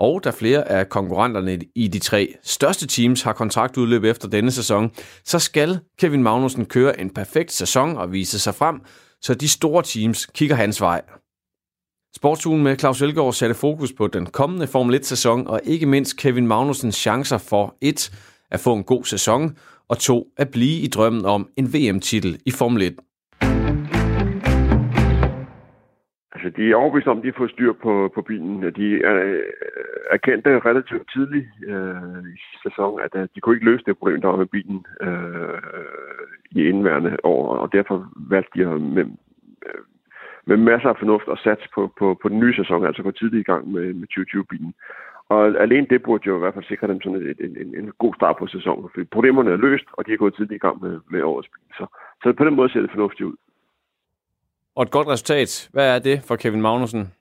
Og 0.00 0.24
da 0.24 0.30
flere 0.30 0.68
af 0.68 0.88
konkurrenterne 0.88 1.58
i 1.74 1.88
de 1.88 1.98
tre 1.98 2.34
største 2.42 2.86
teams 2.86 3.22
har 3.22 3.32
kontraktudløb 3.32 4.04
efter 4.04 4.28
denne 4.28 4.50
sæson, 4.50 4.90
så 5.24 5.38
skal 5.38 5.78
Kevin 5.98 6.22
Magnussen 6.22 6.66
køre 6.66 7.00
en 7.00 7.10
perfekt 7.10 7.52
sæson 7.52 7.96
og 7.96 8.12
vise 8.12 8.38
sig 8.38 8.54
frem, 8.54 8.80
så 9.22 9.34
de 9.34 9.48
store 9.48 9.82
teams 9.82 10.26
kigger 10.26 10.56
hans 10.56 10.80
vej. 10.80 11.02
Sportsugen 12.16 12.62
med 12.62 12.78
Claus 12.78 13.02
Elgaard 13.02 13.32
satte 13.32 13.54
fokus 13.54 13.92
på 13.92 14.06
den 14.06 14.26
kommende 14.26 14.66
Formel 14.66 15.00
1-sæson, 15.00 15.46
og 15.46 15.60
ikke 15.64 15.86
mindst 15.86 16.16
Kevin 16.16 16.46
Magnusens 16.46 16.96
chancer 16.96 17.38
for 17.38 17.76
1. 17.80 18.12
at 18.50 18.60
få 18.60 18.74
en 18.74 18.84
god 18.84 19.04
sæson, 19.04 19.58
og 19.88 19.98
2. 19.98 20.26
at 20.36 20.48
blive 20.48 20.80
i 20.80 20.86
drømmen 20.86 21.24
om 21.24 21.48
en 21.56 21.74
VM-titel 21.74 22.40
i 22.46 22.50
Formel 22.50 22.82
1. 22.82 22.94
Altså, 26.44 26.56
de 26.56 26.70
er 26.70 26.76
overbevist 26.76 27.08
om, 27.08 27.18
at 27.18 27.22
de 27.22 27.28
har 27.28 27.38
fået 27.38 27.50
styr 27.50 27.72
på, 27.72 28.12
på 28.14 28.22
bilen. 28.22 28.74
De 28.80 29.04
er, 29.04 29.14
øh, 29.14 29.42
erkendte 30.10 30.50
øh, 30.50 30.56
relativt 30.56 31.10
tidligt 31.12 31.46
øh, 31.66 32.22
i 32.36 32.38
sæsonen, 32.62 33.00
at, 33.04 33.12
øh, 33.14 33.28
de 33.34 33.40
kunne 33.40 33.56
ikke 33.56 33.70
løse 33.70 33.84
det 33.86 33.98
problem, 33.98 34.20
der 34.20 34.28
var 34.28 34.36
med 34.36 34.46
bilen 34.46 34.86
øh, 35.00 35.58
i 36.50 36.60
indværende 36.68 37.16
år, 37.24 37.56
og 37.56 37.72
derfor 37.72 37.96
valgte 38.16 38.58
de 38.58 38.80
med, 38.80 39.04
øh, 39.66 39.82
med 40.44 40.56
masser 40.56 40.88
af 40.88 40.96
fornuft 40.98 41.28
at 41.32 41.38
satse 41.44 41.68
på, 41.74 41.92
på, 41.98 42.18
på 42.22 42.28
den 42.28 42.40
nye 42.40 42.54
sæson, 42.54 42.86
altså 42.86 43.02
gå 43.02 43.10
tidligt 43.10 43.40
i 43.40 43.50
gang 43.52 43.72
med, 43.72 43.94
med 43.94 44.08
2020-bilen. 44.12 44.74
Og 45.28 45.62
alene 45.62 45.86
det 45.90 46.02
burde 46.02 46.26
jo 46.26 46.36
i 46.36 46.38
hvert 46.38 46.54
fald 46.54 46.64
sikre 46.64 46.88
dem 46.88 47.00
sådan 47.00 47.22
en, 47.22 47.34
en, 47.46 47.56
en, 47.62 47.70
en 47.80 47.92
god 47.98 48.14
start 48.14 48.36
på 48.38 48.46
sæsonen, 48.46 48.90
for 48.94 49.00
problemerne 49.10 49.50
er 49.50 49.56
løst, 49.56 49.88
og 49.92 50.06
de 50.06 50.12
er 50.12 50.16
gået 50.16 50.34
tidligt 50.34 50.58
i 50.60 50.66
gang 50.66 50.82
med, 50.82 51.00
med 51.10 51.22
årets 51.22 51.48
bil. 51.48 51.76
Så, 51.78 51.84
så 52.22 52.32
på 52.32 52.44
den 52.44 52.54
måde 52.54 52.72
ser 52.72 52.80
det 52.80 52.90
fornuftigt 52.90 53.28
ud. 53.30 53.36
Og 54.74 54.82
et 54.82 54.90
godt 54.90 55.08
resultat, 55.08 55.68
hvad 55.72 55.96
er 55.96 55.98
det 55.98 56.22
for 56.28 56.36
Kevin 56.36 56.62
Magnussen? 56.62 57.12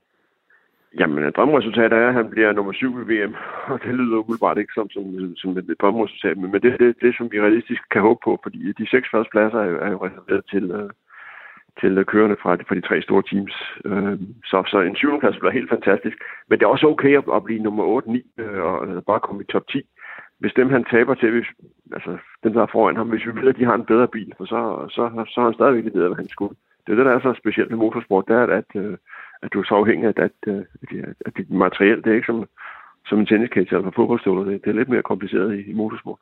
Jamen, 1.00 1.24
øh, 1.24 1.32
drømmeresultatet 1.32 1.98
er, 1.98 2.08
at 2.08 2.14
han 2.14 2.30
bliver 2.30 2.52
nummer 2.52 2.74
syv 2.74 2.92
i 3.02 3.06
VM, 3.14 3.36
og 3.72 3.80
det 3.84 3.96
lyder 3.96 4.18
umiddelbart 4.18 4.58
ikke 4.58 4.74
som, 4.76 4.90
som, 4.90 5.36
som 5.36 5.58
et 5.58 5.76
drømresultat, 5.82 6.38
men 6.38 6.54
det 6.54 6.74
er 6.74 6.78
det, 6.78 6.96
det, 7.02 7.16
som 7.18 7.32
vi 7.32 7.42
realistisk 7.42 7.82
kan 7.92 8.02
håbe 8.02 8.20
på, 8.24 8.40
fordi 8.44 8.72
de 8.72 8.90
seks 8.90 9.08
første 9.12 9.32
pladser 9.32 9.60
er, 9.60 9.80
er 9.86 9.92
jo 9.92 10.06
reserveret 10.06 10.44
til, 10.50 10.66
uh, 10.76 10.90
til 11.82 11.98
øh, 11.98 12.06
kørende 12.06 12.38
fra, 12.42 12.56
fra 12.68 12.76
de 12.76 12.88
tre 12.88 13.02
store 13.02 13.24
teams. 13.32 13.56
Uh, 13.86 14.16
så, 14.50 14.58
så 14.72 14.78
en 14.80 14.96
syvende 14.96 15.20
plads 15.20 15.38
bliver 15.40 15.58
helt 15.60 15.70
fantastisk, 15.70 16.18
men 16.48 16.60
det 16.60 16.66
er 16.66 16.76
også 16.76 16.88
okay 16.88 17.18
at, 17.18 17.24
at 17.36 17.44
blive 17.44 17.64
nummer 17.64 17.84
8-9 18.38 18.44
og 18.62 19.06
bare 19.06 19.20
komme 19.20 19.44
i 19.44 19.52
top 19.52 19.68
10. 19.68 19.82
Hvis 20.40 20.54
dem, 20.54 20.70
han 20.70 20.84
taber 20.84 21.14
til, 21.14 21.32
hvis, 21.32 21.50
altså 21.94 22.18
dem, 22.44 22.54
der 22.54 22.62
er 22.62 22.72
foran 22.72 22.96
ham, 22.96 23.10
hvis 23.10 23.26
vi 23.26 23.42
ved, 23.42 23.50
at 23.50 23.58
de 23.60 23.66
har 23.66 23.76
en 23.76 23.86
bedre 23.92 24.08
bil, 24.08 24.34
for 24.38 24.46
så, 24.46 24.60
så, 24.96 25.26
så 25.34 25.42
har 25.42 25.48
han 25.50 25.54
stadigvæk 25.54 25.84
lidt 25.84 25.94
bedre, 25.94 26.08
hvad 26.08 26.24
han 26.24 26.30
skulle. 26.30 26.56
Det 26.90 26.94
er 26.94 27.04
det, 27.04 27.10
der 27.10 27.16
er 27.16 27.28
så 27.28 27.40
specielt 27.42 27.70
med 27.70 27.78
motorsport, 27.78 28.26
det 28.28 28.36
er, 28.36 28.46
at, 28.62 28.70
øh, 28.76 28.98
at 29.44 29.54
du 29.54 29.60
er 29.60 29.64
så 29.64 29.76
afhængig 29.76 30.08
af, 30.08 30.14
at, 30.28 30.38
øh, 30.48 30.64
at 31.26 31.34
dit 31.38 31.50
materiel, 31.50 31.98
det 32.04 32.10
er 32.12 32.16
ikke 32.16 32.32
som, 32.32 32.46
som 33.06 33.20
en 33.20 33.26
tenniskage 33.26 33.76
eller 33.76 33.92
fodboldstøvler. 33.96 34.44
Det, 34.44 34.62
det 34.64 34.70
er 34.70 34.80
lidt 34.80 34.90
mere 34.90 35.10
kompliceret 35.12 35.60
i, 35.60 35.62
i 35.72 35.74
motorsport. 35.74 36.20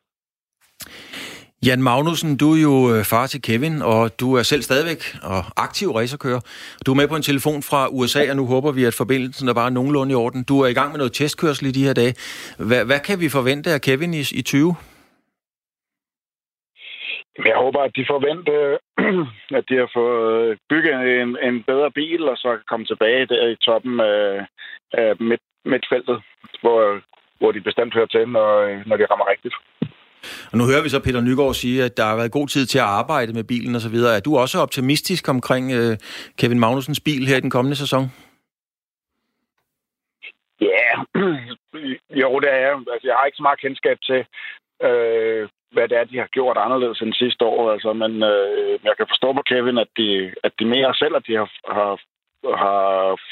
Jan 1.65 1.83
Magnussen, 1.83 2.37
du 2.37 2.53
er 2.53 2.61
jo 2.61 2.95
øh, 2.95 3.03
far 3.03 3.27
til 3.27 3.41
Kevin, 3.41 3.81
og 3.81 4.19
du 4.19 4.33
er 4.33 4.43
selv 4.43 4.61
stadigvæk 4.61 5.01
og 5.23 5.41
aktiv 5.55 5.91
racerkører. 5.91 6.39
Du 6.85 6.91
er 6.91 6.95
med 6.95 7.07
på 7.07 7.15
en 7.15 7.21
telefon 7.21 7.61
fra 7.63 7.87
USA, 7.91 8.29
og 8.29 8.35
nu 8.35 8.45
håber 8.45 8.71
vi, 8.71 8.83
at 8.83 8.93
forbindelsen 8.93 9.47
er 9.47 9.53
bare 9.53 9.71
nogenlunde 9.71 10.11
i 10.11 10.15
orden. 10.15 10.43
Du 10.43 10.59
er 10.59 10.67
i 10.67 10.73
gang 10.73 10.91
med 10.91 10.97
noget 10.97 11.13
testkørsel 11.13 11.67
i 11.67 11.71
de 11.71 11.83
her 11.83 11.93
dage. 11.93 12.13
Hvad, 12.57 12.85
hvad 12.85 12.99
kan 12.99 13.19
vi 13.19 13.29
forvente 13.29 13.69
af 13.71 13.81
Kevin 13.81 14.13
i, 14.13 14.23
i 14.33 14.41
20? 14.41 14.75
Jeg 17.45 17.55
håber, 17.55 17.81
at 17.81 17.95
de 17.95 18.05
forventer, 18.07 18.77
at 19.57 19.63
de 19.69 19.75
har 19.81 19.89
fået 19.93 20.59
bygget 20.69 21.21
en, 21.21 21.37
en 21.47 21.63
bedre 21.63 21.91
bil, 21.91 22.29
og 22.29 22.37
så 22.37 22.57
komme 22.69 22.85
tilbage 22.85 23.25
der 23.25 23.47
i 23.47 23.55
toppen 23.55 23.99
af, 23.99 24.45
af 24.93 25.09
midt, 25.19 25.41
midtfeltet, 25.65 26.21
hvor, 26.61 27.01
hvor 27.39 27.51
de 27.51 27.61
bestemt 27.61 27.93
hører 27.93 28.05
til, 28.05 28.27
når, 28.27 28.49
når 28.87 28.97
de 28.97 29.05
rammer 29.05 29.29
rigtigt. 29.29 29.55
Og 30.51 30.57
nu 30.57 30.63
hører 30.65 30.83
vi 30.83 30.89
så 30.89 30.99
Peter 31.03 31.21
Nygaard 31.21 31.53
sige, 31.53 31.83
at 31.83 31.97
der 31.97 32.05
har 32.05 32.15
været 32.15 32.31
god 32.31 32.47
tid 32.47 32.65
til 32.65 32.79
at 32.79 32.91
arbejde 33.01 33.33
med 33.33 33.43
bilen 33.43 33.75
og 33.75 33.81
så 33.81 33.89
videre. 33.89 34.15
Er 34.15 34.19
du 34.19 34.37
også 34.37 34.59
optimistisk 34.59 35.29
omkring 35.29 35.65
uh, 35.79 35.93
Kevin 36.39 36.59
Magnusens 36.59 36.99
bil 36.99 37.27
her 37.27 37.37
i 37.37 37.41
den 37.41 37.49
kommende 37.49 37.75
sæson? 37.75 38.03
Ja, 40.61 40.87
jo, 42.21 42.39
det 42.39 42.49
er 42.51 42.59
jeg. 42.65 42.73
Altså, 42.93 43.07
jeg 43.07 43.15
har 43.15 43.25
ikke 43.25 43.37
så 43.37 43.43
meget 43.43 43.59
kendskab 43.59 43.97
til, 44.09 44.25
øh, 44.87 45.49
hvad 45.71 45.87
det 45.87 45.97
er, 45.97 46.03
de 46.03 46.17
har 46.17 46.27
gjort 46.37 46.57
anderledes 46.57 47.01
end 47.01 47.13
sidste 47.13 47.45
år. 47.45 47.71
Altså, 47.71 47.93
men 47.93 48.11
øh, 48.23 48.79
jeg 48.83 48.93
kan 48.97 49.07
forstå 49.09 49.33
på 49.33 49.41
Kevin, 49.49 49.77
at 49.77 49.91
de, 49.97 50.31
at 50.43 50.53
de 50.59 50.65
mere 50.65 50.93
selv, 50.93 51.15
at 51.15 51.27
de 51.27 51.35
har, 51.35 51.49
har 51.77 51.99
har 52.63 52.83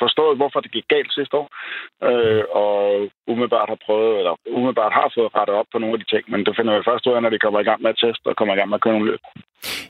forstået, 0.01 0.37
hvorfor 0.39 0.59
det 0.59 0.71
gik 0.71 0.87
galt 0.95 1.11
sidste 1.13 1.35
år, 1.41 1.47
øh, 2.09 2.43
og 2.63 2.75
umiddelbart 3.31 3.69
har 3.73 3.79
prøvet, 3.85 4.17
eller 4.19 4.33
umiddelbart 4.57 4.93
har 4.99 5.11
fået 5.15 5.35
rettet 5.37 5.55
op 5.59 5.69
på 5.71 5.77
nogle 5.79 5.95
af 5.95 5.99
de 6.01 6.09
ting, 6.13 6.23
men 6.31 6.39
det 6.45 6.53
finder 6.57 6.77
vi 6.77 6.87
først 6.89 7.07
ud 7.07 7.13
af, 7.13 7.21
når 7.21 7.33
de 7.33 7.43
kommer 7.45 7.59
i 7.59 7.67
gang 7.69 7.81
med 7.81 7.89
at 7.93 8.01
teste 8.03 8.27
og 8.31 8.35
kommer 8.35 8.53
i 8.53 8.57
gang 8.57 8.69
med 8.69 8.79
at 8.79 8.83
køre 8.83 8.95
nogle 8.97 9.11
løb. 9.11 9.23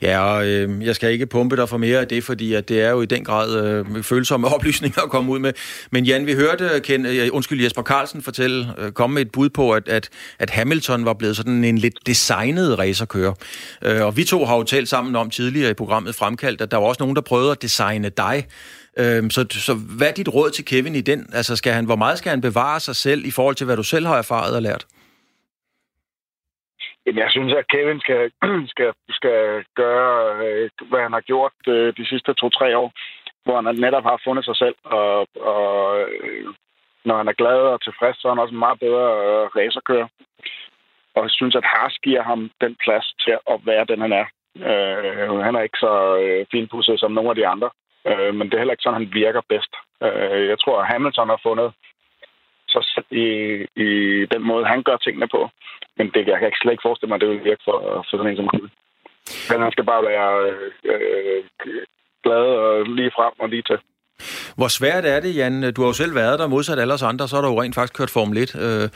Ja, 0.02 0.20
og 0.20 0.48
øh, 0.48 0.86
jeg 0.88 0.96
skal 0.96 1.12
ikke 1.12 1.28
pumpe 1.28 1.56
dig 1.56 1.70
for 1.70 1.78
mere 1.78 2.00
af 2.00 2.08
det, 2.08 2.24
fordi 2.24 2.54
at 2.54 2.70
det 2.70 2.82
er 2.82 2.90
jo 2.90 3.02
i 3.02 3.06
den 3.06 3.24
grad 3.24 3.50
øh, 3.62 4.04
følsomme 4.04 4.48
oplysninger 4.56 5.02
at 5.02 5.10
komme 5.10 5.32
ud 5.32 5.40
med. 5.40 5.54
Men 5.92 6.06
Jan, 6.06 6.26
vi 6.26 6.34
hørte 6.34 6.64
øh, 6.76 6.82
Ken, 6.82 7.06
øh, 7.06 7.28
undskyld, 7.32 7.64
Jesper 7.64 7.82
Carlsen 7.82 8.22
fortælle, 8.22 8.68
øh, 8.78 8.92
komme 8.92 9.14
med 9.14 9.22
et 9.22 9.32
bud 9.32 9.50
på, 9.50 9.72
at, 9.72 9.88
at, 9.88 10.10
at 10.40 10.50
Hamilton 10.50 11.06
var 11.06 11.14
blevet 11.14 11.38
sådan 11.38 11.64
en 11.64 11.78
lidt 11.78 12.08
designet 12.08 12.80
racerkører. 12.80 13.34
Øh, 13.82 14.06
og 14.06 14.18
vi 14.18 14.24
to 14.24 14.46
har 14.46 14.56
jo 14.56 14.64
talt 14.64 14.90
sammen 14.90 15.16
om 15.16 15.30
tidligere 15.30 15.72
i 15.72 15.74
programmet 15.74 16.16
Fremkaldt, 16.16 16.62
at 16.62 16.72
der 16.72 16.78
var 16.78 16.86
også 16.86 17.04
nogen, 17.04 17.16
der 17.16 17.22
prøvede 17.22 17.52
at 17.52 17.62
designe 17.62 18.10
dig. 18.10 18.46
Øhm, 19.02 19.30
så, 19.30 19.42
så 19.68 19.74
hvad 19.98 20.08
er 20.10 20.14
dit 20.14 20.34
råd 20.36 20.50
til 20.50 20.66
Kevin 20.66 20.96
i 20.96 21.02
den? 21.02 21.20
Altså, 21.34 21.56
skal 21.56 21.74
han, 21.74 21.86
hvor 21.86 21.96
meget 21.96 22.18
skal 22.18 22.30
han 22.30 22.42
bevare 22.42 22.80
sig 22.80 22.96
selv 22.96 23.26
i 23.26 23.32
forhold 23.32 23.56
til, 23.56 23.66
hvad 23.66 23.78
du 23.78 23.84
selv 23.84 24.06
har 24.06 24.18
erfaret 24.18 24.56
og 24.56 24.62
lært? 24.62 24.86
Jamen, 27.06 27.20
jeg 27.20 27.32
synes, 27.32 27.54
at 27.54 27.68
Kevin 27.68 28.00
skal, 28.00 28.32
skal, 28.74 28.92
skal 29.10 29.64
gøre, 29.76 30.14
øh, 30.46 30.70
hvad 30.90 31.02
han 31.02 31.14
har 31.14 31.22
gjort 31.22 31.58
øh, 31.68 31.94
de 31.98 32.06
sidste 32.06 32.34
to-tre 32.34 32.78
år, 32.78 32.92
hvor 33.44 33.62
han 33.62 33.76
netop 33.76 34.04
har 34.04 34.22
fundet 34.24 34.46
sig 34.46 34.56
selv, 34.56 34.76
og, 34.84 35.28
og 35.40 36.00
øh, 36.00 36.46
når 37.06 37.18
han 37.18 37.28
er 37.28 37.40
glad 37.42 37.60
og 37.74 37.82
tilfreds, 37.84 38.18
så 38.18 38.28
er 38.28 38.34
han 38.34 38.44
også 38.44 38.56
en 38.56 38.66
meget 38.66 38.80
bedre 38.80 39.08
racerkører. 39.58 40.08
Og 41.16 41.24
jeg 41.24 41.32
synes, 41.32 41.56
at 41.56 41.66
Haas 41.72 41.96
giver 42.04 42.24
ham 42.24 42.52
den 42.62 42.76
plads 42.84 43.14
til 43.24 43.38
at 43.52 43.58
være 43.66 43.86
den, 43.86 44.02
han 44.02 44.14
er. 44.22 44.26
Øh, 44.70 45.40
han 45.48 45.56
er 45.56 45.62
ikke 45.62 45.78
så 45.86 45.94
øh, 46.24 46.46
finpudset 46.52 47.00
som 47.00 47.12
nogle 47.12 47.30
af 47.30 47.36
de 47.36 47.48
andre. 47.48 47.70
Øh, 48.10 48.32
men 48.36 48.46
det 48.46 48.54
er 48.54 48.62
heller 48.62 48.76
ikke 48.76 48.86
sådan, 48.88 49.02
han 49.02 49.14
virker 49.22 49.42
bedst. 49.50 49.74
Øh, 50.06 50.48
jeg 50.52 50.58
tror, 50.60 50.82
at 50.82 50.88
Hamilton 50.92 51.30
har 51.30 51.42
fundet 51.48 51.70
sig 52.74 52.84
selv 52.94 53.10
i, 53.26 53.28
i 53.86 53.90
den 54.34 54.44
måde, 54.50 54.66
han 54.74 54.84
gør 54.84 54.98
tingene 54.98 55.28
på. 55.36 55.42
Men 55.98 56.06
det, 56.14 56.28
jeg 56.28 56.38
kan 56.40 56.48
ikke 56.48 56.62
slet 56.62 56.74
ikke 56.74 56.88
forestille 56.88 57.10
mig, 57.10 57.16
at 57.16 57.22
det 57.22 57.30
vil 57.30 57.50
virke 57.50 57.64
for, 57.68 57.78
for 58.10 58.18
sådan 58.18 58.32
en 58.32 58.38
som 58.38 58.50
Kevin. 58.50 58.72
Men 59.50 59.62
han 59.62 59.72
skal 59.72 59.86
bare 59.92 60.04
være 60.12 60.30
øh, 60.48 60.72
øh, 60.94 61.44
glad 62.24 62.46
og 62.64 62.86
lige 62.98 63.12
frem 63.18 63.34
og 63.40 63.50
lige 63.50 63.68
til. 63.70 63.80
Hvor 64.58 64.68
svært 64.68 65.06
er 65.06 65.20
det, 65.20 65.36
Jan? 65.36 65.74
Du 65.74 65.82
har 65.82 65.88
jo 65.88 65.94
selv 65.94 66.16
været 66.16 66.40
der, 66.40 66.48
modsat 66.48 66.80
alle 66.80 66.94
os 66.94 67.04
andre, 67.04 67.28
så 67.28 67.36
har 67.36 67.42
du 67.42 67.48
jo 67.48 67.62
rent 67.62 67.76
faktisk 67.76 67.98
kørt 67.98 68.10
Formel 68.10 68.38
1. 68.38 68.56
Øh, 68.56 68.90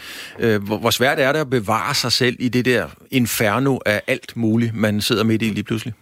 øh, 0.44 0.58
hvor 0.84 0.90
svært 0.90 1.20
er 1.20 1.32
det 1.32 1.40
at 1.40 1.50
bevare 1.50 1.94
sig 1.94 2.12
selv 2.12 2.36
i 2.40 2.50
det 2.50 2.66
der 2.66 2.88
inferno 3.12 3.78
af 3.86 4.02
alt 4.08 4.38
muligt, 4.38 4.76
man 4.76 5.02
sidder 5.02 5.24
midt 5.24 5.42
i 5.42 5.46
lige 5.46 5.64
pludselig? 5.64 5.94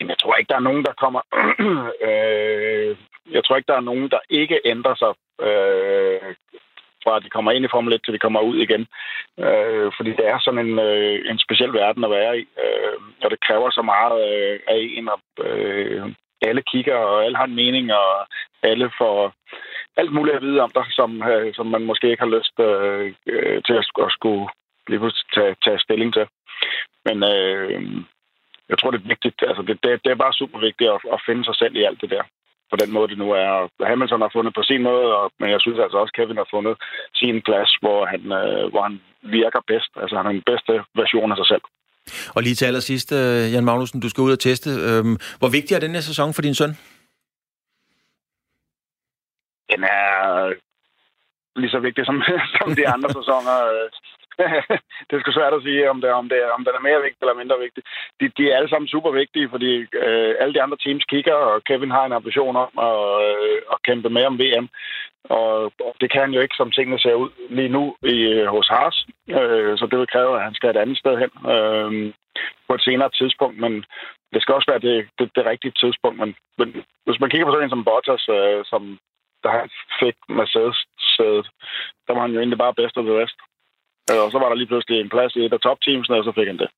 Jeg 0.00 0.18
tror 0.18 0.34
ikke, 0.36 0.48
der 0.48 0.56
er 0.56 0.68
nogen, 0.68 0.84
der 0.84 0.92
kommer... 0.92 1.20
øh, 2.08 2.96
jeg 3.30 3.44
tror 3.44 3.56
ikke, 3.56 3.70
der 3.72 3.76
er 3.76 3.88
nogen, 3.90 4.10
der 4.10 4.20
ikke 4.30 4.60
ændrer 4.64 4.94
sig 4.94 5.12
øh, 5.46 6.34
fra 7.04 7.16
at 7.16 7.24
de 7.24 7.30
kommer 7.30 7.52
ind 7.52 7.64
i 7.64 7.72
Formel 7.74 7.92
1, 7.92 8.00
til 8.04 8.14
de 8.14 8.18
kommer 8.18 8.40
ud 8.40 8.56
igen. 8.56 8.86
Øh, 9.46 9.92
fordi 9.96 10.10
det 10.18 10.26
er 10.32 10.38
sådan 10.38 10.66
en, 10.66 10.78
øh, 10.78 11.30
en 11.30 11.38
speciel 11.38 11.72
verden 11.72 12.04
at 12.04 12.10
være 12.10 12.38
i, 12.40 12.44
øh, 12.64 12.96
og 13.24 13.30
det 13.30 13.40
kræver 13.46 13.70
så 13.70 13.82
meget 13.82 14.18
øh, 14.30 14.60
af 14.68 14.78
en, 14.96 15.08
og 15.08 15.20
øh, 15.44 16.02
alle 16.42 16.62
kigger, 16.62 16.96
og 16.96 17.24
alle 17.24 17.36
har 17.36 17.44
en 17.44 17.54
mening, 17.54 17.92
og 17.92 18.26
alle 18.62 18.90
får 18.98 19.32
alt 19.96 20.12
muligt 20.12 20.36
at 20.36 20.42
vide 20.42 20.60
om 20.60 20.70
dig, 20.74 20.86
som, 20.90 21.22
øh, 21.22 21.54
som 21.54 21.66
man 21.66 21.84
måske 21.84 22.10
ikke 22.10 22.22
har 22.22 22.36
lyst 22.36 22.56
øh, 22.60 23.14
øh 23.26 23.62
til 23.66 23.74
at, 23.80 23.86
at 24.06 24.12
skulle 24.12 24.48
lige 24.88 25.12
tage, 25.34 25.56
tage 25.64 25.78
stilling 25.78 26.14
til. 26.14 26.26
Men 27.04 27.16
øh, 27.22 27.82
jeg 28.70 28.78
tror, 28.78 28.90
det 28.90 29.00
er 29.00 29.12
vigtigt. 29.14 29.38
Altså, 29.48 29.62
det, 29.68 29.74
det, 29.82 29.90
det 30.04 30.10
er 30.10 30.24
bare 30.24 30.38
super 30.40 30.58
vigtigt 30.66 30.90
at, 30.94 31.00
at 31.14 31.20
finde 31.26 31.44
sig 31.44 31.56
selv 31.60 31.74
i 31.76 31.86
alt 31.88 32.00
det 32.00 32.10
der. 32.10 32.24
På 32.70 32.76
den 32.82 32.90
måde, 32.92 33.08
det 33.08 33.18
nu 33.18 33.28
er. 33.30 33.50
Hamilton 33.90 34.20
har 34.20 34.32
fundet 34.36 34.54
på 34.54 34.62
sin 34.62 34.82
måde, 34.82 35.08
og, 35.18 35.32
men 35.40 35.50
jeg 35.50 35.60
synes 35.60 35.78
altså 35.84 35.98
også, 35.98 36.12
Kevin 36.16 36.42
har 36.42 36.48
fundet 36.50 36.74
sin 37.14 37.42
plads, 37.46 37.70
hvor 37.82 38.06
han, 38.12 38.22
øh, 38.40 38.70
hvor 38.72 38.82
han 38.88 39.00
virker 39.22 39.60
bedst. 39.66 39.92
Altså, 40.02 40.16
han 40.16 40.26
er 40.26 40.32
den 40.38 40.48
bedste 40.50 40.72
version 41.00 41.32
af 41.32 41.36
sig 41.38 41.48
selv. 41.52 41.64
Og 42.36 42.42
lige 42.42 42.54
til 42.54 42.66
allersidst, 42.66 43.12
øh, 43.12 43.52
Jan 43.52 43.64
Magnussen, 43.64 44.00
du 44.00 44.08
skal 44.10 44.22
ud 44.22 44.32
og 44.32 44.38
teste. 44.38 44.70
Øhm, 44.88 45.16
hvor 45.40 45.50
vigtig 45.56 45.74
er 45.74 45.80
den 45.80 45.94
her 45.96 46.04
sæson 46.10 46.34
for 46.34 46.42
din 46.42 46.54
søn? 46.54 46.72
Den 49.72 49.80
er 49.84 50.08
lige 51.56 51.70
så 51.70 51.80
vigtig 51.86 52.06
som, 52.06 52.22
som 52.56 52.68
de 52.78 52.88
andre 52.94 53.08
sæsoner. 53.18 53.56
det 55.06 55.14
er 55.14 55.20
sgu 55.20 55.32
svært 55.32 55.54
at 55.58 55.62
sige, 55.62 55.90
om, 55.90 56.00
det, 56.00 56.10
om, 56.10 56.28
det, 56.28 56.38
om 56.56 56.64
den 56.64 56.74
er 56.78 56.86
mere 56.88 57.02
vigtig 57.06 57.22
eller 57.22 57.40
mindre 57.40 57.58
vigtig. 57.64 57.82
De, 58.20 58.24
de 58.36 58.50
er 58.50 58.56
alle 58.56 58.70
sammen 58.70 58.88
super 58.88 59.10
vigtige, 59.10 59.48
fordi 59.54 59.72
øh, 60.04 60.34
alle 60.40 60.54
de 60.54 60.62
andre 60.62 60.78
teams 60.84 61.04
kigger, 61.04 61.34
og 61.34 61.64
Kevin 61.64 61.90
har 61.90 62.04
en 62.06 62.18
ambition 62.18 62.56
om 62.64 62.72
at, 62.88 62.98
øh, 63.26 63.58
at 63.72 63.82
kæmpe 63.82 64.10
med 64.10 64.24
om 64.30 64.38
VM. 64.38 64.68
Og, 65.24 65.52
og 65.86 65.92
det 66.00 66.10
kan 66.10 66.20
han 66.20 66.34
jo 66.34 66.40
ikke, 66.40 66.54
som 66.58 66.70
tingene 66.70 66.98
ser 67.00 67.14
ud 67.14 67.30
lige 67.50 67.68
nu 67.68 67.96
i, 68.02 68.16
øh, 68.34 68.46
hos 68.46 68.68
Haas. 68.68 69.06
Øh, 69.28 69.78
så 69.78 69.88
det 69.90 69.98
vil 69.98 70.12
kræve, 70.14 70.36
at 70.36 70.44
han 70.44 70.54
skal 70.54 70.70
et 70.70 70.82
andet 70.82 70.98
sted 70.98 71.14
hen 71.22 71.32
øh, 71.54 72.12
på 72.68 72.74
et 72.74 72.82
senere 72.82 73.10
tidspunkt. 73.10 73.58
Men 73.58 73.84
det 74.32 74.42
skal 74.42 74.54
også 74.54 74.70
være 74.70 74.84
det, 74.88 75.08
det, 75.18 75.30
det 75.36 75.46
rigtige 75.46 75.72
tidspunkt. 75.82 76.18
Men, 76.18 76.34
men 76.58 76.68
hvis 77.06 77.20
man 77.20 77.30
kigger 77.30 77.46
på 77.46 77.52
sådan 77.52 77.64
en 77.64 77.74
som 77.74 77.84
Bottas, 77.84 78.28
øh, 78.28 78.64
som 78.64 78.98
der 79.42 79.50
han 79.50 79.70
fik 80.00 80.16
Mercedes-sædet, 80.28 81.46
der 82.06 82.12
var 82.14 82.20
han 82.20 82.32
jo 82.32 82.38
egentlig 82.38 82.58
bare 82.58 82.78
bedst 82.80 82.96
af 82.96 83.02
det 83.02 83.14
rest. 83.20 83.38
Øh, 84.10 84.20
og 84.24 84.30
så 84.32 84.38
var 84.38 84.48
der 84.48 84.56
lige 84.56 84.70
pludselig 84.72 85.00
en 85.00 85.08
plads 85.14 85.36
i 85.36 85.44
et 85.44 85.52
af 85.52 85.60
top-teamsene, 85.60 86.16
og 86.16 86.24
så 86.24 86.32
fik 86.38 86.46
han 86.46 86.58
det. 86.58 86.70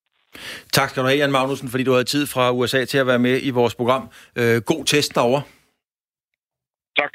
Tak 0.73 0.89
skal 0.89 1.03
du 1.03 1.07
have, 1.07 1.17
Jan 1.17 1.31
Magnussen, 1.31 1.69
fordi 1.69 1.83
du 1.83 1.91
havde 1.91 2.03
tid 2.03 2.27
fra 2.33 2.51
USA 2.51 2.85
til 2.85 2.97
at 2.97 3.07
være 3.07 3.19
med 3.19 3.39
i 3.43 3.49
vores 3.49 3.75
program. 3.75 4.03
Øh, 4.39 4.57
god 4.71 4.85
test 4.85 5.15
derovre. 5.15 5.41
Tak. 6.99 7.13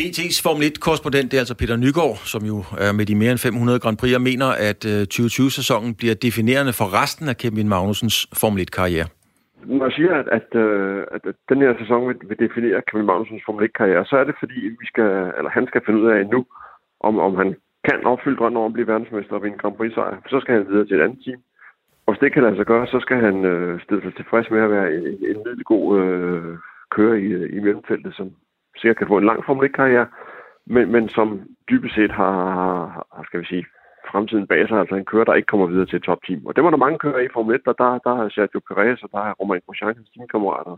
BT's 0.00 0.38
Formel 0.44 0.64
1-korrespondent, 0.72 1.26
det 1.30 1.36
er 1.38 1.44
altså 1.44 1.56
Peter 1.60 1.76
Nygaard, 1.76 2.16
som 2.32 2.42
jo 2.52 2.56
er 2.86 2.92
med 2.98 3.06
de 3.06 3.14
mere 3.22 3.30
end 3.30 3.38
500 3.38 3.80
Grand 3.80 3.98
Prix, 4.00 4.14
og 4.14 4.22
mener, 4.30 4.48
at 4.68 4.80
2020-sæsonen 5.14 5.94
bliver 6.00 6.14
definerende 6.14 6.72
for 6.80 6.86
resten 7.02 7.28
af 7.32 7.36
Kevin 7.36 7.68
Magnusens 7.68 8.16
Formel 8.40 8.60
1-karriere. 8.66 9.08
Når 9.78 9.84
jeg 9.88 9.94
siger, 9.98 10.14
at, 10.20 10.28
at, 10.38 10.48
at, 11.14 11.22
at 11.30 11.36
den 11.50 11.58
her 11.64 11.72
sæson 11.80 12.08
vil, 12.08 12.16
vil 12.28 12.38
definere 12.44 12.82
Kevin 12.88 13.06
Magnusens 13.10 13.42
Formel 13.46 13.68
1-karriere, 13.68 14.04
så 14.10 14.14
er 14.20 14.24
det 14.24 14.36
fordi, 14.42 14.60
vi 14.80 14.86
skal, 14.92 15.10
eller 15.38 15.50
han 15.58 15.66
skal 15.70 15.80
finde 15.86 16.00
ud 16.02 16.08
af 16.14 16.20
nu, 16.34 16.40
om, 17.08 17.14
om 17.26 17.32
han 17.40 17.48
kan 17.88 18.06
opfylde 18.06 18.36
drømmen 18.36 18.62
om 18.62 18.66
at 18.66 18.72
blive 18.72 18.86
verdensmester 18.86 19.34
og 19.34 19.42
vinde 19.42 19.58
Grand 19.58 19.76
Prix-sejr. 19.76 20.16
Så 20.28 20.40
skal 20.40 20.54
han 20.54 20.68
videre 20.68 20.86
til 20.86 20.96
et 20.96 21.04
andet 21.04 21.20
team. 21.24 21.40
Og 22.06 22.12
hvis 22.12 22.20
det 22.20 22.32
kan 22.32 22.42
lade 22.42 22.56
sig 22.56 22.66
gøre, 22.66 22.86
så 22.86 22.98
skal 23.00 23.16
han 23.16 23.44
øh, 23.44 23.80
stille 23.80 24.02
sig 24.02 24.14
tilfreds 24.14 24.50
med 24.50 24.60
at 24.60 24.70
være 24.70 24.94
en, 24.94 25.06
en 25.06 25.38
middelgod 25.44 26.00
øh, 26.00 26.58
kører 26.90 27.14
i, 27.14 27.28
øh, 27.38 27.56
i 27.56 27.58
mellemfeltet, 27.60 28.14
som 28.14 28.30
sikkert 28.76 28.96
kan 28.98 29.06
få 29.06 29.18
en 29.18 29.24
lang 29.30 29.44
Formel 29.44 29.70
1-karriere, 29.70 30.06
men, 30.66 30.92
men 30.92 31.08
som 31.08 31.28
dybest 31.70 31.94
set 31.94 32.10
har, 32.10 32.34
har, 33.16 33.22
skal 33.24 33.40
vi 33.40 33.46
sige, 33.46 33.66
fremtiden 34.10 34.46
bag 34.46 34.68
sig, 34.68 34.78
altså 34.78 34.94
en 34.94 35.04
kører, 35.04 35.24
der 35.24 35.34
ikke 35.34 35.46
kommer 35.46 35.66
videre 35.66 35.86
til 35.86 35.96
et 35.96 36.02
topteam. 36.02 36.46
Og 36.46 36.56
det 36.56 36.64
var 36.64 36.70
der 36.70 36.84
mange 36.84 36.98
kører 36.98 37.18
i 37.18 37.28
Formel 37.32 37.54
1, 37.54 37.60
og 37.66 37.74
der, 37.78 37.98
der 38.06 38.24
er 38.24 38.28
Sergio 38.28 38.60
Perez, 38.68 39.02
og 39.02 39.08
der 39.12 39.18
er 39.18 39.32
Romain 39.32 39.60
Grosjean, 39.66 39.96
hans 39.96 40.10
teamkammerater. 40.10 40.76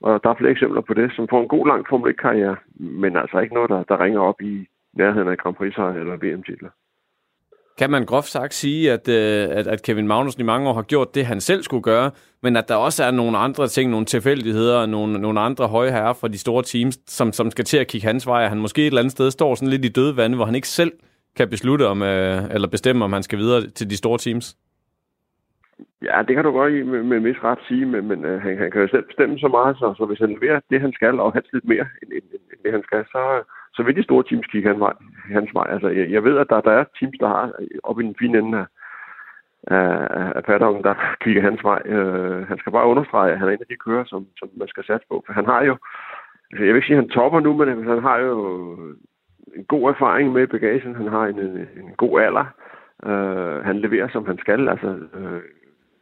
Og 0.00 0.20
der 0.22 0.30
er 0.30 0.34
flere 0.38 0.52
eksempler 0.52 0.80
på 0.80 0.94
det, 0.94 1.12
som 1.16 1.28
får 1.28 1.40
en 1.42 1.48
god 1.48 1.66
lang 1.66 1.86
Formel 1.88 2.14
1-karriere, 2.14 2.56
men 2.74 3.16
altså 3.16 3.38
ikke 3.38 3.54
noget, 3.54 3.70
der, 3.70 3.82
der 3.82 4.00
ringer 4.04 4.20
op 4.20 4.40
i 4.40 4.68
nærheden 4.98 5.28
af 5.28 5.38
Grand 5.38 5.54
Prix 5.54 5.74
eller 5.76 6.16
VM-titler. 6.16 6.70
Kan 7.78 7.90
man 7.90 8.04
groft 8.06 8.26
sagt 8.26 8.54
sige, 8.54 8.92
at, 8.92 9.08
øh, 9.08 9.58
at, 9.58 9.66
at 9.66 9.82
Kevin 9.82 10.08
Magnussen 10.08 10.40
i 10.40 10.44
mange 10.44 10.68
år 10.68 10.74
har 10.74 10.82
gjort 10.82 11.14
det, 11.14 11.26
han 11.26 11.40
selv 11.40 11.62
skulle 11.62 11.82
gøre, 11.82 12.10
men 12.42 12.56
at 12.56 12.68
der 12.68 12.74
også 12.74 13.04
er 13.04 13.10
nogle 13.10 13.38
andre 13.38 13.66
ting, 13.66 13.90
nogle 13.90 14.06
tilfældigheder, 14.06 14.86
nogle, 14.86 15.20
nogle 15.20 15.40
andre 15.40 15.66
høje 15.68 15.90
herrer 15.90 16.12
fra 16.12 16.28
de 16.28 16.38
store 16.38 16.62
teams, 16.62 16.98
som, 17.06 17.32
som 17.32 17.50
skal 17.50 17.64
til 17.64 17.78
at 17.78 17.86
kigge 17.86 18.06
hans 18.06 18.26
vej, 18.26 18.48
han 18.48 18.58
måske 18.58 18.82
et 18.82 18.86
eller 18.86 19.00
andet 19.00 19.12
sted 19.12 19.30
står 19.30 19.54
sådan 19.54 19.68
lidt 19.68 19.84
i 19.84 19.88
døde 19.88 20.16
vande, 20.16 20.36
hvor 20.36 20.44
han 20.44 20.54
ikke 20.54 20.68
selv 20.68 20.92
kan 21.36 21.48
beslutte 21.48 21.86
om, 21.86 22.02
øh, 22.02 22.54
eller 22.54 22.68
bestemme, 22.68 23.04
om 23.04 23.12
han 23.12 23.22
skal 23.22 23.38
videre 23.38 23.60
til 23.60 23.90
de 23.90 23.96
store 23.96 24.18
teams? 24.18 24.56
Ja, 26.02 26.22
det 26.26 26.34
kan 26.34 26.44
du 26.44 26.50
godt 26.50 26.86
med, 26.86 27.02
med 27.02 27.20
vis 27.20 27.44
ret 27.44 27.58
sige, 27.68 27.86
men, 27.86 28.08
men 28.08 28.24
uh, 28.24 28.40
han, 28.42 28.58
han 28.58 28.70
kan 28.70 28.80
jo 28.80 28.88
selv 28.88 29.06
bestemme 29.06 29.38
så 29.38 29.48
meget, 29.48 29.76
så, 29.76 29.94
så 29.98 30.04
hvis 30.06 30.18
han 30.18 30.30
leverer 30.30 30.60
det, 30.70 30.80
han 30.80 30.92
skal, 30.92 31.20
og 31.20 31.34
helst 31.34 31.52
lidt 31.52 31.68
mere 31.72 31.86
end, 32.02 32.10
end, 32.12 32.24
end 32.50 32.60
det, 32.64 32.72
han 32.72 32.82
skal, 32.82 33.04
så, 33.14 33.22
så 33.78 33.82
vil 33.82 33.96
de 33.96 34.08
store 34.08 34.24
teams 34.28 34.46
kigge 34.46 34.68
hans 34.68 34.80
vej. 34.80 34.94
Hans 35.38 35.50
vej. 35.54 35.66
Altså, 35.74 35.88
jeg, 35.88 36.10
jeg 36.10 36.24
ved, 36.24 36.38
at 36.38 36.46
der, 36.50 36.60
der 36.60 36.72
er 36.80 36.84
teams, 36.98 37.16
der 37.20 37.28
har 37.28 37.44
øh, 37.60 37.78
op 37.82 38.00
i 38.00 38.04
den 38.04 38.14
fine 38.18 38.38
ende 38.38 38.58
af, 38.58 38.66
af, 40.18 40.32
af 40.36 40.44
paddocken, 40.44 40.84
der 40.84 40.94
kigger 41.22 41.42
hans 41.42 41.64
vej. 41.64 41.82
Øh, 41.84 42.48
han 42.48 42.58
skal 42.58 42.72
bare 42.72 42.90
understrege, 42.92 43.32
at 43.32 43.38
han 43.38 43.48
er 43.48 43.52
en 43.52 43.66
af 43.66 43.70
de 43.70 43.84
kører, 43.86 44.04
som, 44.04 44.26
som 44.38 44.48
man 44.56 44.68
skal 44.68 44.84
satse 44.84 45.06
på. 45.10 45.22
For 45.26 45.32
han 45.32 45.46
har 45.46 45.60
jo, 45.64 45.76
altså, 46.50 46.64
jeg 46.64 46.74
vil 46.74 46.76
ikke 46.76 46.86
sige, 46.86 46.96
at 46.96 47.02
han 47.02 47.16
topper 47.16 47.40
nu, 47.40 47.52
men 47.56 47.68
han 47.92 48.02
har 48.02 48.18
jo 48.18 48.36
øh, 48.78 48.96
en 49.56 49.64
god 49.64 49.88
erfaring 49.88 50.32
med 50.32 50.46
bagagen. 50.46 50.94
Han 50.94 51.08
har 51.08 51.24
en, 51.26 51.38
en, 51.38 51.56
en 51.56 51.90
god 51.96 52.20
alder. 52.20 52.46
Øh, 53.06 53.64
han 53.64 53.78
leverer, 53.78 54.08
som 54.08 54.26
han 54.26 54.38
skal. 54.38 54.68
Altså, 54.68 54.88
øh, 55.14 55.42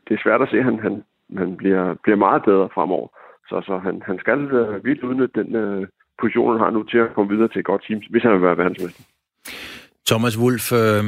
det 0.08 0.14
er 0.14 0.22
svært 0.22 0.42
at 0.42 0.48
se, 0.48 0.58
at 0.58 0.64
han, 0.64 0.78
han, 0.78 1.04
han 1.38 1.56
bliver, 1.56 1.94
bliver 2.02 2.16
meget 2.16 2.42
bedre 2.44 2.68
fremover. 2.74 3.08
Så, 3.48 3.60
så 3.66 3.78
han, 3.78 4.02
han 4.06 4.18
skal 4.18 4.40
øh, 4.40 4.84
virkelig 4.84 5.10
udnytte 5.10 5.42
den 5.42 5.54
øh, 5.54 5.86
position, 6.20 6.52
han 6.52 6.60
har 6.64 6.70
nu 6.70 6.82
til 6.82 6.98
at 6.98 7.14
komme 7.14 7.30
videre 7.34 7.48
til 7.48 7.58
et 7.58 7.64
godt 7.64 7.82
team, 7.88 8.00
hvis 8.10 8.22
han 8.22 8.32
vil 8.32 8.42
være 8.42 8.56
verdensmester. 8.56 9.02
Thomas 10.06 10.38
Wolf, 10.38 10.72
øh, 10.72 11.04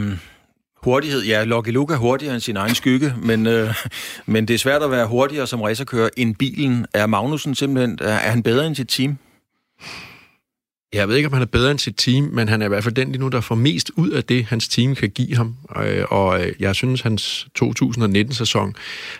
hurtighed, 0.84 1.22
ja, 1.24 1.44
Lucky 1.44 1.70
Luke 1.70 1.94
er 1.94 1.98
hurtigere 1.98 2.34
end 2.34 2.40
sin 2.40 2.56
egen 2.56 2.74
skygge, 2.74 3.12
men, 3.22 3.46
øh, 3.46 3.68
men 4.32 4.48
det 4.48 4.54
er 4.54 4.58
svært 4.58 4.82
at 4.82 4.90
være 4.90 5.06
hurtigere 5.06 5.46
som 5.46 5.62
racerkører 5.62 6.08
end 6.16 6.34
bilen. 6.36 6.86
Er 6.94 7.06
Magnussen 7.06 7.54
simpelthen, 7.54 7.98
er, 8.00 8.18
er 8.26 8.30
han 8.30 8.42
bedre 8.42 8.66
end 8.66 8.74
sit 8.74 8.88
team? 8.88 9.18
Jeg 10.92 11.08
ved 11.08 11.16
ikke, 11.16 11.26
om 11.26 11.32
han 11.32 11.42
er 11.42 11.46
bedre 11.46 11.70
end 11.70 11.78
sit 11.78 11.96
team, 11.96 12.24
men 12.24 12.48
han 12.48 12.62
er 12.62 12.66
i 12.66 12.68
hvert 12.68 12.84
fald 12.84 12.94
den 12.94 13.08
lige 13.12 13.20
nu, 13.20 13.28
der 13.28 13.40
får 13.40 13.54
mest 13.54 13.90
ud 13.96 14.10
af 14.10 14.24
det, 14.24 14.44
hans 14.44 14.68
team 14.68 14.94
kan 14.94 15.10
give 15.10 15.36
ham. 15.36 15.56
Øh, 15.76 16.04
og 16.10 16.40
øh, 16.40 16.52
jeg 16.60 16.74
synes, 16.74 17.00
hans 17.00 17.48
2019-sæson 17.58 18.74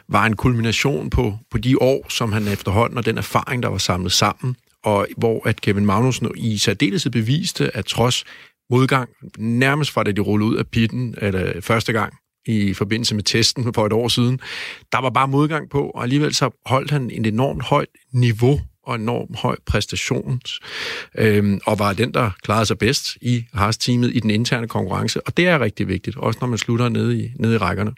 var 0.08 0.26
en 0.26 0.36
kulmination 0.36 1.10
på, 1.10 1.34
på 1.50 1.58
de 1.58 1.82
år, 1.82 2.06
som 2.08 2.32
han 2.32 2.48
efterhånden, 2.48 2.98
og 2.98 3.06
den 3.06 3.18
erfaring, 3.18 3.62
der 3.62 3.68
var 3.68 3.78
samlet 3.78 4.12
sammen, 4.12 4.56
og 4.84 5.06
hvor 5.16 5.48
at 5.48 5.60
Kevin 5.60 5.86
Magnussen 5.86 6.30
i 6.36 6.58
særdeleshed 6.58 7.10
beviste, 7.12 7.76
at 7.76 7.84
trods 7.84 8.24
modgang, 8.70 9.08
nærmest 9.38 9.90
fra 9.90 10.02
da 10.02 10.12
de 10.12 10.20
rullede 10.20 10.50
ud 10.50 10.56
af 10.56 10.66
pitten, 10.66 11.14
eller 11.18 11.60
første 11.60 11.92
gang, 11.92 12.14
i 12.46 12.74
forbindelse 12.74 13.14
med 13.14 13.22
testen 13.22 13.74
for 13.74 13.86
et 13.86 13.92
år 13.92 14.08
siden. 14.08 14.40
Der 14.92 15.00
var 15.00 15.10
bare 15.10 15.28
modgang 15.28 15.70
på, 15.70 15.90
og 15.90 16.02
alligevel 16.02 16.34
så 16.34 16.50
holdt 16.66 16.90
han 16.90 17.10
en 17.10 17.24
enormt 17.24 17.62
højt 17.62 17.88
niveau 18.12 18.60
og 18.86 18.94
enormt 18.94 19.36
høj 19.36 19.56
præstation, 19.66 20.40
øhm, 21.18 21.60
og 21.66 21.78
var 21.78 21.92
den, 21.92 22.14
der 22.14 22.30
klarede 22.42 22.66
sig 22.66 22.78
bedst 22.78 23.16
i 23.22 23.44
Haas-teamet 23.54 24.10
i 24.14 24.20
den 24.20 24.30
interne 24.30 24.68
konkurrence, 24.68 25.26
og 25.26 25.36
det 25.36 25.46
er 25.46 25.60
rigtig 25.60 25.88
vigtigt, 25.88 26.16
også 26.16 26.38
når 26.40 26.48
man 26.48 26.58
slutter 26.58 26.88
nede 26.88 27.22
i, 27.22 27.28
nede 27.38 27.54
i 27.54 27.58
rækkerne. 27.58 27.92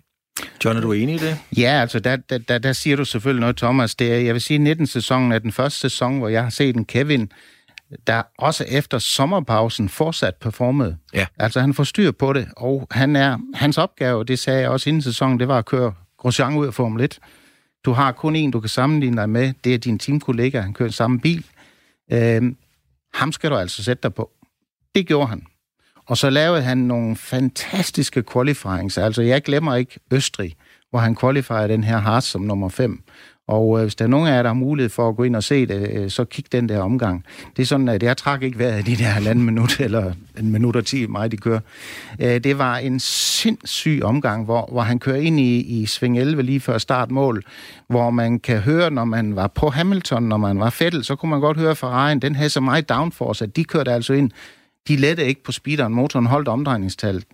John, 0.65 0.77
er 0.77 0.81
du 0.81 0.93
enig 0.93 1.15
i 1.15 1.19
det? 1.19 1.39
Ja, 1.57 1.81
altså 1.81 2.01
der, 2.01 2.17
der, 2.17 2.39
der, 2.39 2.59
der 2.59 2.73
siger 2.73 2.97
du 2.97 3.05
selvfølgelig 3.05 3.41
noget, 3.41 3.57
Thomas. 3.57 3.95
Det 3.95 4.13
er, 4.13 4.19
jeg 4.19 4.35
vil 4.35 4.43
sige, 4.43 4.73
19-sæsonen 4.73 5.33
er 5.33 5.39
den 5.39 5.53
første 5.53 5.81
sæson, 5.81 6.19
hvor 6.19 6.29
jeg 6.29 6.43
har 6.43 6.51
set 6.51 6.77
en 6.77 6.85
Kevin, 6.85 7.33
der 8.07 8.23
også 8.39 8.65
efter 8.69 8.99
sommerpausen 8.99 9.89
fortsat 9.89 10.35
performede. 10.35 10.97
Ja. 11.15 11.27
Altså 11.39 11.61
han 11.61 11.75
får 11.75 11.85
styr 11.85 12.11
på 12.11 12.33
det, 12.33 12.49
og 12.57 12.87
han 12.91 13.17
er, 13.17 13.39
hans 13.55 13.79
opgave, 13.79 14.25
det 14.25 14.39
sagde 14.39 14.61
jeg 14.61 14.71
også 14.71 14.91
inden 14.91 15.03
sæsonen, 15.03 15.41
det 15.41 15.49
var 15.49 15.59
at 15.59 15.67
køre 15.67 15.93
Grosjean 16.19 16.55
ud 16.57 16.67
af 16.67 16.75
Formel 16.75 17.05
1. 17.05 17.19
Du 17.85 17.93
har 17.93 18.13
kun 18.13 18.37
en, 18.37 18.51
du 18.51 18.61
kan 18.61 18.69
sammenligne 18.69 19.17
dig 19.17 19.31
med. 19.31 19.53
Det 19.65 19.75
er 19.75 19.79
din 19.79 19.99
teamkollega. 19.99 20.61
Han 20.61 20.75
kører 20.75 20.91
samme 20.91 21.21
bil. 21.21 21.45
Øhm, 22.13 22.57
ham 23.15 23.33
skal 23.33 23.51
du 23.51 23.57
altså 23.57 23.85
sætte 23.85 24.03
dig 24.03 24.15
på. 24.15 24.31
Det 24.95 25.07
gjorde 25.07 25.29
han. 25.29 25.43
Og 26.11 26.19
så 26.19 26.31
lavede 26.31 26.63
han 26.63 26.79
nogle 26.79 27.17
fantastiske 27.17 28.23
qualifyings. 28.33 28.99
Altså, 28.99 29.23
jeg 29.23 29.43
glemmer 29.43 29.75
ikke 29.75 30.01
Østrig, 30.11 30.55
hvor 30.91 30.99
han 30.99 31.17
qualifierede 31.17 31.69
den 31.69 31.85
her 31.85 31.99
Haas 31.99 32.25
som 32.25 32.41
nummer 32.41 32.69
5. 32.69 33.03
Og 33.49 33.79
øh, 33.79 33.83
hvis 33.83 33.95
der 33.95 34.05
er 34.05 34.09
nogen 34.09 34.29
af 34.29 34.33
jer, 34.33 34.43
der 34.43 34.49
har 34.49 34.55
mulighed 34.55 34.91
for 34.91 35.09
at 35.09 35.17
gå 35.17 35.23
ind 35.23 35.37
og 35.37 35.43
se 35.43 35.67
det, 35.67 35.91
øh, 35.91 36.11
så 36.11 36.25
kig 36.25 36.53
den 36.53 36.69
der 36.69 36.81
omgang. 36.81 37.25
Det 37.57 37.63
er 37.63 37.67
sådan, 37.67 37.89
at 37.89 38.03
jeg 38.03 38.17
trak 38.17 38.43
ikke 38.43 38.59
vejret 38.59 38.89
i 38.89 38.95
de 38.95 39.03
der 39.03 39.09
halvanden 39.09 39.45
minut, 39.45 39.81
eller 39.87 40.13
en 40.39 40.53
minut 40.53 40.77
og 40.77 40.87
ti, 40.87 41.07
mig 41.07 41.33
de 41.33 41.37
kører. 41.37 41.61
Øh, 42.21 42.45
det 42.45 42.59
var 42.59 42.77
en 42.77 43.01
sindssyg 43.01 44.01
omgang, 44.05 44.45
hvor, 44.45 44.69
hvor 44.73 44.83
han 44.83 44.99
kører 44.99 45.21
ind 45.21 45.41
i, 45.41 45.61
i 45.61 45.87
sving 45.87 46.19
11 46.19 46.43
lige 46.43 46.61
før 46.61 46.79
startmål, 46.79 47.45
hvor 47.89 48.11
man 48.11 48.39
kan 48.39 48.59
høre, 48.59 48.91
når 48.91 49.05
man 49.05 49.37
var 49.37 49.47
på 49.47 49.69
Hamilton, 49.69 50.23
når 50.23 50.37
man 50.37 50.59
var 50.59 50.71
Fettel, 50.71 51.05
så 51.05 51.17
kunne 51.17 51.31
man 51.31 51.41
godt 51.41 51.59
høre 51.59 51.73
Ferrari'en, 51.73 52.19
den 52.19 52.35
havde 52.35 52.51
så 52.51 52.61
meget 52.61 52.89
downforce, 52.89 53.45
at 53.45 53.57
de 53.57 53.65
kørte 53.65 53.93
altså 53.93 54.13
ind. 54.13 54.31
De 54.89 54.97
lette 54.97 55.27
ikke 55.27 55.45
på 55.45 55.53
speederen, 55.53 55.95
motoren 55.95 56.27
holdt 56.27 56.49
omdrejningstallet. 56.49 57.25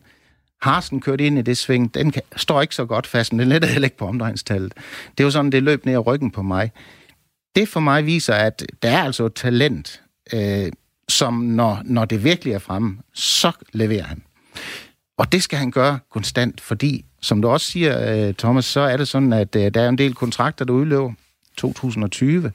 Harsen 0.63 1.01
kørte 1.01 1.27
ind 1.27 1.39
i 1.39 1.43
det 1.43 1.59
sving, 1.59 1.95
den 1.95 2.11
kan, 2.11 2.23
står 2.37 2.63
ikke 2.63 2.75
så 2.75 2.85
godt 2.85 3.07
fast, 3.07 3.33
men 3.33 3.41
den 3.41 3.49
letter 3.49 3.69
heller 3.69 3.87
ikke 3.87 3.97
på 3.97 4.07
omdrejningstallet. 4.07 4.75
Det 5.19 5.25
var 5.25 5.31
sådan, 5.31 5.53
det 5.53 5.63
løb 5.63 5.87
ned 5.87 5.95
ad 5.95 6.07
ryggen 6.07 6.31
på 6.31 6.43
mig. 6.43 6.71
Det 7.57 7.69
for 7.69 7.81
mig 7.81 8.07
viser, 8.07 8.35
at 8.35 8.67
der 8.83 8.91
er 8.91 9.03
altså 9.03 9.27
et 9.27 9.35
talent, 9.35 10.03
øh, 10.33 10.73
som 11.09 11.35
når, 11.35 11.81
når 11.85 12.05
det 12.05 12.25
virkelig 12.25 12.53
er 12.53 12.59
fremme, 12.59 12.99
så 13.15 13.53
leverer 13.73 14.05
han. 14.05 14.23
Og 15.19 15.33
det 15.33 15.43
skal 15.43 15.59
han 15.59 15.71
gøre 15.71 15.99
konstant, 16.11 16.61
fordi, 16.61 17.05
som 17.21 17.43
du 17.43 17.49
også 17.49 17.67
siger, 17.67 18.27
øh, 18.29 18.35
Thomas, 18.35 18.65
så 18.65 18.81
er 18.81 18.97
det 18.97 19.09
sådan, 19.09 19.33
at 19.33 19.57
øh, 19.57 19.75
der 19.75 19.83
er 19.83 19.89
en 19.89 19.99
del 19.99 20.15
kontrakter, 20.15 20.65
der 20.65 20.73
udløber 20.73 21.13
2020, 21.57 22.53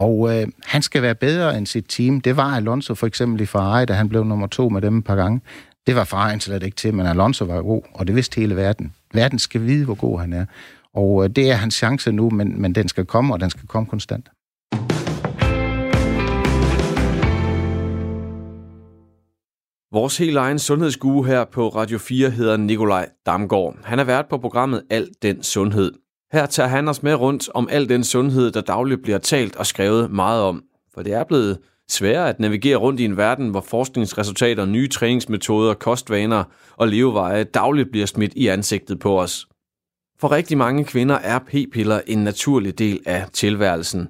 og 0.00 0.36
øh, 0.36 0.48
han 0.64 0.82
skal 0.82 1.02
være 1.02 1.14
bedre 1.14 1.58
end 1.58 1.66
sit 1.66 1.86
team. 1.88 2.20
Det 2.20 2.36
var 2.36 2.56
Alonso 2.56 2.94
for 2.94 3.06
eksempel 3.06 3.40
i 3.40 3.46
Ferrari, 3.46 3.86
da 3.86 3.92
han 3.92 4.08
blev 4.08 4.24
nummer 4.24 4.46
to 4.46 4.68
med 4.68 4.82
dem 4.82 4.98
et 4.98 5.04
par 5.04 5.16
gange. 5.16 5.40
Det 5.86 5.96
var 5.96 6.04
Ferrari 6.04 6.40
slet 6.40 6.62
ikke 6.62 6.76
til, 6.76 6.94
men 6.94 7.06
Alonso 7.06 7.44
var 7.44 7.62
god, 7.62 7.82
og 7.94 8.06
det 8.06 8.16
vidste 8.16 8.40
hele 8.40 8.56
verden. 8.56 8.94
verden 9.14 9.38
skal 9.38 9.66
vide, 9.66 9.84
hvor 9.84 9.94
god 9.94 10.20
han 10.20 10.32
er. 10.32 10.46
Og 10.94 11.24
øh, 11.24 11.30
det 11.30 11.50
er 11.50 11.54
hans 11.54 11.74
chance 11.74 12.12
nu, 12.12 12.30
men, 12.30 12.62
men 12.62 12.74
den 12.74 12.88
skal 12.88 13.04
komme, 13.04 13.34
og 13.34 13.40
den 13.40 13.50
skal 13.50 13.68
komme 13.68 13.86
konstant. 13.86 14.28
Vores 19.92 20.18
helt 20.18 20.36
egen 20.36 20.58
sundhedsgue 20.58 21.26
her 21.26 21.44
på 21.44 21.68
Radio 21.68 21.98
4 21.98 22.30
hedder 22.30 22.56
Nikolaj 22.56 23.08
Damgaard. 23.26 23.76
Han 23.84 23.98
er 23.98 24.04
vært 24.04 24.26
på 24.30 24.38
programmet 24.38 24.82
Alt 24.90 25.22
den 25.22 25.42
Sundhed. 25.42 25.92
Her 26.32 26.46
tager 26.46 26.68
han 26.68 26.88
os 26.88 27.02
med 27.02 27.14
rundt 27.14 27.48
om 27.54 27.68
al 27.70 27.88
den 27.88 28.04
sundhed, 28.04 28.50
der 28.50 28.60
dagligt 28.60 29.02
bliver 29.02 29.18
talt 29.18 29.56
og 29.56 29.66
skrevet 29.66 30.10
meget 30.10 30.42
om. 30.42 30.62
For 30.94 31.02
det 31.02 31.12
er 31.12 31.24
blevet 31.24 31.58
sværere 31.88 32.28
at 32.28 32.40
navigere 32.40 32.76
rundt 32.76 33.00
i 33.00 33.04
en 33.04 33.16
verden, 33.16 33.48
hvor 33.48 33.60
forskningsresultater, 33.60 34.66
nye 34.66 34.88
træningsmetoder, 34.88 35.74
kostvaner 35.74 36.44
og 36.76 36.88
leveveje 36.88 37.44
dagligt 37.44 37.90
bliver 37.90 38.06
smidt 38.06 38.32
i 38.36 38.46
ansigtet 38.46 38.98
på 38.98 39.20
os. 39.20 39.46
For 40.20 40.30
rigtig 40.32 40.58
mange 40.58 40.84
kvinder 40.84 41.14
er 41.14 41.38
p-piller 41.38 42.00
en 42.06 42.18
naturlig 42.18 42.78
del 42.78 43.00
af 43.06 43.26
tilværelsen. 43.32 44.08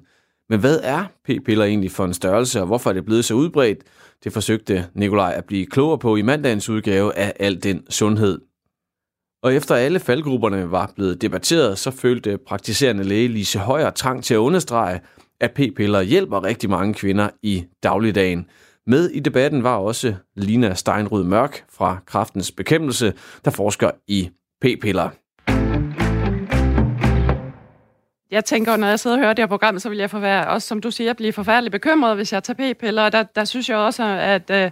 Men 0.49 0.59
hvad 0.59 0.79
er 0.83 1.05
p-piller 1.25 1.65
egentlig 1.65 1.91
for 1.91 2.05
en 2.05 2.13
størrelse, 2.13 2.61
og 2.61 2.67
hvorfor 2.67 2.89
er 2.89 2.93
det 2.93 3.05
blevet 3.05 3.25
så 3.25 3.33
udbredt? 3.33 3.79
Det 4.23 4.33
forsøgte 4.33 4.85
Nikolaj 4.93 5.33
at 5.37 5.45
blive 5.45 5.65
klogere 5.65 5.99
på 5.99 6.15
i 6.15 6.21
mandagens 6.21 6.69
udgave 6.69 7.17
af 7.17 7.33
Al 7.39 7.63
den 7.63 7.83
Sundhed. 7.89 8.50
Og 9.43 9.53
efter 9.53 9.75
alle 9.75 9.99
faldgrupperne 9.99 10.71
var 10.71 10.91
blevet 10.95 11.21
debatteret, 11.21 11.79
så 11.79 11.91
følte 11.91 12.37
praktiserende 12.47 13.03
læge 13.03 13.27
Lise 13.27 13.59
Højer 13.59 13.89
trang 13.89 14.23
til 14.23 14.33
at 14.33 14.37
understrege, 14.37 14.99
at 15.39 15.51
p-piller 15.51 16.01
hjælper 16.01 16.43
rigtig 16.43 16.69
mange 16.69 16.93
kvinder 16.93 17.29
i 17.41 17.65
dagligdagen. 17.83 18.45
Med 18.87 19.09
i 19.09 19.19
debatten 19.19 19.63
var 19.63 19.75
også 19.75 20.15
Lina 20.35 20.73
Steinrud 20.73 21.23
Mørk 21.23 21.63
fra 21.69 21.97
Kraftens 22.05 22.51
Bekæmpelse, 22.51 23.13
der 23.45 23.51
forsker 23.51 23.91
i 24.07 24.29
p-piller. 24.61 25.09
Jeg 28.31 28.45
tænker, 28.45 28.77
når 28.77 28.87
jeg 28.87 28.99
sidder 28.99 29.17
og 29.17 29.23
hører 29.23 29.33
det 29.33 29.41
her 29.43 29.47
program, 29.47 29.79
så 29.79 29.89
vil 29.89 29.97
jeg 29.97 30.09
forvære, 30.09 30.47
også 30.47 30.67
som 30.67 30.81
du 30.81 30.91
siger, 30.91 31.13
blive 31.13 31.33
forfærdeligt 31.33 31.71
bekymret, 31.71 32.15
hvis 32.15 32.33
jeg 32.33 32.43
tager 32.43 32.73
p-piller. 32.73 33.03
Og 33.03 33.11
der, 33.11 33.23
der 33.23 33.45
synes 33.45 33.69
jeg 33.69 33.77
også, 33.77 34.03
at, 34.03 34.49
øh, 34.49 34.71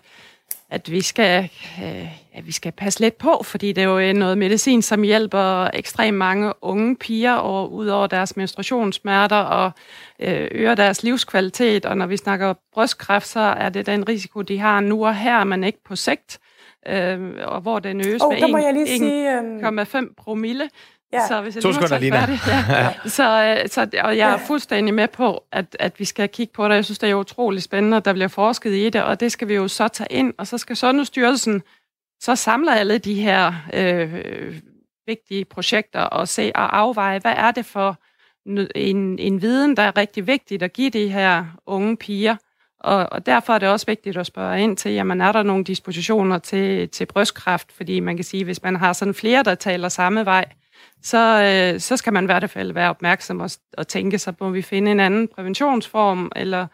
at 0.72 0.92
vi 0.92 1.02
skal, 1.02 1.50
øh, 1.84 2.08
at 2.34 2.48
vi 2.48 2.52
skal 2.52 2.72
passe 2.72 3.00
lidt 3.00 3.18
på, 3.18 3.42
fordi 3.44 3.72
det 3.72 3.84
er 3.84 4.08
jo 4.08 4.14
noget 4.14 4.38
medicin, 4.38 4.82
som 4.82 5.02
hjælper 5.02 5.70
ekstremt 5.74 6.18
mange 6.18 6.54
unge 6.62 6.96
piger 6.96 7.34
og 7.34 7.74
ud 7.74 7.88
over 7.88 8.08
deres 8.08 8.38
menstruationssmerter 8.38 9.36
og 9.36 9.72
øh, 10.20 10.48
øger 10.52 10.76
deres 10.76 11.04
livskvalitet. 11.04 11.86
Og 11.86 11.98
når 11.98 12.06
vi 12.06 12.18
snakker 12.18 12.54
brystkræft, 12.74 13.28
så 13.28 13.40
er 13.40 13.70
det 13.70 13.86
den 13.86 14.10
risiko, 14.10 14.42
de 14.42 14.60
har 14.60 14.80
nu 14.80 15.06
og 15.06 15.16
her, 15.16 15.44
men 15.44 15.64
ikke 15.64 15.84
på 15.84 15.96
sigt. 15.96 16.40
Øh, 16.88 17.20
og 17.44 17.62
hvor 17.62 17.80
den 17.80 18.08
øges 18.08 18.22
oh, 18.22 18.34
med 18.34 19.86
1,5 19.94 19.98
øhm, 19.98 20.14
promille. 20.18 20.70
Ja. 21.14 21.28
Så 21.28 21.42
hvis 21.42 21.56
jeg 21.56 21.64
to 21.64 21.74
sekunder, 21.74 22.00
Lina. 22.00 22.20
Færdig, 22.20 22.40
ja. 22.48 22.94
så, 23.18 23.58
øh, 23.64 23.70
så, 23.70 23.88
og 24.04 24.18
jeg 24.18 24.34
er 24.34 24.38
fuldstændig 24.48 24.94
med 24.94 25.08
på, 25.08 25.44
at, 25.52 25.76
at 25.80 26.00
vi 26.00 26.06
skal 26.06 26.30
kigge 26.30 26.54
på 26.54 26.68
det. 26.68 26.76
Jeg 26.76 26.86
synes, 26.86 27.00
det 27.00 27.10
er 27.10 27.14
utrolig 27.14 27.64
spændende, 27.64 27.98
at 27.98 28.06
der 28.06 28.14
bliver 28.14 28.28
forsket 28.28 28.72
i 28.72 28.90
det, 28.90 29.04
og 29.04 29.20
det 29.20 29.32
skal 29.32 29.48
vi 29.48 29.56
jo 29.56 29.68
så 29.68 29.88
tage 29.88 30.12
ind. 30.12 30.34
Og 30.38 30.48
så 30.48 30.58
skal 30.58 30.76
Sundhedsstyrelsen 30.76 31.62
så 32.22 32.36
samle 32.36 32.80
alle 32.80 32.98
de 32.98 33.14
her 33.14 33.54
øh, 33.74 34.56
vigtige 35.08 35.46
projekter 35.46 36.02
og 36.02 36.28
se 36.28 36.52
og 36.56 36.78
afveje, 36.78 37.20
hvad 37.20 37.34
er 37.38 37.52
det 37.52 37.66
for 37.66 38.00
en, 38.76 39.20
en 39.20 39.42
viden, 39.42 39.78
der 39.78 39.84
er 39.84 39.98
rigtig 39.98 40.28
vigtigt 40.28 40.64
at 40.64 40.74
give 40.74 40.90
de 40.90 41.10
her 41.10 41.46
unge 41.66 41.98
piger. 41.98 42.36
Og, 42.80 43.08
og 43.12 43.26
derfor 43.26 43.54
er 43.54 43.60
det 43.60 43.70
også 43.70 43.86
vigtigt 43.86 44.18
at 44.18 44.26
spørge 44.26 44.62
ind 44.62 44.78
til, 44.78 44.92
jamen 44.92 45.22
er 45.22 45.32
der 45.32 45.44
nogle 45.44 45.64
dispositioner 45.64 46.38
til, 46.38 46.90
til 46.90 47.06
brystkræft? 47.06 47.72
Fordi 47.72 48.00
man 48.00 48.16
kan 48.16 48.24
sige, 48.24 48.44
hvis 48.44 48.64
man 48.64 48.76
har 48.76 48.94
sådan 48.94 49.14
flere, 49.14 49.44
der 49.44 49.56
taler 49.56 49.90
samme 49.90 50.26
vej, 50.26 50.46
så, 51.04 51.44
øh, 51.44 51.80
så 51.80 51.98
skal 51.98 52.14
man 52.14 52.24
i 52.24 52.26
hvert 52.26 52.50
fald 52.50 52.74
være 52.74 52.90
opmærksom 52.90 53.40
og, 53.40 53.50
og 53.78 53.88
tænke 53.88 54.18
sig 54.18 54.38
på, 54.38 54.46
om 54.46 54.54
vi 54.54 54.62
finder 54.62 54.92
en 54.92 55.00
anden 55.00 55.28
præventionsform, 55.28 56.32
eller 56.36 56.68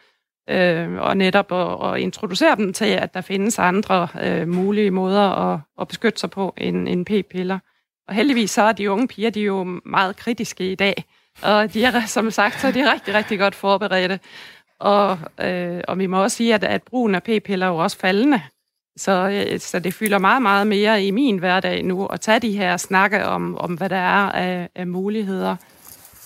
øh, 0.50 0.94
og 0.94 1.18
netop 1.18 1.52
at, 1.52 1.94
at 1.94 2.00
introducere 2.00 2.56
dem 2.56 2.74
til, 2.74 2.86
at 2.86 3.14
der 3.14 3.22
findes 3.22 3.60
andre 3.60 4.08
øh, 4.22 4.48
mulige 4.48 4.92
måder 4.92 5.54
at, 5.54 5.60
at 5.82 5.88
beskytte 5.88 6.20
sig 6.20 6.30
på 6.30 6.54
end, 6.58 6.90
end 6.90 7.06
p-piller. 7.06 7.60
Og 8.08 8.14
heldigvis 8.14 8.52
så 8.52 8.62
er 8.62 8.72
de 8.72 8.92
unge 8.92 9.08
piger, 9.08 9.30
de 9.30 9.42
er 9.42 9.46
jo 9.46 9.82
meget 9.86 10.16
kritiske 10.16 10.72
i 10.72 10.76
dag, 10.76 11.04
og 11.42 11.74
de 11.74 11.84
er, 11.84 12.06
som 12.06 12.32
sagt, 12.32 12.62
så 12.62 12.68
er 12.68 12.72
de 12.72 12.92
rigtig, 12.94 13.14
rigtig 13.14 13.40
godt 13.40 13.56
forberedte. 13.56 14.20
Og, 14.80 15.20
øh, 15.42 15.82
og 15.88 16.00
vi 16.00 16.08
må 16.08 16.24
også 16.24 16.38
sige, 16.38 16.54
at, 16.54 16.64
at 16.64 16.84
brugen 16.84 17.16
af 17.16 17.24
p-piller 17.24 17.66
er 17.66 17.70
jo 17.70 17.78
også 17.78 17.98
faldende. 17.98 18.42
Så, 18.98 19.46
øh, 19.52 19.60
så 19.60 19.80
det 19.80 19.94
fylder 19.94 20.18
meget, 20.18 20.42
meget 20.42 20.68
mere 20.68 21.04
i 21.04 21.12
min 21.12 21.38
hverdag 21.38 21.84
nu 21.84 22.06
at 22.06 22.22
tage 22.22 22.40
de 22.40 22.58
her 22.58 22.78
snakke 22.78 23.26
om, 23.26 23.58
om 23.58 23.74
hvad 23.74 23.90
der 23.90 23.96
er 23.96 24.32
af, 24.32 24.70
af 24.76 24.88
muligheder. 24.88 25.56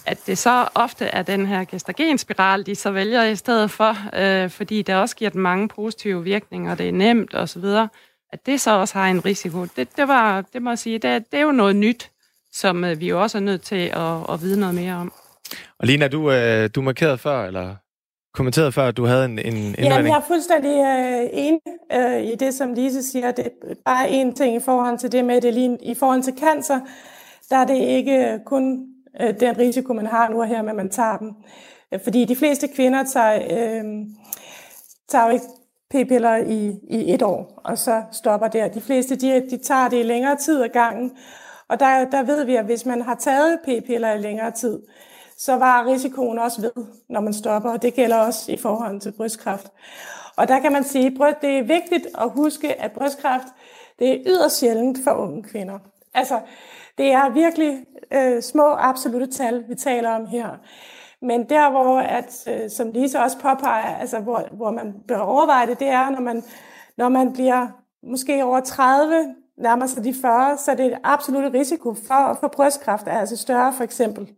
At 0.05 0.17
det 0.27 0.37
så 0.37 0.67
ofte 0.75 1.05
er 1.05 1.21
den 1.21 1.45
her 1.45 1.63
gestagenspiral, 1.63 2.65
de 2.65 2.75
så 2.75 2.91
vælger 2.91 3.23
i 3.23 3.35
stedet 3.35 3.71
for, 3.71 3.95
øh, 4.15 4.49
fordi 4.49 4.81
det 4.81 4.95
også 4.95 5.15
giver 5.15 5.31
dem 5.31 5.41
mange 5.41 5.67
positive 5.67 6.23
virkninger, 6.23 6.75
det 6.75 6.87
er 6.87 6.93
nemt 6.93 7.35
osv., 7.35 7.65
at 8.33 8.45
det 8.45 8.61
så 8.61 8.71
også 8.71 8.97
har 8.97 9.07
en 9.07 9.25
risiko. 9.25 9.65
Det, 9.65 9.97
det, 9.97 10.07
var, 10.07 10.41
det 10.53 10.61
må 10.61 10.69
jeg 10.69 10.79
sige, 10.79 10.99
det, 10.99 11.31
det 11.31 11.39
er 11.39 11.43
jo 11.43 11.51
noget 11.51 11.75
nyt, 11.75 12.11
som 12.51 12.83
øh, 12.83 12.99
vi 12.99 13.07
jo 13.09 13.21
også 13.21 13.37
er 13.37 13.41
nødt 13.41 13.61
til 13.61 13.85
at, 13.93 14.33
at 14.33 14.41
vide 14.41 14.59
noget 14.59 14.75
mere 14.75 14.93
om. 14.95 15.13
Og 15.79 15.87
Lina, 15.87 16.07
du, 16.07 16.31
øh, 16.31 16.69
du 16.75 16.81
markerede 16.81 17.17
før, 17.17 17.45
eller 17.45 17.75
kommenteret 18.39 18.73
før, 18.73 18.87
at 18.87 18.97
du 18.97 19.05
havde 19.05 19.25
en, 19.25 19.31
en 19.31 19.37
indvending. 19.39 19.85
Ja, 19.85 19.95
jeg 19.95 20.17
er 20.17 20.27
fuldstændig 20.27 20.75
øh, 20.79 21.29
enig 21.33 21.61
øh, 21.93 22.23
i 22.23 22.35
det, 22.35 22.53
som 22.53 22.73
Lise 22.73 23.03
siger. 23.03 23.31
Det 23.31 23.45
er 23.45 23.75
bare 23.85 24.09
en 24.09 24.33
ting 24.33 24.55
i 24.55 24.59
forhold 24.59 24.97
til 24.97 25.11
det 25.11 25.25
med 25.25 25.41
det 25.41 25.53
lige 25.53 25.77
i 25.81 25.95
forhold 25.95 26.21
til 26.21 26.33
cancer. 26.39 26.79
Der 27.49 27.57
er 27.57 27.65
det 27.65 27.75
ikke 27.75 28.39
kun 28.45 28.85
øh, 29.21 29.39
den 29.39 29.57
risiko, 29.57 29.93
man 29.93 30.05
har 30.05 30.29
nu 30.29 30.41
og 30.41 30.47
her, 30.47 30.61
med 30.61 30.69
at 30.69 30.75
man 30.75 30.89
tager 30.89 31.17
dem. 31.17 31.31
Øh, 31.93 31.99
fordi 32.03 32.25
de 32.25 32.35
fleste 32.35 32.67
kvinder 32.67 33.03
tager, 33.03 33.35
øh, 33.35 33.83
tager 35.09 35.25
jo 35.25 35.31
ikke 35.31 35.45
p-piller 35.91 36.35
i, 36.35 36.73
i 36.89 37.13
et 37.13 37.21
år, 37.21 37.61
og 37.65 37.77
så 37.77 38.03
stopper 38.11 38.47
der. 38.47 38.67
De 38.67 38.81
fleste 38.81 39.15
de, 39.15 39.49
de 39.49 39.57
tager 39.57 39.89
det 39.89 39.99
i 39.99 40.03
længere 40.03 40.35
tid 40.35 40.63
ad 40.63 40.69
gangen. 40.69 41.11
Og 41.69 41.79
der, 41.79 42.05
der 42.09 42.23
ved 42.23 42.45
vi, 42.45 42.55
at 42.55 42.65
hvis 42.65 42.85
man 42.85 43.01
har 43.01 43.15
taget 43.15 43.59
p-piller 43.63 44.13
i 44.13 44.17
længere 44.17 44.51
tid, 44.51 44.79
så 45.39 45.55
var 45.55 45.85
risikoen 45.85 46.39
også 46.39 46.61
ved, 46.61 46.85
når 47.09 47.21
man 47.21 47.33
stopper, 47.33 47.69
og 47.69 47.81
det 47.81 47.93
gælder 47.93 48.17
også 48.17 48.51
i 48.51 48.57
forhold 48.57 48.99
til 48.99 49.11
brystkræft. 49.11 49.71
Og 50.35 50.47
der 50.47 50.59
kan 50.59 50.71
man 50.71 50.83
sige, 50.83 51.25
at 51.27 51.37
det 51.41 51.57
er 51.57 51.63
vigtigt 51.63 52.07
at 52.17 52.29
huske, 52.29 52.81
at 52.81 52.91
brystkræft 52.91 53.47
det 53.99 54.11
er 54.11 54.17
yderst 54.25 54.57
sjældent 54.59 54.97
for 55.03 55.11
unge 55.11 55.43
kvinder. 55.43 55.79
Altså, 56.13 56.39
det 56.97 57.11
er 57.11 57.29
virkelig 57.29 57.85
øh, 58.13 58.41
små 58.41 58.75
absolute 58.77 59.27
tal, 59.27 59.63
vi 59.69 59.75
taler 59.75 60.09
om 60.09 60.25
her. 60.25 60.49
Men 61.21 61.49
der, 61.49 61.69
hvor, 61.69 61.99
at, 61.99 62.47
øh, 62.47 62.69
som 62.69 62.91
Lise 62.91 63.19
også 63.19 63.37
påpeger, 63.39 63.95
altså, 63.95 64.19
hvor, 64.19 64.47
hvor 64.51 64.71
man 64.71 64.95
bør 65.07 65.19
overveje 65.19 65.67
det, 65.67 65.79
det 65.79 65.87
er, 65.87 66.09
når 66.09 66.21
man, 66.21 66.43
når 66.97 67.09
man 67.09 67.33
bliver 67.33 67.67
måske 68.03 68.43
over 68.43 68.59
30, 68.59 69.35
nærmer 69.57 69.85
sig 69.85 70.03
de 70.03 70.13
40, 70.21 70.57
så 70.57 70.71
er 70.71 70.75
det 70.75 70.97
absolut 71.03 71.53
risiko 71.53 71.93
for, 71.93 72.37
for 72.39 72.47
brystkræft 72.47 73.07
er 73.07 73.19
altså 73.19 73.37
større 73.37 73.73
for 73.73 73.83
eksempel. 73.83 74.29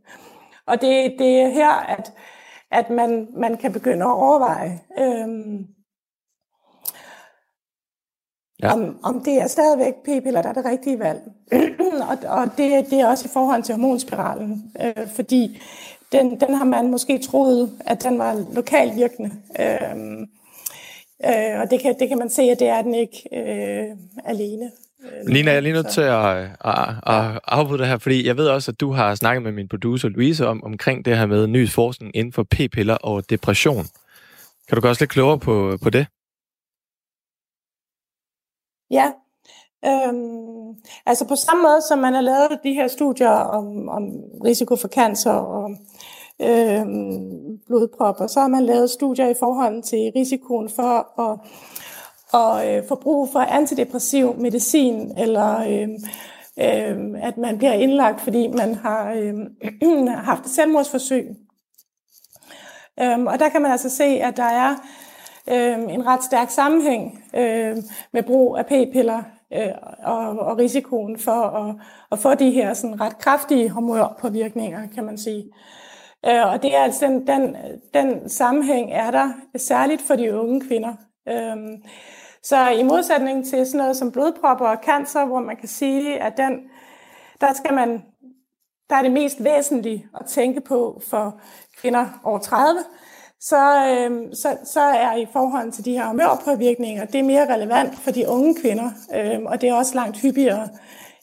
Og 0.71 0.81
det, 0.81 1.15
det 1.19 1.41
er 1.41 1.47
her, 1.49 1.71
at, 1.71 2.13
at 2.71 2.89
man, 2.89 3.27
man 3.37 3.57
kan 3.57 3.73
begynde 3.73 4.05
at 4.05 4.11
overveje, 4.11 4.79
øhm, 4.99 5.67
ja. 8.63 8.73
om, 8.73 8.99
om 9.03 9.23
det 9.23 9.41
er 9.41 9.47
stadigvæk 9.47 9.93
p-piller, 9.93 10.41
der 10.41 10.49
er 10.49 10.53
det 10.53 10.65
rigtige 10.65 10.99
valg. 10.99 11.21
og 12.09 12.17
og 12.39 12.47
det, 12.57 12.89
det 12.89 12.99
er 12.99 13.07
også 13.07 13.25
i 13.27 13.33
forhold 13.33 13.63
til 13.63 13.75
hormonspiralen, 13.75 14.73
øh, 14.81 15.07
fordi 15.07 15.61
den, 16.11 16.39
den 16.39 16.53
har 16.53 16.65
man 16.65 16.91
måske 16.91 17.17
troet, 17.17 17.79
at 17.85 18.03
den 18.03 18.19
var 18.19 18.45
lokalt 18.53 18.95
virkende. 18.95 19.31
Øhm, 19.59 20.21
øh, 21.25 21.59
og 21.61 21.71
det 21.71 21.81
kan, 21.81 21.95
det 21.99 22.09
kan 22.09 22.17
man 22.17 22.29
se, 22.29 22.41
at 22.41 22.59
det 22.59 22.67
er 22.67 22.81
den 22.81 22.95
ikke 22.95 23.29
øh, 23.33 23.97
alene. 24.25 24.71
Lina, 25.27 25.51
jeg 25.51 25.57
er 25.57 25.61
lige 25.61 25.73
nødt 25.73 25.89
til 25.89 26.01
at, 26.01 26.37
at, 26.65 26.89
at 27.05 27.39
afbryde 27.47 27.79
det 27.79 27.87
her, 27.87 27.97
fordi 27.97 28.27
jeg 28.27 28.37
ved 28.37 28.47
også, 28.47 28.71
at 28.71 28.79
du 28.79 28.91
har 28.91 29.15
snakket 29.15 29.43
med 29.43 29.51
min 29.51 29.67
producer 29.67 30.09
Louise 30.09 30.47
om, 30.47 30.63
omkring 30.63 31.05
det 31.05 31.17
her 31.17 31.25
med 31.25 31.47
ny 31.47 31.69
forskning 31.69 32.15
inden 32.15 32.33
for 32.33 32.43
p-piller 32.43 32.95
og 32.95 33.29
depression. 33.29 33.85
Kan 34.67 34.75
du 34.75 34.81
gøre 34.81 34.91
os 34.91 34.99
lidt 34.99 35.09
klogere 35.09 35.39
på, 35.39 35.77
på 35.83 35.89
det? 35.89 36.07
Ja, 38.91 39.11
øhm, 39.85 40.75
altså 41.05 41.27
på 41.27 41.35
samme 41.35 41.63
måde 41.63 41.81
som 41.89 41.99
man 41.99 42.13
har 42.13 42.21
lavet 42.21 42.59
de 42.63 42.73
her 42.73 42.87
studier 42.87 43.29
om, 43.29 43.89
om 43.89 44.03
risiko 44.45 44.75
for 44.75 44.87
cancer 44.87 45.31
og 45.31 45.69
øhm, 46.41 47.57
blodpropper, 47.67 48.27
så 48.27 48.39
har 48.39 48.47
man 48.47 48.65
lavet 48.65 48.89
studier 48.89 49.29
i 49.29 49.35
forhold 49.39 49.83
til 49.83 50.11
risikoen 50.15 50.69
for 50.69 51.21
at 51.21 51.39
og 52.33 52.69
øh, 52.69 52.87
få 52.87 52.95
brug 52.95 53.29
for 53.31 53.39
antidepressiv 53.39 54.35
medicin, 54.37 55.17
eller 55.17 55.59
øh, 55.59 55.89
øh, 56.59 57.23
at 57.23 57.37
man 57.37 57.57
bliver 57.57 57.73
indlagt, 57.73 58.21
fordi 58.21 58.47
man 58.47 58.75
har 58.75 59.13
øh, 59.13 60.07
haft 60.29 60.49
selvmordsforsøg. 60.49 61.27
Øh, 62.99 63.19
og 63.19 63.39
der 63.39 63.49
kan 63.49 63.61
man 63.61 63.71
altså 63.71 63.89
se, 63.89 64.03
at 64.03 64.37
der 64.37 64.43
er 64.43 64.75
øh, 65.47 65.93
en 65.93 66.07
ret 66.07 66.23
stærk 66.23 66.49
sammenhæng 66.49 67.23
øh, 67.35 67.77
med 68.13 68.23
brug 68.23 68.57
af 68.57 68.65
p-piller 68.65 69.23
øh, 69.53 69.71
og, 70.03 70.39
og 70.39 70.57
risikoen 70.57 71.19
for 71.19 71.41
at, 71.41 71.75
at 72.11 72.19
få 72.19 72.35
de 72.35 72.51
her 72.51 72.73
sådan 72.73 73.01
ret 73.01 73.17
kraftige 73.17 73.69
hormonpåvirkninger, 73.69 74.87
kan 74.95 75.03
man 75.03 75.17
sige. 75.17 75.45
Øh, 76.25 76.47
og 76.47 76.63
det 76.63 76.75
er 76.75 76.79
altså 76.79 77.05
den, 77.05 77.27
den, 77.27 77.55
den 77.93 78.29
sammenhæng 78.29 78.91
er 78.91 79.11
der 79.11 79.33
særligt 79.57 80.01
for 80.01 80.15
de 80.15 80.39
unge 80.39 80.61
kvinder. 80.61 80.93
Øh, 81.27 81.57
så 82.43 82.69
i 82.69 82.83
modsætning 82.83 83.45
til 83.45 83.65
sådan 83.65 83.77
noget 83.77 83.97
som 83.97 84.11
blodpropper 84.11 84.67
og 84.67 84.77
cancer, 84.85 85.25
hvor 85.25 85.39
man 85.39 85.57
kan 85.57 85.67
sige, 85.67 86.21
at 86.21 86.37
den, 86.37 86.59
der 87.41 87.53
skal 87.53 87.73
man, 87.73 88.03
der 88.89 88.95
er 88.95 89.01
det 89.01 89.11
mest 89.11 89.43
væsentlige 89.43 90.05
at 90.19 90.25
tænke 90.25 90.61
på 90.61 91.01
for 91.09 91.41
kvinder 91.81 92.19
over 92.23 92.39
30, 92.39 92.79
så, 93.41 93.85
øh, 93.87 94.33
så, 94.33 94.57
så 94.63 94.81
er 94.81 95.15
i 95.15 95.27
forhold 95.33 95.71
til 95.71 95.85
de 95.85 95.91
her 95.91 96.07
humørpåvirkninger, 96.07 97.05
det 97.05 97.19
er 97.19 97.23
mere 97.23 97.53
relevant 97.53 97.95
for 97.95 98.11
de 98.11 98.27
unge 98.27 98.55
kvinder, 98.61 98.89
øh, 99.15 99.39
og 99.45 99.61
det 99.61 99.69
er 99.69 99.73
også 99.73 99.95
langt 99.95 100.17
hyppigere 100.17 100.69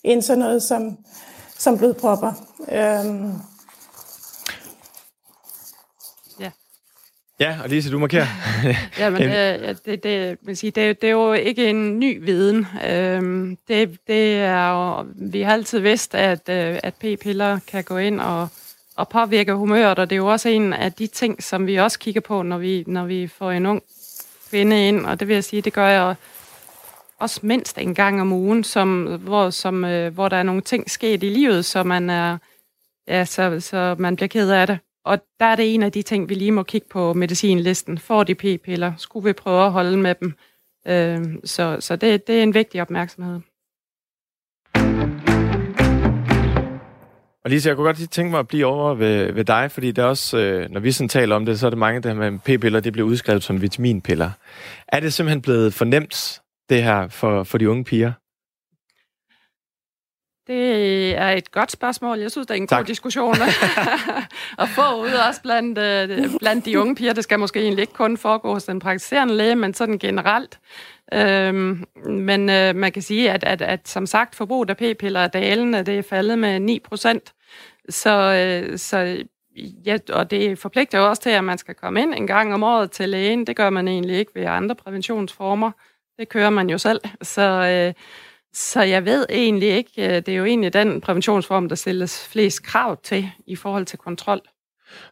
end 0.05 0.23
sådan 0.23 0.39
noget 0.39 0.63
som, 0.63 0.97
som 1.59 1.79
blodpropper. 1.79 2.33
Øh, 2.73 3.05
Ja, 7.41 7.59
og 7.63 7.69
Lise, 7.69 7.93
du 7.93 7.99
markerer. 7.99 8.27
ja, 8.99 9.11
men 9.11 9.23
øh, 9.23 9.77
det, 9.85 10.03
det, 10.03 10.39
man 10.43 10.57
sige, 10.57 10.71
det, 10.71 11.03
det 11.03 11.09
er 11.09 11.13
jo 11.13 11.33
ikke 11.33 11.71
en 11.71 11.99
ny 11.99 12.25
viden. 12.25 12.67
Øhm, 12.91 13.57
det, 13.69 13.99
det 14.07 14.35
er 14.35 14.71
jo, 14.71 15.07
vi 15.17 15.43
har 15.43 15.53
altid 15.53 15.79
vidst, 15.79 16.15
at, 16.15 16.49
øh, 16.49 16.79
at 16.83 16.95
p-piller 16.95 17.59
kan 17.67 17.85
gå 17.85 17.97
ind 17.97 18.21
og, 18.21 18.49
og 18.97 19.09
påvirke 19.09 19.55
humøret, 19.55 19.99
og 19.99 20.11
det 20.11 20.17
er 20.17 20.21
jo 20.21 20.27
også 20.27 20.49
en 20.49 20.73
af 20.73 20.93
de 20.93 21.07
ting, 21.07 21.43
som 21.43 21.67
vi 21.67 21.77
også 21.77 21.99
kigger 21.99 22.21
på, 22.21 22.43
når 22.43 22.59
vi, 22.59 22.85
når 22.87 23.05
vi 23.05 23.27
får 23.27 23.51
en 23.51 23.67
ung 23.67 23.83
kvinde 24.51 24.89
ind, 24.89 25.07
og 25.07 25.21
det 25.21 25.29
vil 25.29 25.35
jeg 25.35 25.45
sige, 25.45 25.63
det 25.63 25.73
gør 25.73 25.89
jeg 25.89 26.15
også 27.19 27.41
mindst 27.43 27.79
en 27.79 27.95
gang 27.95 28.21
om 28.21 28.33
ugen, 28.33 28.65
som, 28.65 29.05
hvor, 29.05 29.51
som, 29.51 29.85
øh, 29.85 30.15
hvor 30.15 30.29
der 30.29 30.37
er 30.37 30.43
nogle 30.43 30.63
ting 30.63 30.91
sket 30.91 31.23
i 31.23 31.29
livet, 31.29 31.65
så 31.65 31.83
man 31.83 32.11
er, 32.11 32.39
ja, 33.09 33.25
så, 33.25 33.61
så 33.61 33.97
man 33.99 34.17
bliver 34.17 34.29
ked 34.29 34.51
af 34.51 34.67
det. 34.67 34.79
Og 35.05 35.19
der 35.41 35.47
er 35.47 35.57
det 35.57 35.75
en 35.75 35.83
af 35.83 35.93
de 35.93 36.03
ting, 36.03 36.29
vi 36.29 36.35
lige 36.35 36.53
må 36.53 36.63
kigge 36.63 36.89
på 36.91 37.13
medicinlisten. 37.13 37.99
Får 37.99 38.25
de 38.25 38.35
p-piller? 38.35 38.93
Skulle 38.97 39.25
vi 39.25 39.33
prøve 39.33 39.65
at 39.65 39.73
holde 39.73 39.97
med 39.99 40.15
dem? 40.15 40.35
Øh, 40.89 41.39
så 41.45 41.77
så 41.81 41.97
det, 41.97 42.27
det 42.27 42.39
er 42.39 42.43
en 42.43 42.55
vigtig 42.55 42.83
opmærksomhed. 42.83 43.41
Og 47.45 47.51
Lise, 47.51 47.69
jeg 47.69 47.77
kunne 47.77 47.87
godt 47.87 47.99
lige 47.99 48.07
tænke 48.07 48.31
mig 48.31 48.41
at 48.41 48.49
blive 48.49 48.67
over 48.67 48.95
ved, 48.95 49.33
ved 49.33 49.45
dig, 49.45 49.71
fordi 49.71 49.91
det 49.91 50.03
er 50.03 50.07
også, 50.07 50.39
øh, 50.39 50.71
når 50.71 50.81
vi 50.81 50.93
sådan 50.93 51.09
taler 51.09 51.37
om 51.37 51.47
det, 51.47 51.61
så 51.61 51.67
er 51.67 51.71
det 51.71 51.79
mange, 51.79 52.01
der 52.01 52.15
med 52.15 52.39
p-piller, 52.39 52.81
det 52.81 52.93
bliver 52.93 53.09
udskrevet 53.09 53.43
som 53.43 53.63
vitaminpiller. 53.63 54.31
Er 54.89 55.01
det 55.01 55.13
simpelthen 55.13 55.43
blevet 55.43 55.75
fornemt, 55.75 56.41
det 56.69 56.83
her, 56.83 57.09
for, 57.09 57.43
for 57.45 57.59
de 57.59 57.71
unge 57.71 57.85
piger? 57.85 58.13
Det 60.49 61.17
er 61.17 61.29
et 61.29 61.51
godt 61.51 61.73
spørgsmål. 61.73 62.19
Jeg 62.19 62.31
synes, 62.31 62.47
det 62.47 62.55
er 62.55 62.59
en 62.59 62.67
tak. 62.67 62.79
god 62.79 62.85
diskussion 62.85 63.35
at 64.63 64.69
få 64.69 65.03
ud 65.03 65.13
også 65.29 65.43
blandt, 65.43 65.79
øh, 65.79 66.31
blandt 66.41 66.65
de 66.65 66.81
unge 66.81 66.95
piger. 66.95 67.13
Det 67.13 67.25
skal 67.25 67.39
måske 67.39 67.61
egentlig 67.61 67.81
ikke 67.83 67.93
kun 67.93 68.17
foregå 68.17 68.53
hos 68.53 68.65
den 68.65 68.79
praktiserende 68.79 69.35
læge, 69.35 69.57
men 69.57 69.75
sådan 69.75 69.99
generelt. 69.99 70.59
Øhm, 71.13 71.85
men 72.07 72.51
øh, 72.51 72.77
man 72.77 72.93
kan 72.93 73.03
sige, 73.03 73.31
at, 73.31 73.45
at, 73.45 73.63
at 73.63 73.89
som 73.89 74.07
sagt, 74.07 74.35
forbruget 74.35 74.71
af 74.71 74.77
p-piller 74.77 75.21
er 75.21 75.29
dalende. 75.29 75.83
Det 75.83 75.99
er 75.99 76.03
faldet 76.03 76.39
med 76.39 76.61
9 76.61 76.79
procent. 76.79 77.33
Så, 77.89 78.11
øh, 78.11 78.79
så 78.79 79.25
ja, 79.87 79.99
og 80.13 80.31
det 80.31 80.59
forpligter 80.59 80.99
jo 80.99 81.09
også 81.09 81.23
til, 81.23 81.31
at 81.31 81.45
man 81.45 81.59
skal 81.59 81.75
komme 81.75 82.03
ind 82.03 82.15
en 82.15 82.27
gang 82.27 82.55
om 82.55 82.63
året 82.63 82.91
til 82.91 83.09
lægen. 83.09 83.47
Det 83.47 83.57
gør 83.57 83.71
man 83.71 83.89
egentlig 83.89 84.17
ikke 84.17 84.33
ved 84.35 84.45
andre 84.45 84.75
præventionsformer. 84.75 85.71
Det 86.19 86.29
kører 86.29 86.51
man 86.51 86.71
jo 86.71 86.79
selv. 86.79 87.01
Så... 87.23 87.43
Øh, 87.43 87.95
så 88.55 88.83
jeg 88.83 89.05
ved 89.05 89.27
egentlig 89.31 89.69
ikke, 89.69 89.91
øh, 89.97 90.17
det 90.17 90.29
er 90.29 90.37
jo 90.37 90.45
egentlig 90.45 90.73
den 90.73 91.01
præventionsform, 91.01 91.69
der 91.69 91.77
stilles 91.77 92.29
flest 92.29 92.63
krav 92.63 92.97
til 93.03 93.31
i 93.47 93.57
forhold 93.57 93.87
til 93.87 93.99
kontrol. 93.99 94.41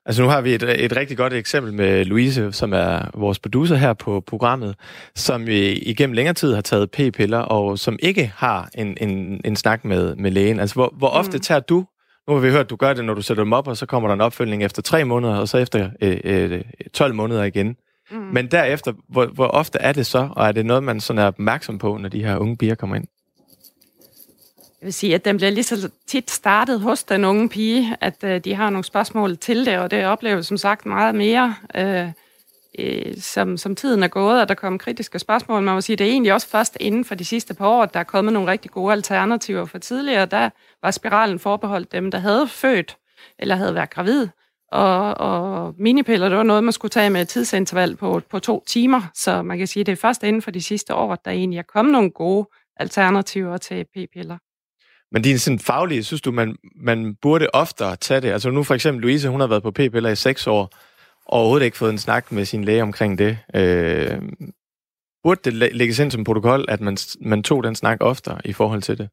Altså 0.07 0.23
nu 0.23 0.29
har 0.29 0.41
vi 0.41 0.55
et, 0.55 0.63
et 0.85 0.97
rigtig 0.97 1.17
godt 1.17 1.33
eksempel 1.33 1.75
med 1.75 2.05
Louise, 2.05 2.53
som 2.53 2.73
er 2.73 3.11
vores 3.15 3.39
producer 3.39 3.77
her 3.77 3.93
på 3.93 4.21
programmet, 4.27 4.75
som 5.15 5.45
igennem 5.49 6.13
længere 6.13 6.35
tid 6.35 6.55
har 6.55 6.61
taget 6.61 6.91
p-piller, 6.91 7.39
og 7.39 7.79
som 7.79 7.99
ikke 8.03 8.33
har 8.37 8.69
en, 8.75 8.97
en, 9.01 9.41
en 9.45 9.57
snak 9.57 9.85
med, 9.85 10.17
med 10.17 10.31
lægen. 10.31 10.61
Altså 10.61 10.75
hvor, 10.75 10.95
hvor 10.99 11.09
ofte 11.09 11.37
mm. 11.37 11.41
tager 11.41 11.61
du, 11.61 11.87
nu 12.29 12.35
har 12.35 12.41
vi 12.41 12.51
hørt, 12.51 12.61
at 12.61 12.71
du 12.71 12.77
gør 12.77 12.95
det, 12.95 13.05
når 13.05 13.15
du 13.15 13.23
sætter 13.23 13.45
dem 13.45 13.53
op, 13.53 13.69
og 13.69 13.77
så 13.77 13.87
kommer 13.87 14.09
der 14.09 14.15
en 14.15 14.21
opfølgning 14.21 14.65
efter 14.65 14.83
tre 14.83 15.05
måneder, 15.05 15.37
og 15.37 15.49
så 15.49 15.59
efter 15.59 15.91
øh, 16.03 16.21
øh, 16.25 16.63
12 16.95 17.15
måneder 17.15 17.45
igen. 17.45 17.77
Mm. 18.11 18.17
Men 18.17 18.47
derefter, 18.47 18.93
hvor, 19.09 19.27
hvor 19.27 19.47
ofte 19.47 19.79
er 19.79 19.93
det 19.93 20.07
så, 20.07 20.29
og 20.33 20.49
er 20.49 20.53
det 20.53 20.67
noget, 20.67 20.83
man 20.83 21.01
sådan 21.01 21.23
er 21.23 21.27
opmærksom 21.27 21.79
på, 21.79 21.97
når 21.97 22.09
de 22.09 22.25
her 22.25 22.37
unge 22.37 22.57
piger 22.57 22.75
kommer 22.75 22.97
ind? 22.97 23.05
Jeg 24.81 24.87
vil 24.87 24.93
sige, 24.93 25.15
at 25.15 25.25
den 25.25 25.37
bliver 25.37 25.51
lige 25.51 25.65
så 25.65 25.91
tit 26.07 26.31
startet 26.31 26.81
hos 26.81 27.05
den 27.05 27.25
unge 27.25 27.49
pige, 27.49 27.97
at 28.01 28.25
øh, 28.25 28.41
de 28.41 28.55
har 28.55 28.71
nogle 28.71 28.85
spørgsmål 28.85 29.37
til 29.37 29.67
det, 29.67 29.79
og 29.79 29.91
det 29.91 30.07
oplever 30.07 30.41
som 30.41 30.57
sagt 30.57 30.87
meget 30.87 31.15
mere, 31.15 31.55
øh, 31.75 32.09
øh, 32.79 33.17
som, 33.21 33.57
som 33.57 33.77
tiden 33.77 34.03
er 34.03 34.09
gået, 34.09 34.41
og 34.41 34.49
der 34.49 34.55
kommer 34.55 34.79
kritiske 34.79 35.19
spørgsmål. 35.19 35.63
Man 35.63 35.75
må 35.75 35.81
sige, 35.81 35.97
det 35.97 36.07
er 36.07 36.11
egentlig 36.11 36.33
også 36.33 36.49
først 36.49 36.77
inden 36.81 37.05
for 37.05 37.15
de 37.15 37.25
sidste 37.25 37.55
par 37.55 37.67
år, 37.67 37.83
at 37.83 37.95
der 37.95 38.01
er 38.01 38.05
kommet 38.05 38.33
nogle 38.33 38.51
rigtig 38.51 38.71
gode 38.71 38.93
alternativer. 38.93 39.65
For 39.65 39.79
tidligere, 39.79 40.27
der 40.27 40.51
var 40.83 40.91
spiralen 40.91 41.39
forbeholdt 41.39 41.93
dem, 41.93 42.11
der 42.11 42.19
havde 42.19 42.49
født 42.49 42.97
eller 43.39 43.57
havde 43.57 43.75
været 43.75 43.91
gravid. 43.91 44.29
Og, 44.73 45.15
og 45.15 45.75
minipiller, 45.79 46.29
det 46.29 46.39
var 46.39 46.45
noget, 46.45 46.65
man 46.65 46.73
skulle 46.73 46.91
tage 46.91 47.11
med 47.11 47.21
et 47.21 47.29
tidsinterval 47.29 47.97
på, 47.97 48.21
på 48.31 48.39
to 48.39 48.65
timer. 48.67 49.03
Så 49.15 49.43
man 49.43 49.59
kan 49.59 49.67
sige, 49.67 49.81
at 49.81 49.87
det 49.87 49.93
er 49.93 49.97
først 49.97 50.23
inden 50.23 50.43
for 50.43 50.51
de 50.51 50.63
sidste 50.63 50.95
år, 50.95 51.13
at 51.13 51.25
der 51.25 51.31
egentlig 51.31 51.59
er 51.59 51.63
kommet 51.63 51.93
nogle 51.93 52.11
gode 52.11 52.49
alternativer 52.77 53.57
til 53.57 53.85
p-piller. 53.85 54.39
Men 55.13 55.23
din 55.23 55.39
sådan 55.39 55.59
faglige, 55.59 56.05
synes 56.05 56.21
du, 56.21 56.33
man, 56.33 56.57
man 56.77 57.15
burde 57.15 57.47
oftere 57.53 57.97
tage 57.97 58.21
det? 58.21 58.33
Altså 58.33 58.51
nu 58.51 58.63
for 58.63 58.75
eksempel 58.75 59.03
Louise, 59.03 59.29
hun 59.29 59.41
har 59.41 59.47
været 59.47 59.63
på 59.63 59.71
p-piller 59.71 60.11
i 60.11 60.17
seks 60.17 60.47
år, 60.47 60.71
og 61.27 61.39
overhovedet 61.41 61.65
ikke 61.65 61.77
fået 61.77 61.93
en 61.93 61.99
snak 61.99 62.33
med 62.33 62.45
sin 62.45 62.65
læge 62.65 62.83
omkring 62.83 63.19
det. 63.19 63.39
Øh, 63.55 64.23
burde 65.23 65.41
det 65.45 65.75
lægges 65.75 65.99
ind 65.99 66.11
som 66.11 66.25
protokol, 66.25 66.65
at 66.69 66.81
man, 66.81 66.97
man 67.21 67.43
tog 67.43 67.65
den 67.65 67.75
snak 67.75 67.99
oftere 68.01 68.41
i 68.45 68.53
forhold 68.53 68.83
til 68.83 68.99
det? 68.99 69.09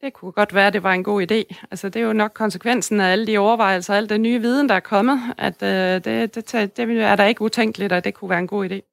Det 0.00 0.12
kunne 0.12 0.32
godt 0.32 0.54
være, 0.54 0.66
at 0.66 0.72
det 0.72 0.82
var 0.82 0.92
en 0.92 1.04
god 1.04 1.22
idé. 1.22 1.66
Altså, 1.70 1.88
det 1.88 2.02
er 2.02 2.06
jo 2.06 2.12
nok 2.12 2.32
konsekvensen 2.34 3.00
af 3.00 3.12
alle 3.12 3.26
de 3.26 3.38
overvejelser, 3.38 3.94
al 3.94 4.08
den 4.08 4.22
nye 4.22 4.40
viden, 4.40 4.68
der 4.68 4.74
er 4.74 4.80
kommet, 4.80 5.20
at 5.38 5.62
øh, 5.62 6.04
det, 6.04 6.34
det, 6.34 6.76
det 6.76 7.02
er 7.02 7.16
der 7.16 7.24
ikke 7.24 7.42
utænkeligt, 7.42 7.92
at 7.92 8.04
det 8.04 8.14
kunne 8.14 8.30
være 8.30 8.38
en 8.38 8.46
god 8.46 8.70
idé. 8.70 8.89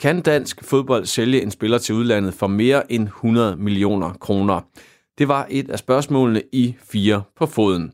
Kan 0.00 0.20
dansk 0.20 0.64
fodbold 0.64 1.06
sælge 1.06 1.42
en 1.42 1.50
spiller 1.50 1.78
til 1.78 1.94
udlandet 1.94 2.34
for 2.34 2.46
mere 2.46 2.92
end 2.92 3.04
100 3.04 3.56
millioner 3.56 4.12
kroner? 4.12 4.60
Det 5.18 5.28
var 5.28 5.46
et 5.50 5.70
af 5.70 5.78
spørgsmålene 5.78 6.42
i 6.52 6.76
Fire 6.80 7.22
på 7.36 7.46
foden. 7.46 7.92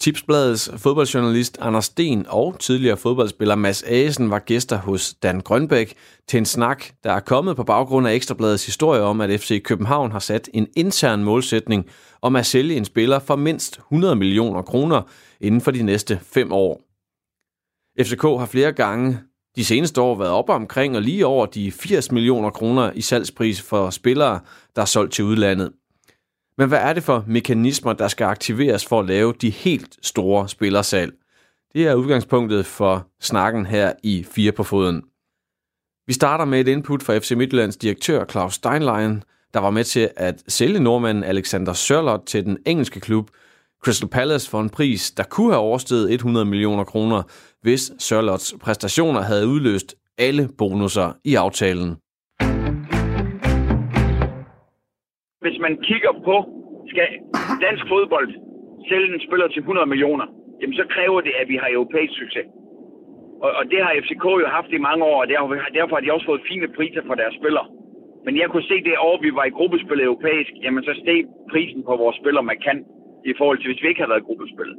Tipsbladets 0.00 0.70
fodboldjournalist 0.76 1.58
Anders 1.60 1.84
Sten 1.84 2.26
og 2.28 2.56
tidligere 2.60 2.96
fodboldspiller 2.96 3.54
Mads 3.54 3.82
Asen 3.82 4.30
var 4.30 4.38
gæster 4.38 4.76
hos 4.76 5.14
Dan 5.14 5.40
Grønbæk 5.40 5.94
til 6.28 6.38
en 6.38 6.46
snak, 6.46 6.84
der 7.04 7.12
er 7.12 7.20
kommet 7.20 7.56
på 7.56 7.64
baggrund 7.64 8.08
af 8.08 8.14
Ekstrabladets 8.14 8.66
historie 8.66 9.00
om, 9.00 9.20
at 9.20 9.40
FC 9.40 9.62
København 9.62 10.12
har 10.12 10.18
sat 10.18 10.48
en 10.54 10.66
intern 10.76 11.24
målsætning 11.24 11.86
om 12.22 12.36
at 12.36 12.46
sælge 12.46 12.76
en 12.76 12.84
spiller 12.84 13.18
for 13.18 13.36
mindst 13.36 13.76
100 13.76 14.16
millioner 14.16 14.62
kroner 14.62 15.02
inden 15.40 15.60
for 15.60 15.70
de 15.70 15.82
næste 15.82 16.20
fem 16.22 16.52
år. 16.52 16.82
FCK 18.02 18.22
har 18.22 18.46
flere 18.46 18.72
gange 18.72 19.18
de 19.58 19.64
seneste 19.64 20.00
år 20.00 20.18
været 20.18 20.30
op 20.30 20.48
omkring 20.48 20.96
og 20.96 21.02
lige 21.02 21.26
over 21.26 21.46
de 21.46 21.72
80 21.72 22.12
millioner 22.12 22.50
kroner 22.50 22.92
i 22.94 23.00
salgspris 23.00 23.62
for 23.62 23.90
spillere, 23.90 24.40
der 24.76 24.82
er 24.82 24.86
solgt 24.86 25.12
til 25.12 25.24
udlandet. 25.24 25.72
Men 26.58 26.68
hvad 26.68 26.78
er 26.78 26.92
det 26.92 27.02
for 27.02 27.24
mekanismer, 27.26 27.92
der 27.92 28.08
skal 28.08 28.24
aktiveres 28.24 28.86
for 28.86 29.00
at 29.00 29.06
lave 29.06 29.32
de 29.40 29.50
helt 29.50 29.96
store 30.02 30.48
spillersalg? 30.48 31.12
Det 31.72 31.86
er 31.86 31.94
udgangspunktet 31.94 32.66
for 32.66 33.06
snakken 33.20 33.66
her 33.66 33.92
i 34.02 34.26
Fire 34.30 34.52
på 34.52 34.64
Foden. 34.64 35.02
Vi 36.06 36.12
starter 36.12 36.44
med 36.44 36.60
et 36.60 36.68
input 36.68 37.02
fra 37.02 37.18
FC 37.18 37.30
Midtjyllands 37.30 37.76
direktør 37.76 38.24
Claus 38.24 38.54
Steinlein, 38.54 39.22
der 39.54 39.60
var 39.60 39.70
med 39.70 39.84
til 39.84 40.10
at 40.16 40.42
sælge 40.48 40.80
nordmanden 40.80 41.24
Alexander 41.24 41.72
Sørlot 41.72 42.22
til 42.26 42.44
den 42.44 42.58
engelske 42.66 43.00
klub 43.00 43.30
Crystal 43.84 44.08
Palace 44.08 44.50
for 44.50 44.60
en 44.60 44.70
pris, 44.70 45.10
der 45.10 45.22
kunne 45.22 45.52
have 45.52 45.60
oversteget 45.60 46.12
100 46.12 46.46
millioner 46.46 46.84
kroner, 46.84 47.22
hvis 47.62 47.82
Sørlots 47.98 48.54
præstationer 48.64 49.22
havde 49.30 49.46
udløst 49.48 49.90
alle 50.18 50.44
bonusser 50.58 51.08
i 51.24 51.32
aftalen. 51.34 51.90
Hvis 55.44 55.58
man 55.64 55.74
kigger 55.88 56.12
på, 56.28 56.36
skal 56.92 57.06
dansk 57.66 57.84
fodbold 57.92 58.28
sælge 58.88 59.14
en 59.14 59.20
spiller 59.26 59.48
til 59.48 59.60
100 59.60 59.86
millioner, 59.92 60.26
jamen 60.60 60.76
så 60.80 60.84
kræver 60.94 61.20
det, 61.20 61.32
at 61.40 61.46
vi 61.52 61.56
har 61.62 61.68
europæisk 61.76 62.14
succes. 62.22 62.46
Og, 63.44 63.50
og 63.58 63.64
det 63.70 63.78
har 63.84 63.92
FCK 64.04 64.24
jo 64.42 64.48
haft 64.58 64.70
i 64.76 64.84
mange 64.88 65.04
år, 65.10 65.18
og 65.22 65.28
derfor, 65.32 65.54
derfor 65.78 65.94
har 65.96 66.04
de 66.04 66.14
også 66.16 66.26
fået 66.30 66.48
fine 66.50 66.68
priser 66.76 67.02
for 67.08 67.14
deres 67.20 67.34
spillere. 67.40 67.66
Men 68.26 68.34
jeg 68.40 68.48
kunne 68.48 68.70
se 68.72 68.76
det 68.88 69.04
år, 69.08 69.16
vi 69.26 69.30
var 69.38 69.44
i 69.46 69.56
gruppespil 69.58 70.00
europæisk, 70.00 70.52
jamen 70.64 70.82
så 70.88 70.92
steg 71.02 71.20
prisen 71.52 71.82
på 71.88 71.92
vores 72.02 72.16
spillere 72.20 72.44
markant 72.52 72.82
i 73.30 73.32
forhold 73.38 73.58
til, 73.58 73.68
hvis 73.70 73.82
vi 73.82 73.88
ikke 73.88 74.00
havde 74.00 74.12
været 74.12 74.24
i 74.24 74.28
gruppespil. 74.28 74.70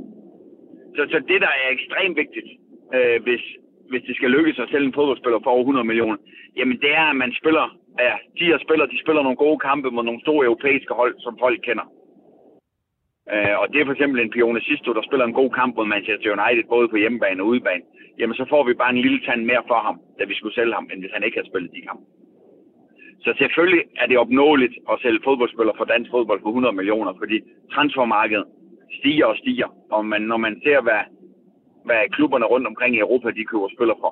Så, 0.96 1.02
så 1.14 1.18
det, 1.32 1.40
der 1.46 1.52
er 1.62 1.68
ekstremt 1.78 2.18
vigtigt, 2.24 2.50
øh, 2.98 3.24
hvis 3.24 3.44
hvis 3.92 4.04
det 4.08 4.16
skal 4.16 4.32
lykkes 4.32 4.60
at 4.60 4.70
sælge 4.72 4.88
en 4.88 4.98
fodboldspiller 5.00 5.40
for 5.44 5.52
over 5.52 5.62
100 5.62 5.88
millioner, 5.90 6.18
jamen 6.58 6.78
det 6.84 6.92
er, 7.02 7.06
at 7.14 7.16
man 7.16 7.32
spiller, 7.40 7.66
ja, 8.00 8.16
de 8.40 8.46
her 8.50 8.58
spillere, 8.66 8.92
de 8.94 9.02
spiller 9.04 9.22
nogle 9.24 9.44
gode 9.46 9.60
kampe 9.60 9.92
mod 9.92 10.04
nogle 10.04 10.22
store 10.22 10.46
europæiske 10.46 10.94
hold, 10.94 11.14
som 11.20 11.38
folk 11.40 11.60
kender. 11.68 11.86
Øh, 13.34 13.56
og 13.62 13.66
det 13.72 13.78
er 13.82 13.86
for 13.86 13.96
eksempel 13.96 14.20
en 14.20 14.36
Pione 14.36 14.62
Sisto, 14.62 14.94
der 14.94 15.04
spiller 15.08 15.26
en 15.26 15.40
god 15.42 15.52
kamp 15.60 15.76
mod 15.76 15.86
Manchester 15.86 16.30
United, 16.38 16.64
både 16.70 16.88
på 16.90 16.98
hjemmebane 16.98 17.42
og 17.44 17.48
udebane. 17.48 17.84
Jamen 18.20 18.36
så 18.36 18.46
får 18.50 18.64
vi 18.64 18.74
bare 18.74 18.94
en 18.96 19.04
lille 19.06 19.22
tand 19.28 19.42
mere 19.46 19.64
for 19.68 19.80
ham, 19.88 19.98
da 20.20 20.24
vi 20.26 20.36
skulle 20.36 20.56
sælge 20.56 20.74
ham, 20.74 20.90
end 20.92 21.00
hvis 21.02 21.16
han 21.16 21.24
ikke 21.24 21.38
havde 21.38 21.52
spillet 21.52 21.72
de 21.76 21.88
kampe. 21.90 22.04
Så 23.26 23.34
selvfølgelig 23.38 23.84
er 24.02 24.08
det 24.08 24.18
opnåeligt 24.18 24.76
at 24.92 25.00
sælge 25.02 25.20
fodboldspillere 25.24 25.78
for 25.78 25.86
dansk 25.86 26.12
fodbold 26.12 26.42
for 26.42 26.50
100 26.50 26.76
millioner, 26.76 27.14
fordi 27.18 27.38
transfermarkedet 27.74 28.46
stiger 29.00 29.26
og 29.26 29.38
stiger. 29.38 29.70
Og 29.92 30.06
man, 30.06 30.22
når 30.22 30.38
man 30.38 30.62
ser, 30.64 30.82
hvad, 30.82 31.02
hvad 31.90 32.02
klubberne 32.16 32.46
rundt 32.54 32.68
omkring 32.72 32.92
i 32.96 33.04
Europa, 33.06 33.28
de 33.38 33.50
køber 33.52 33.70
spillere 33.76 34.00
for, 34.04 34.12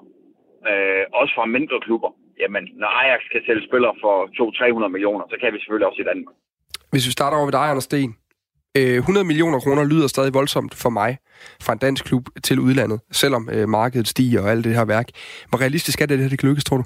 øh, 0.70 1.04
også 1.20 1.34
fra 1.38 1.46
mindre 1.58 1.78
klubber, 1.86 2.12
jamen 2.42 2.64
når 2.82 2.90
Ajax 3.02 3.22
kan 3.34 3.42
sælge 3.48 3.64
spillere 3.70 3.96
for 4.04 4.16
200-300 4.38 4.96
millioner, 4.96 5.26
så 5.32 5.36
kan 5.42 5.50
vi 5.54 5.58
selvfølgelig 5.60 5.88
også 5.90 6.02
i 6.04 6.10
Danmark. 6.12 6.36
Hvis 6.92 7.08
vi 7.08 7.12
starter 7.18 7.38
over 7.38 7.48
ved 7.50 7.58
dig, 7.60 7.66
Anders 7.72 7.90
Sten. 7.92 8.12
100 8.76 9.24
øh, 9.24 9.28
millioner 9.28 9.60
kroner 9.60 9.84
lyder 9.84 10.08
stadig 10.08 10.34
voldsomt 10.34 10.74
for 10.84 10.90
mig 10.90 11.18
fra 11.62 11.74
en 11.74 11.80
dansk 11.80 12.06
klub 12.06 12.26
til 12.44 12.60
udlandet, 12.60 13.00
selvom 13.12 13.50
øh, 13.54 13.70
markedet 13.70 14.08
stiger 14.08 14.42
og 14.42 14.50
alt 14.52 14.64
det 14.66 14.76
her 14.76 14.86
værk. 14.86 15.08
Hvor 15.50 15.62
realistisk 15.62 16.02
er 16.02 16.06
det, 16.06 16.14
at 16.14 16.18
det 16.18 16.24
her 16.26 16.30
det 16.30 16.40
kan 16.40 16.50
lykkes, 16.50 16.64
tror 16.64 16.78
du? 16.78 16.84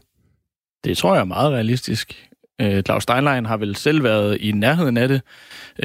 Det 0.83 0.97
tror 0.97 1.13
jeg 1.13 1.21
er 1.21 1.25
meget 1.25 1.51
realistisk. 1.51 2.29
Øh, 2.61 2.83
Claus 2.83 3.03
Steinlein 3.03 3.45
har 3.45 3.57
vel 3.57 3.75
selv 3.75 4.03
været 4.03 4.37
i 4.41 4.51
nærheden 4.51 4.97
af 4.97 5.07
det 5.07 5.21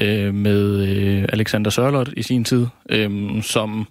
øh, 0.02 0.34
med 0.34 0.88
øh, 0.88 1.28
Alexander 1.32 1.70
Sørlot 1.70 2.08
i 2.16 2.22
sin 2.22 2.44
tid, 2.44 2.66
øh, 2.90 3.42
som 3.42 3.86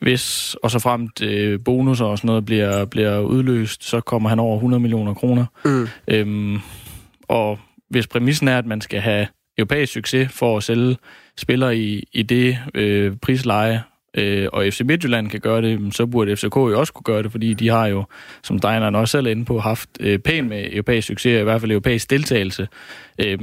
hvis 0.00 0.54
og 0.54 0.70
så 0.70 0.78
fremt 0.78 1.22
øh, 1.22 1.60
bonusser 1.64 2.04
og 2.04 2.18
sådan 2.18 2.28
noget 2.28 2.46
bliver, 2.46 2.84
bliver 2.84 3.20
udløst, 3.20 3.84
så 3.84 4.00
kommer 4.00 4.28
han 4.28 4.38
over 4.38 4.56
100 4.56 4.80
millioner 4.80 5.14
kroner. 5.14 5.44
Mm. 5.64 5.88
Øhm, 6.08 6.58
og 7.28 7.58
hvis 7.88 8.06
præmissen 8.06 8.48
er, 8.48 8.58
at 8.58 8.66
man 8.66 8.80
skal 8.80 9.00
have 9.00 9.26
europæisk 9.58 9.92
succes 9.92 10.32
for 10.32 10.56
at 10.56 10.62
sælge 10.62 10.96
spillere 11.36 11.76
i, 11.76 12.08
i 12.12 12.22
det 12.22 12.58
øh, 12.74 13.16
prisleje, 13.22 13.82
øh, 14.14 14.48
og 14.52 14.64
FC 14.70 14.80
Midtjylland 14.84 15.28
kan 15.30 15.40
gøre 15.40 15.62
det, 15.62 15.94
så 15.94 16.06
burde 16.06 16.36
FCK 16.36 16.56
jo 16.56 16.78
også 16.80 16.92
kunne 16.92 17.04
gøre 17.04 17.22
det, 17.22 17.30
fordi 17.30 17.54
de 17.54 17.68
har 17.68 17.86
jo, 17.86 18.04
som 18.42 18.58
Dejneren 18.58 18.94
også 18.94 19.12
selv 19.12 19.26
er 19.26 19.30
inde 19.30 19.44
på, 19.44 19.58
haft 19.58 19.88
øh, 20.00 20.18
pænt 20.18 20.48
med 20.48 20.68
europæisk 20.72 21.06
succes, 21.06 21.40
i 21.40 21.42
hvert 21.42 21.60
fald 21.60 21.72
europæisk 21.72 22.10
deltagelse. 22.10 22.68
Øh, 23.18 23.38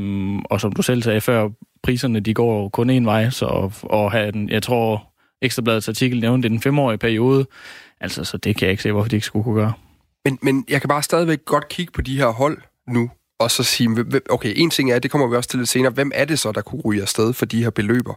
og 0.46 0.62
som 0.62 0.72
du 0.72 0.82
selv 0.82 1.02
sagde 1.02 1.22
før, 1.22 1.50
priserne 1.84 2.20
de 2.20 2.34
går 2.34 2.70
kun 2.70 2.90
en 2.90 3.06
vej, 3.06 3.30
så 3.30 3.72
og 3.84 4.12
have 4.12 4.32
den, 4.32 4.50
jeg 4.50 4.64
tror, 4.64 5.14
Ekstrabladets 5.42 5.90
artikel 5.90 6.20
nævnte 6.20 6.50
den 6.50 6.62
femårige 6.62 6.98
periode, 6.98 7.46
altså 8.02 8.24
så 8.24 8.38
det 8.38 8.56
kan 8.56 8.66
jeg 8.66 8.72
ikke 8.72 8.84
se, 8.84 8.92
hvorfor 8.92 9.10
de 9.10 9.16
ikke 9.16 9.26
skulle 9.26 9.44
kunne 9.44 9.56
gøre. 9.62 9.74
Men, 10.26 10.40
men 10.42 10.66
jeg 10.70 10.82
kan 10.82 10.88
bare 10.88 11.04
stadigvæk 11.04 11.46
godt 11.46 11.68
kigge 11.68 11.92
på 11.92 12.02
de 12.02 12.18
her 12.18 12.28
hold 12.28 12.58
nu, 12.88 13.10
og 13.40 13.52
så 13.52 13.64
sige, 13.64 14.06
okay, 14.30 14.54
en 14.56 14.70
ting 14.70 14.92
er, 14.92 15.00
det 15.00 15.12
kommer 15.12 15.28
vi 15.28 15.36
også 15.36 15.50
til 15.50 15.60
lidt 15.60 15.70
senere, 15.70 15.92
hvem 15.92 16.12
er 16.16 16.26
det 16.26 16.40
så, 16.40 16.52
der 16.52 16.62
kunne 16.62 16.82
ryge 16.86 17.02
afsted 17.02 17.34
for 17.34 17.46
de 17.46 17.64
her 17.64 17.70
beløber? 17.70 18.14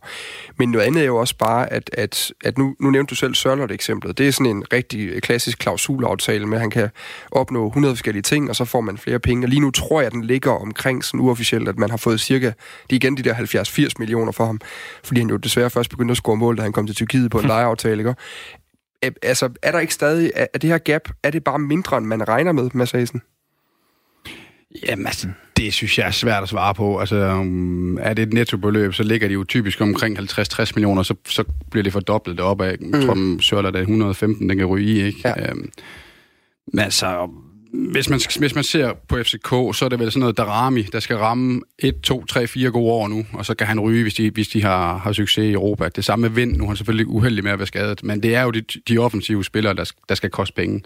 Men 0.58 0.70
noget 0.70 0.86
andet 0.86 1.02
er 1.02 1.06
jo 1.06 1.16
også 1.16 1.36
bare, 1.36 1.72
at, 1.72 1.90
at, 1.92 2.32
at 2.44 2.58
nu, 2.58 2.76
nu 2.80 2.90
nævnte 2.90 3.10
du 3.10 3.14
selv 3.14 3.34
Sørlot 3.34 3.70
eksemplet. 3.70 4.18
Det 4.18 4.28
er 4.28 4.32
sådan 4.32 4.56
en 4.56 4.64
rigtig 4.72 5.22
klassisk 5.22 5.58
klausulaftale 5.58 6.46
med, 6.46 6.56
at 6.56 6.60
han 6.60 6.70
kan 6.70 6.90
opnå 7.30 7.66
100 7.66 7.94
forskellige 7.94 8.22
ting, 8.22 8.48
og 8.48 8.56
så 8.56 8.64
får 8.64 8.80
man 8.80 8.98
flere 8.98 9.18
penge. 9.18 9.44
Og 9.44 9.48
lige 9.48 9.60
nu 9.60 9.70
tror 9.70 10.00
jeg, 10.00 10.06
at 10.06 10.12
den 10.12 10.24
ligger 10.24 10.50
omkring 10.50 11.04
sådan 11.04 11.20
uofficielt, 11.20 11.68
at 11.68 11.78
man 11.78 11.90
har 11.90 11.96
fået 11.96 12.20
cirka, 12.20 12.46
det 12.46 12.52
er 12.90 12.94
igen 12.96 13.16
de 13.16 13.22
der 13.22 13.34
70-80 13.34 13.92
millioner 13.98 14.32
for 14.32 14.44
ham, 14.46 14.60
fordi 15.04 15.20
han 15.20 15.30
jo 15.30 15.36
desværre 15.36 15.70
først 15.70 15.90
begyndte 15.90 16.12
at 16.12 16.16
score 16.16 16.36
mål, 16.36 16.56
da 16.56 16.62
han 16.62 16.72
kom 16.72 16.86
til 16.86 16.96
Tyrkiet 16.96 17.30
på 17.30 17.38
en 17.38 17.46
lejeaftale, 17.54 18.00
ikke? 18.00 18.14
Altså, 19.22 19.50
er 19.62 19.72
der 19.72 19.78
ikke 19.78 19.94
stadig, 19.94 20.32
er 20.36 20.58
det 20.58 20.70
her 20.70 20.78
gap, 20.78 21.08
er 21.22 21.30
det 21.30 21.44
bare 21.44 21.58
mindre, 21.58 21.98
end 21.98 22.06
man 22.06 22.28
regner 22.28 22.52
med, 22.52 22.70
Mads 22.74 22.94
Asen? 22.94 23.22
Jamen 24.88 25.06
altså, 25.06 25.28
det 25.56 25.74
synes 25.74 25.98
jeg 25.98 26.06
er 26.06 26.10
svært 26.10 26.42
at 26.42 26.48
svare 26.48 26.74
på. 26.74 26.98
Altså, 26.98 27.16
um, 27.16 27.98
er 27.98 28.14
det 28.14 28.22
et 28.22 28.32
nettobeløb, 28.32 28.94
så 28.94 29.02
ligger 29.02 29.28
de 29.28 29.34
jo 29.34 29.44
typisk 29.44 29.80
omkring 29.80 30.18
50-60 30.18 30.72
millioner, 30.74 31.02
så, 31.02 31.14
så 31.28 31.44
bliver 31.70 31.82
det 31.82 31.92
fordoblet 31.92 32.38
deroppe 32.38 32.66
af. 32.66 32.76
Jeg 32.92 33.02
tror, 33.02 33.14
mm. 33.14 33.40
Sørler, 33.40 33.72
er 33.72 33.80
115, 33.80 34.48
den 34.48 34.58
kan 34.58 34.66
ryge 34.66 34.86
i, 34.86 35.02
ikke? 35.02 35.20
Ja. 35.24 35.52
Um, 35.52 35.70
men 36.72 36.78
altså, 36.78 37.30
hvis 37.72 38.10
man, 38.10 38.20
hvis 38.38 38.54
man 38.54 38.64
ser 38.64 38.92
på 39.08 39.16
FCK, 39.22 39.48
så 39.48 39.80
er 39.84 39.88
det 39.88 39.98
vel 39.98 40.10
sådan 40.10 40.20
noget 40.20 40.36
Darami, 40.36 40.82
der 40.82 41.00
skal 41.00 41.16
ramme 41.16 41.60
1, 41.78 42.00
2, 42.02 42.24
3, 42.24 42.46
4 42.46 42.70
gode 42.70 42.92
år 42.92 43.08
nu, 43.08 43.26
og 43.32 43.46
så 43.46 43.54
kan 43.54 43.66
han 43.66 43.80
ryge, 43.80 44.02
hvis 44.02 44.14
de, 44.14 44.30
hvis 44.30 44.48
de 44.48 44.62
har, 44.62 44.98
har 44.98 45.12
succes 45.12 45.44
i 45.44 45.52
Europa. 45.52 45.88
Det 45.88 46.04
samme 46.04 46.22
med 46.22 46.30
Vind, 46.30 46.56
nu 46.56 46.64
er 46.64 46.68
han 46.68 46.76
selvfølgelig 46.76 47.06
uheldig 47.06 47.44
med 47.44 47.52
at 47.52 47.58
være 47.58 47.66
skadet, 47.66 48.04
men 48.04 48.22
det 48.22 48.34
er 48.34 48.42
jo 48.42 48.50
de, 48.50 48.60
de 48.88 48.98
offensive 48.98 49.44
spillere, 49.44 49.74
der, 49.74 49.92
der 50.08 50.14
skal 50.14 50.30
koste 50.30 50.54
penge. 50.54 50.82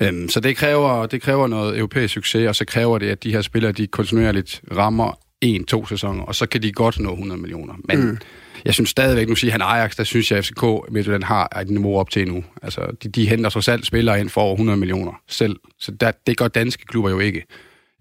Øhm, 0.00 0.28
så 0.28 0.40
det 0.40 0.56
kræver, 0.56 1.06
det 1.06 1.22
kræver 1.22 1.46
noget 1.46 1.78
europæisk 1.78 2.14
succes, 2.14 2.48
og 2.48 2.56
så 2.56 2.64
kræver 2.64 2.98
det, 2.98 3.08
at 3.08 3.24
de 3.24 3.32
her 3.32 3.42
spillere, 3.42 3.72
de 3.72 3.86
kontinuerligt 3.86 4.62
rammer 4.76 5.18
en, 5.40 5.64
to 5.64 5.86
sæsoner, 5.86 6.22
og 6.22 6.34
så 6.34 6.46
kan 6.46 6.62
de 6.62 6.72
godt 6.72 6.98
nå 6.98 7.10
100 7.12 7.40
millioner. 7.40 7.74
Men 7.84 8.00
mm. 8.00 8.18
jeg 8.64 8.74
synes 8.74 8.90
stadigvæk, 8.90 9.28
nu 9.28 9.34
siger 9.34 9.52
han 9.52 9.62
Ajax, 9.62 9.96
der 9.96 10.04
synes 10.04 10.30
jeg, 10.30 10.38
at 10.38 10.44
FCK 10.44 10.62
Midtjylland 10.90 11.22
har 11.22 11.58
et 11.60 11.70
niveau 11.70 11.98
op 11.98 12.10
til 12.10 12.28
nu. 12.28 12.44
Altså, 12.62 12.96
de, 13.02 13.08
de 13.08 13.28
henter 13.28 13.50
så 13.50 13.60
selv 13.60 13.84
spillere 13.84 14.20
ind 14.20 14.28
for 14.28 14.40
over 14.40 14.54
100 14.54 14.78
millioner 14.78 15.12
selv. 15.28 15.56
Så 15.78 15.92
der, 15.92 16.10
det 16.26 16.36
gør 16.36 16.48
danske 16.48 16.84
klubber 16.84 17.10
jo 17.10 17.18
ikke. 17.18 17.44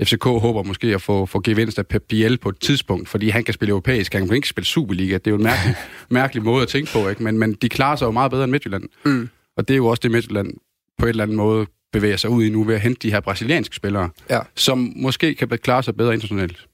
FCK 0.04 0.24
håber 0.24 0.64
måske 0.64 0.88
at 0.88 1.02
få, 1.02 1.26
få 1.26 1.42
gevinst 1.44 1.80
af 1.80 1.88
Pep 1.88 2.04
Biel 2.10 2.38
på 2.38 2.50
et 2.50 2.60
tidspunkt, 2.60 3.10
fordi 3.10 3.30
han 3.30 3.44
kan 3.44 3.54
spille 3.54 3.70
europæisk, 3.70 4.14
han 4.14 4.28
kan 4.28 4.36
ikke 4.36 4.48
spille 4.48 4.66
Superliga. 4.66 5.14
Det 5.14 5.28
er 5.28 5.32
jo 5.32 5.38
en 5.38 5.44
mærkelig, 5.44 5.76
mærkelig 6.10 6.44
måde 6.44 6.62
at 6.62 6.68
tænke 6.68 6.92
på, 6.94 7.10
ikke? 7.10 7.24
Men, 7.24 7.38
men 7.38 7.54
de 7.54 7.70
klarer 7.70 7.96
sig 7.96 8.06
jo 8.06 8.12
meget 8.12 8.32
bedre 8.32 8.44
end 8.44 8.52
Midtjylland. 8.52 8.84
Mm. 9.06 9.30
Og 9.58 9.68
det 9.68 9.74
er 9.74 9.78
jo 9.78 9.88
også 9.88 10.00
det, 10.04 10.12
Midtjylland 10.12 10.54
på 10.98 11.06
et 11.06 11.10
eller 11.10 11.24
andet 11.24 11.38
måde 11.38 11.66
bevæger 11.94 12.18
sig 12.18 12.30
ud 12.30 12.44
i 12.44 12.50
nu 12.50 12.64
ved 12.64 12.76
at 12.76 12.82
hente 12.82 13.00
de 13.08 13.14
her 13.14 13.22
brasilianske 13.22 13.76
spillere, 13.76 14.10
ja. 14.30 14.40
som 14.56 14.78
måske 14.96 15.36
kan 15.36 15.48
klare 15.50 15.84
sig 15.84 15.94
bedre 15.98 16.14
internationalt. 16.14 16.68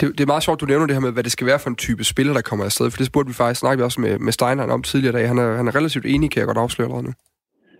Det, 0.00 0.04
det 0.16 0.22
er 0.22 0.32
meget 0.34 0.46
sjovt, 0.46 0.60
du 0.60 0.66
nævner 0.66 0.86
det 0.86 0.96
her 0.96 1.06
med, 1.06 1.12
hvad 1.12 1.24
det 1.26 1.32
skal 1.36 1.46
være 1.50 1.60
for 1.62 1.70
en 1.70 1.82
type 1.86 2.04
spiller, 2.12 2.32
der 2.38 2.48
kommer 2.48 2.64
afsted, 2.64 2.86
for 2.90 2.98
det 3.00 3.06
spurgte 3.10 3.30
vi 3.32 3.36
faktisk, 3.42 3.60
snakke 3.60 3.84
også 3.88 4.00
med, 4.04 4.12
med 4.26 4.32
Steiner 4.38 4.74
om 4.78 4.82
tidligere 4.82 5.16
dag. 5.18 5.24
Han 5.32 5.38
er, 5.44 5.50
han 5.60 5.66
er 5.70 5.74
relativt 5.78 6.06
enig, 6.14 6.26
kan 6.30 6.40
jeg 6.40 6.50
godt 6.50 6.62
afsløre 6.64 6.86
allerede 6.86 7.06
nu. 7.08 7.12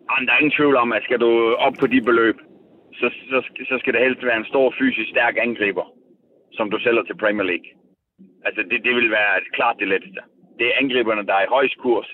Jamen, 0.08 0.26
der 0.26 0.32
er 0.32 0.40
ingen 0.42 0.58
tvivl 0.58 0.76
om, 0.84 0.88
at 0.96 1.02
skal 1.06 1.20
du 1.24 1.30
op 1.66 1.74
på 1.80 1.86
de 1.92 2.00
beløb, 2.08 2.38
så, 3.00 3.06
så, 3.30 3.38
så 3.70 3.74
skal 3.80 3.92
det 3.94 4.04
helst 4.06 4.22
være 4.28 4.38
en 4.42 4.50
stor 4.52 4.66
fysisk 4.80 5.08
stærk 5.14 5.34
angriber, 5.46 5.86
som 6.58 6.66
du 6.72 6.78
sælger 6.84 7.04
til 7.06 7.20
Premier 7.22 7.46
League. 7.52 7.68
Altså, 8.46 8.60
det, 8.70 8.78
det 8.86 8.92
vil 8.98 9.10
være 9.18 9.34
klart 9.58 9.76
det 9.80 9.88
letteste. 9.92 10.20
Det 10.58 10.66
er 10.66 10.78
angriberne, 10.82 11.26
der 11.28 11.34
er 11.34 11.44
i 11.44 11.54
højst 11.56 11.78
kurs, 11.84 12.08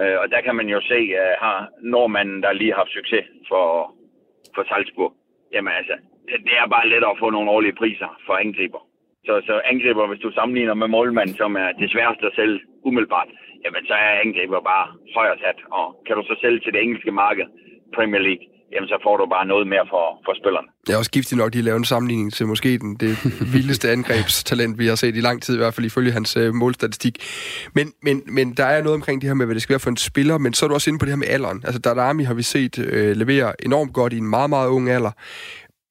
øh, 0.00 0.16
og 0.22 0.26
der 0.32 0.40
kan 0.46 0.54
man 0.60 0.68
jo 0.74 0.80
se, 0.92 1.00
at 1.24 1.32
har 1.44 1.58
nordmanden, 1.92 2.42
der 2.44 2.52
lige 2.52 2.72
har 2.72 2.80
haft 2.82 2.96
succes 2.98 3.26
for, 3.50 3.64
for 4.54 4.64
Salzburg, 4.70 5.12
jamen 5.52 5.72
altså, 5.80 5.94
det 6.46 6.54
er 6.60 6.74
bare 6.74 6.88
lettere 6.88 7.10
at 7.10 7.20
få 7.22 7.30
nogle 7.30 7.50
årlige 7.50 7.78
priser 7.80 8.10
for 8.26 8.34
angriber. 8.44 8.82
Så, 9.26 9.42
så 9.46 9.54
angriber, 9.64 10.06
hvis 10.06 10.24
du 10.24 10.30
sammenligner 10.32 10.74
med 10.74 10.88
målmanden, 10.88 11.36
som 11.36 11.56
er 11.56 11.72
det 11.72 11.90
sværeste 11.90 12.26
at 12.26 12.34
sælge 12.34 12.60
umiddelbart, 12.82 13.28
jamen 13.64 13.86
så 13.86 13.94
er 13.94 14.20
angriber 14.24 14.60
bare 14.60 14.86
højere 15.14 15.38
sat. 15.38 15.58
Og 15.70 15.86
kan 16.06 16.16
du 16.16 16.22
så 16.26 16.36
sælge 16.40 16.60
til 16.60 16.72
det 16.72 16.82
engelske 16.82 17.12
marked, 17.12 17.46
Premier 17.94 18.20
League, 18.20 18.44
jamen 18.72 18.88
så 18.88 18.98
får 19.02 19.16
du 19.16 19.26
bare 19.26 19.46
noget 19.46 19.66
mere 19.66 19.86
for, 19.90 20.04
for 20.24 20.34
spillerne. 20.40 20.68
Det 20.86 20.92
er 20.92 20.98
også 20.98 21.10
giftigt 21.10 21.38
nok, 21.38 21.52
de 21.52 21.62
laver 21.62 21.78
en 21.78 21.84
sammenligning 21.84 22.32
til 22.32 22.46
måske 22.46 22.78
den, 22.78 22.96
det 22.96 23.12
vildeste 23.54 23.90
angrebstalent, 23.90 24.78
vi 24.78 24.86
har 24.86 24.94
set 24.94 25.16
i 25.16 25.20
lang 25.20 25.42
tid, 25.42 25.54
i 25.54 25.58
hvert 25.58 25.74
fald 25.74 25.86
ifølge 25.86 26.12
hans 26.12 26.36
øh, 26.36 26.54
målstatistik. 26.54 27.14
Men, 27.74 27.92
men, 28.02 28.22
men 28.26 28.54
der 28.54 28.64
er 28.64 28.82
noget 28.82 28.94
omkring 28.94 29.20
det 29.20 29.28
her 29.28 29.34
med, 29.34 29.46
hvad 29.46 29.54
det 29.54 29.62
skal 29.62 29.72
være 29.72 29.80
for 29.80 29.90
en 29.90 29.96
spiller, 29.96 30.38
men 30.38 30.54
så 30.54 30.66
er 30.66 30.68
du 30.68 30.74
også 30.74 30.90
inde 30.90 30.98
på 30.98 31.04
det 31.06 31.12
her 31.12 31.16
med 31.16 31.28
alderen. 31.28 31.62
Altså 31.64 31.80
Darami 31.80 32.24
har 32.24 32.34
vi 32.34 32.42
set 32.42 32.78
øh, 32.78 33.16
levere 33.16 33.64
enormt 33.64 33.92
godt 33.92 34.12
i 34.12 34.18
en 34.18 34.30
meget, 34.30 34.50
meget 34.50 34.68
ung 34.68 34.90
alder. 34.90 35.10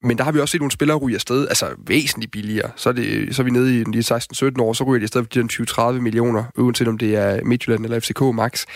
Men 0.04 0.18
der 0.18 0.24
har 0.24 0.32
vi 0.32 0.40
også 0.40 0.52
set 0.52 0.60
nogle 0.60 0.72
spillere 0.72 0.98
ryge 0.98 1.14
afsted, 1.14 1.48
altså 1.48 1.66
væsentligt 1.86 2.32
billigere. 2.32 2.70
Så 2.76 2.88
er, 2.88 2.92
det, 2.92 3.36
så 3.36 3.42
er 3.42 3.44
vi 3.44 3.50
nede 3.50 3.80
i 3.80 3.84
de 3.84 3.98
16-17 3.98 4.62
år, 4.62 4.72
så 4.72 4.84
ryger 4.84 4.98
de 4.98 5.02
afsted 5.02 5.22
for 5.22 5.88
de 5.88 5.96
20-30 5.96 6.00
millioner, 6.00 6.44
uanset 6.58 6.88
om 6.88 6.98
det 6.98 7.16
er 7.16 7.44
Midtjylland 7.44 7.84
eller 7.84 8.00
FCK 8.00 8.20
max 8.20 8.66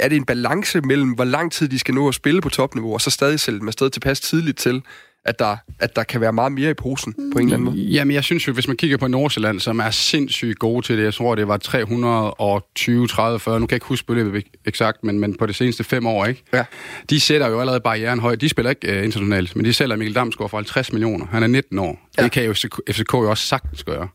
er 0.00 0.08
det 0.08 0.16
en 0.16 0.24
balance 0.24 0.80
mellem, 0.80 1.10
hvor 1.10 1.24
lang 1.24 1.52
tid 1.52 1.68
de 1.68 1.78
skal 1.78 1.94
nå 1.94 2.08
at 2.08 2.14
spille 2.14 2.40
på 2.40 2.48
topniveau, 2.48 2.92
og 2.92 3.00
så 3.00 3.10
stadig 3.10 3.40
sælge 3.40 3.60
dem 3.60 3.68
afsted 3.68 3.90
tilpas 3.90 4.20
tidligt 4.20 4.58
til, 4.58 4.82
at 5.24 5.38
der, 5.38 5.56
at 5.80 5.96
der 5.96 6.04
kan 6.04 6.20
være 6.20 6.32
meget 6.32 6.52
mere 6.52 6.70
i 6.70 6.74
posen 6.74 7.12
på 7.14 7.38
en 7.38 7.44
eller 7.44 7.56
anden 7.56 7.64
måde? 7.64 7.76
Jamen, 7.76 8.14
jeg 8.14 8.24
synes 8.24 8.48
jo, 8.48 8.52
hvis 8.52 8.68
man 8.68 8.76
kigger 8.76 8.96
på 8.96 9.06
Nordsjælland, 9.06 9.60
som 9.60 9.78
er 9.78 9.90
sindssygt 9.90 10.58
gode 10.58 10.86
til 10.86 10.98
det, 10.98 11.04
jeg 11.04 11.14
tror, 11.14 11.34
det 11.34 11.48
var 11.48 11.56
320, 11.56 13.08
30, 13.08 13.40
40, 13.40 13.60
nu 13.60 13.66
kan 13.66 13.72
jeg 13.72 13.76
ikke 13.76 13.86
huske 13.86 14.06
beløbet 14.06 14.44
eksakt, 14.64 15.04
men, 15.04 15.18
men 15.18 15.36
på 15.36 15.46
de 15.46 15.52
seneste 15.52 15.84
fem 15.84 16.06
år, 16.06 16.26
ikke? 16.26 16.42
Ja. 16.52 16.64
De 17.10 17.20
sætter 17.20 17.48
jo 17.48 17.60
allerede 17.60 17.80
barrieren 17.80 18.20
højt. 18.20 18.40
De 18.40 18.48
spiller 18.48 18.70
ikke 18.70 18.98
uh, 18.98 19.04
internationalt, 19.04 19.56
men 19.56 19.64
de 19.64 19.72
sælger 19.72 19.96
Mikkel 19.96 20.14
Damsgaard 20.14 20.50
for 20.50 20.56
50 20.56 20.92
millioner. 20.92 21.26
Han 21.26 21.42
er 21.42 21.46
19 21.46 21.78
år. 21.78 22.08
Ja. 22.18 22.22
Det 22.22 22.32
kan 22.32 22.44
jo 22.44 22.54
FCK 22.90 23.14
jo 23.14 23.30
også 23.30 23.46
sagtens 23.46 23.84
gøre, 23.84 24.08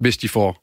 hvis 0.00 0.16
de 0.16 0.28
får 0.28 0.61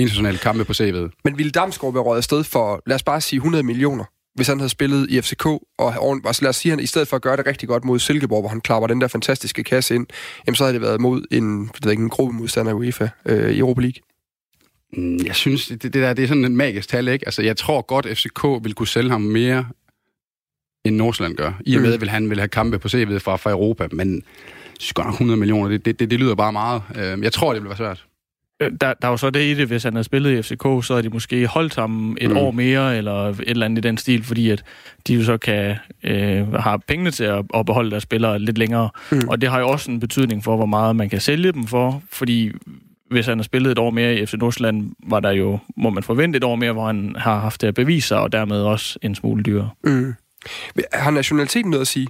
internationale 0.00 0.38
kampe 0.38 0.64
på 0.64 0.72
CV'et. 0.72 1.20
Men 1.24 1.38
ville 1.38 1.50
Damsgaard 1.50 1.92
være 1.92 2.02
råd 2.02 2.16
afsted 2.16 2.44
for, 2.44 2.82
lad 2.86 2.94
os 2.94 3.02
bare 3.02 3.20
sige 3.20 3.36
100 3.36 3.64
millioner, 3.64 4.04
hvis 4.34 4.48
han 4.48 4.58
havde 4.58 4.68
spillet 4.68 5.10
i 5.10 5.20
FCK, 5.20 5.46
og 5.78 6.20
altså 6.24 6.42
lad 6.42 6.48
os 6.48 6.56
sige, 6.56 6.72
at 6.72 6.78
han 6.78 6.84
i 6.84 6.86
stedet 6.86 7.08
for 7.08 7.16
at 7.16 7.22
gøre 7.22 7.36
det 7.36 7.46
rigtig 7.46 7.68
godt 7.68 7.84
mod 7.84 7.98
Silkeborg, 7.98 8.42
hvor 8.42 8.48
han 8.48 8.60
klapper 8.60 8.86
den 8.86 9.00
der 9.00 9.08
fantastiske 9.08 9.64
kasse 9.64 9.94
ind, 9.94 10.06
jamen 10.46 10.56
så 10.56 10.64
havde 10.64 10.74
det 10.74 10.82
været 10.82 11.00
mod 11.00 11.24
en, 11.30 11.66
det 11.66 11.84
ved 11.84 11.90
ikke, 11.90 12.02
en 12.02 12.08
gruppe 12.08 12.34
modstander 12.34 12.72
i 12.72 12.74
UEFA 12.74 13.08
øh, 13.26 13.50
i 13.50 13.58
Europa 13.58 13.80
League. 13.80 14.02
Mm, 14.92 15.26
jeg 15.26 15.34
synes, 15.34 15.66
det, 15.66 15.82
det 15.82 15.94
der 15.94 16.12
det 16.12 16.22
er 16.22 16.28
sådan 16.28 16.44
en 16.44 16.56
magisk 16.56 16.88
tal, 16.88 17.08
ikke? 17.08 17.28
Altså, 17.28 17.42
jeg 17.42 17.56
tror 17.56 17.82
godt, 17.82 18.06
FCK 18.06 18.64
vil 18.64 18.74
kunne 18.74 18.88
sælge 18.88 19.10
ham 19.10 19.20
mere 19.20 19.66
end 20.84 20.96
Nordsjælland 20.96 21.36
gør. 21.36 21.52
I 21.66 21.76
og 21.76 21.82
med, 21.82 21.94
mm. 21.94 22.00
vil 22.00 22.10
han 22.10 22.30
vil 22.30 22.38
have 22.38 22.48
kampe 22.48 22.78
på 22.78 22.88
CV'et 22.88 23.18
fra, 23.18 23.36
fra 23.36 23.50
Europa, 23.50 23.88
men 23.92 24.22
synes 24.78 24.92
godt 24.92 25.06
nok 25.06 25.14
100 25.14 25.36
millioner, 25.36 25.68
det, 25.68 25.84
det, 25.84 26.00
det, 26.00 26.10
det 26.10 26.20
lyder 26.20 26.34
bare 26.34 26.52
meget. 26.52 26.82
Øh, 26.96 27.22
jeg 27.22 27.32
tror, 27.32 27.52
det 27.52 27.62
bliver 27.62 27.76
svært. 27.76 28.06
Øh, 28.60 28.70
Der, 28.80 28.94
der 28.94 29.06
er 29.08 29.10
jo 29.10 29.16
så 29.16 29.30
det 29.30 29.40
i 29.40 29.54
det, 29.54 29.66
hvis 29.66 29.82
han 29.82 29.92
havde 29.92 30.04
spillet 30.04 30.38
i 30.38 30.42
FCK, 30.42 30.86
så 30.86 30.94
er 30.94 31.02
de 31.02 31.08
måske 31.08 31.46
holdt 31.46 31.74
sammen 31.74 32.18
et 32.20 32.30
Mm. 32.30 32.36
år 32.36 32.50
mere, 32.50 32.96
eller 32.96 33.12
et 33.28 33.40
eller 33.46 33.66
andet 33.66 33.84
i 33.84 33.88
den 33.88 33.96
stil, 33.98 34.24
fordi 34.24 34.50
at 34.50 34.62
de 35.06 35.14
jo 35.14 35.24
så 35.24 35.36
kan 35.38 35.76
øh, 36.04 36.52
har 36.52 36.76
pengene 36.88 37.10
til 37.10 37.24
at, 37.24 37.44
at 37.54 37.66
beholde 37.66 37.90
deres 37.90 38.02
spillere 38.02 38.38
lidt 38.38 38.58
længere. 38.58 38.88
Mm. 39.12 39.20
Og 39.28 39.40
det 39.40 39.50
har 39.50 39.58
jo 39.60 39.68
også 39.68 39.90
en 39.90 40.00
betydning 40.00 40.44
for, 40.44 40.56
hvor 40.56 40.66
meget 40.66 40.96
man 40.96 41.08
kan 41.10 41.20
sælge 41.20 41.52
dem 41.52 41.66
for, 41.66 42.02
fordi 42.12 42.50
hvis 43.10 43.26
han 43.26 43.38
har 43.38 43.42
spillet 43.42 43.70
et 43.72 43.78
år 43.78 43.90
mere 43.90 44.14
i 44.16 44.26
FC 44.26 44.34
Nordsjælland, 44.34 44.92
var 45.08 45.20
der 45.20 45.30
jo, 45.30 45.58
må 45.76 45.90
man 45.90 46.02
forvente 46.02 46.36
et 46.36 46.44
år 46.44 46.56
mere, 46.56 46.72
hvor 46.72 46.86
han 46.86 47.14
har 47.18 47.38
haft 47.40 47.60
det 47.60 47.66
at 47.68 47.74
bevise 47.74 48.08
sig, 48.08 48.18
og 48.20 48.32
dermed 48.32 48.56
også 48.62 48.98
en 49.02 49.14
smule 49.14 49.42
dyrere. 49.42 49.70
Mm. 49.84 50.14
Har 50.92 51.10
nationaliteten 51.10 51.70
noget 51.70 51.80
at 51.80 51.86
sige? 51.86 52.06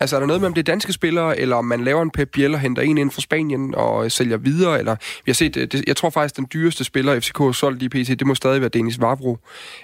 Altså 0.00 0.16
er 0.16 0.20
der 0.20 0.26
noget 0.26 0.40
med, 0.40 0.46
om 0.46 0.54
det 0.54 0.60
er 0.68 0.72
danske 0.72 0.92
spillere, 0.92 1.40
eller 1.40 1.56
om 1.56 1.64
man 1.64 1.84
laver 1.84 2.02
en 2.02 2.10
Pep 2.10 2.28
Biel 2.32 2.54
og 2.54 2.60
henter 2.60 2.82
en 2.82 2.98
ind 2.98 3.10
fra 3.10 3.20
Spanien 3.20 3.74
og 3.74 4.04
øh, 4.04 4.10
sælger 4.10 4.36
videre, 4.36 4.78
eller 4.78 4.96
vi 5.24 5.30
har 5.30 5.34
set, 5.34 5.56
øh, 5.56 5.68
det, 5.72 5.84
jeg 5.86 5.96
tror 5.96 6.10
faktisk, 6.10 6.36
den 6.36 6.46
dyreste 6.52 6.84
spiller, 6.84 7.20
FCK 7.20 7.38
har 7.38 7.52
solgt 7.52 7.82
i 7.82 7.88
PT, 7.88 8.08
det 8.08 8.26
må 8.26 8.34
stadig 8.34 8.60
være 8.60 8.68
Denis 8.68 9.00
Vavro. 9.00 9.38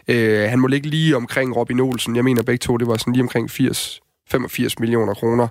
Øh, 0.08 0.48
han 0.50 0.58
må 0.58 0.66
ligge 0.66 0.88
lige 0.88 1.16
omkring 1.16 1.56
Robin 1.56 1.80
Olsen. 1.80 2.16
Jeg 2.16 2.24
mener 2.24 2.42
begge 2.42 2.58
to, 2.58 2.76
det 2.76 2.86
var 2.86 2.96
sådan 2.96 3.12
lige 3.12 3.22
omkring 3.22 3.50
80, 3.50 4.00
85 4.30 4.78
millioner 4.78 5.14
kroner. 5.14 5.48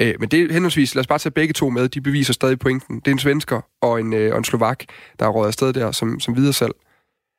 Øh, 0.00 0.14
men 0.20 0.28
det 0.28 0.42
er 0.42 0.52
henholdsvis, 0.52 0.94
lad 0.94 1.00
os 1.00 1.06
bare 1.06 1.18
tage 1.18 1.32
begge 1.32 1.52
to 1.52 1.70
med, 1.70 1.88
de 1.88 2.00
beviser 2.00 2.32
stadig 2.32 2.58
pointen. 2.58 2.96
Det 2.96 3.08
er 3.08 3.12
en 3.12 3.18
svensker 3.18 3.60
og 3.82 4.00
en, 4.00 4.12
øh, 4.12 4.32
og 4.32 4.38
en 4.38 4.44
slovak, 4.44 4.84
der 5.18 5.26
er 5.26 5.30
rådet 5.30 5.46
afsted 5.46 5.72
der 5.72 5.92
som, 5.92 6.20
som 6.20 6.36
videre 6.36 6.52
salg. 6.52 6.72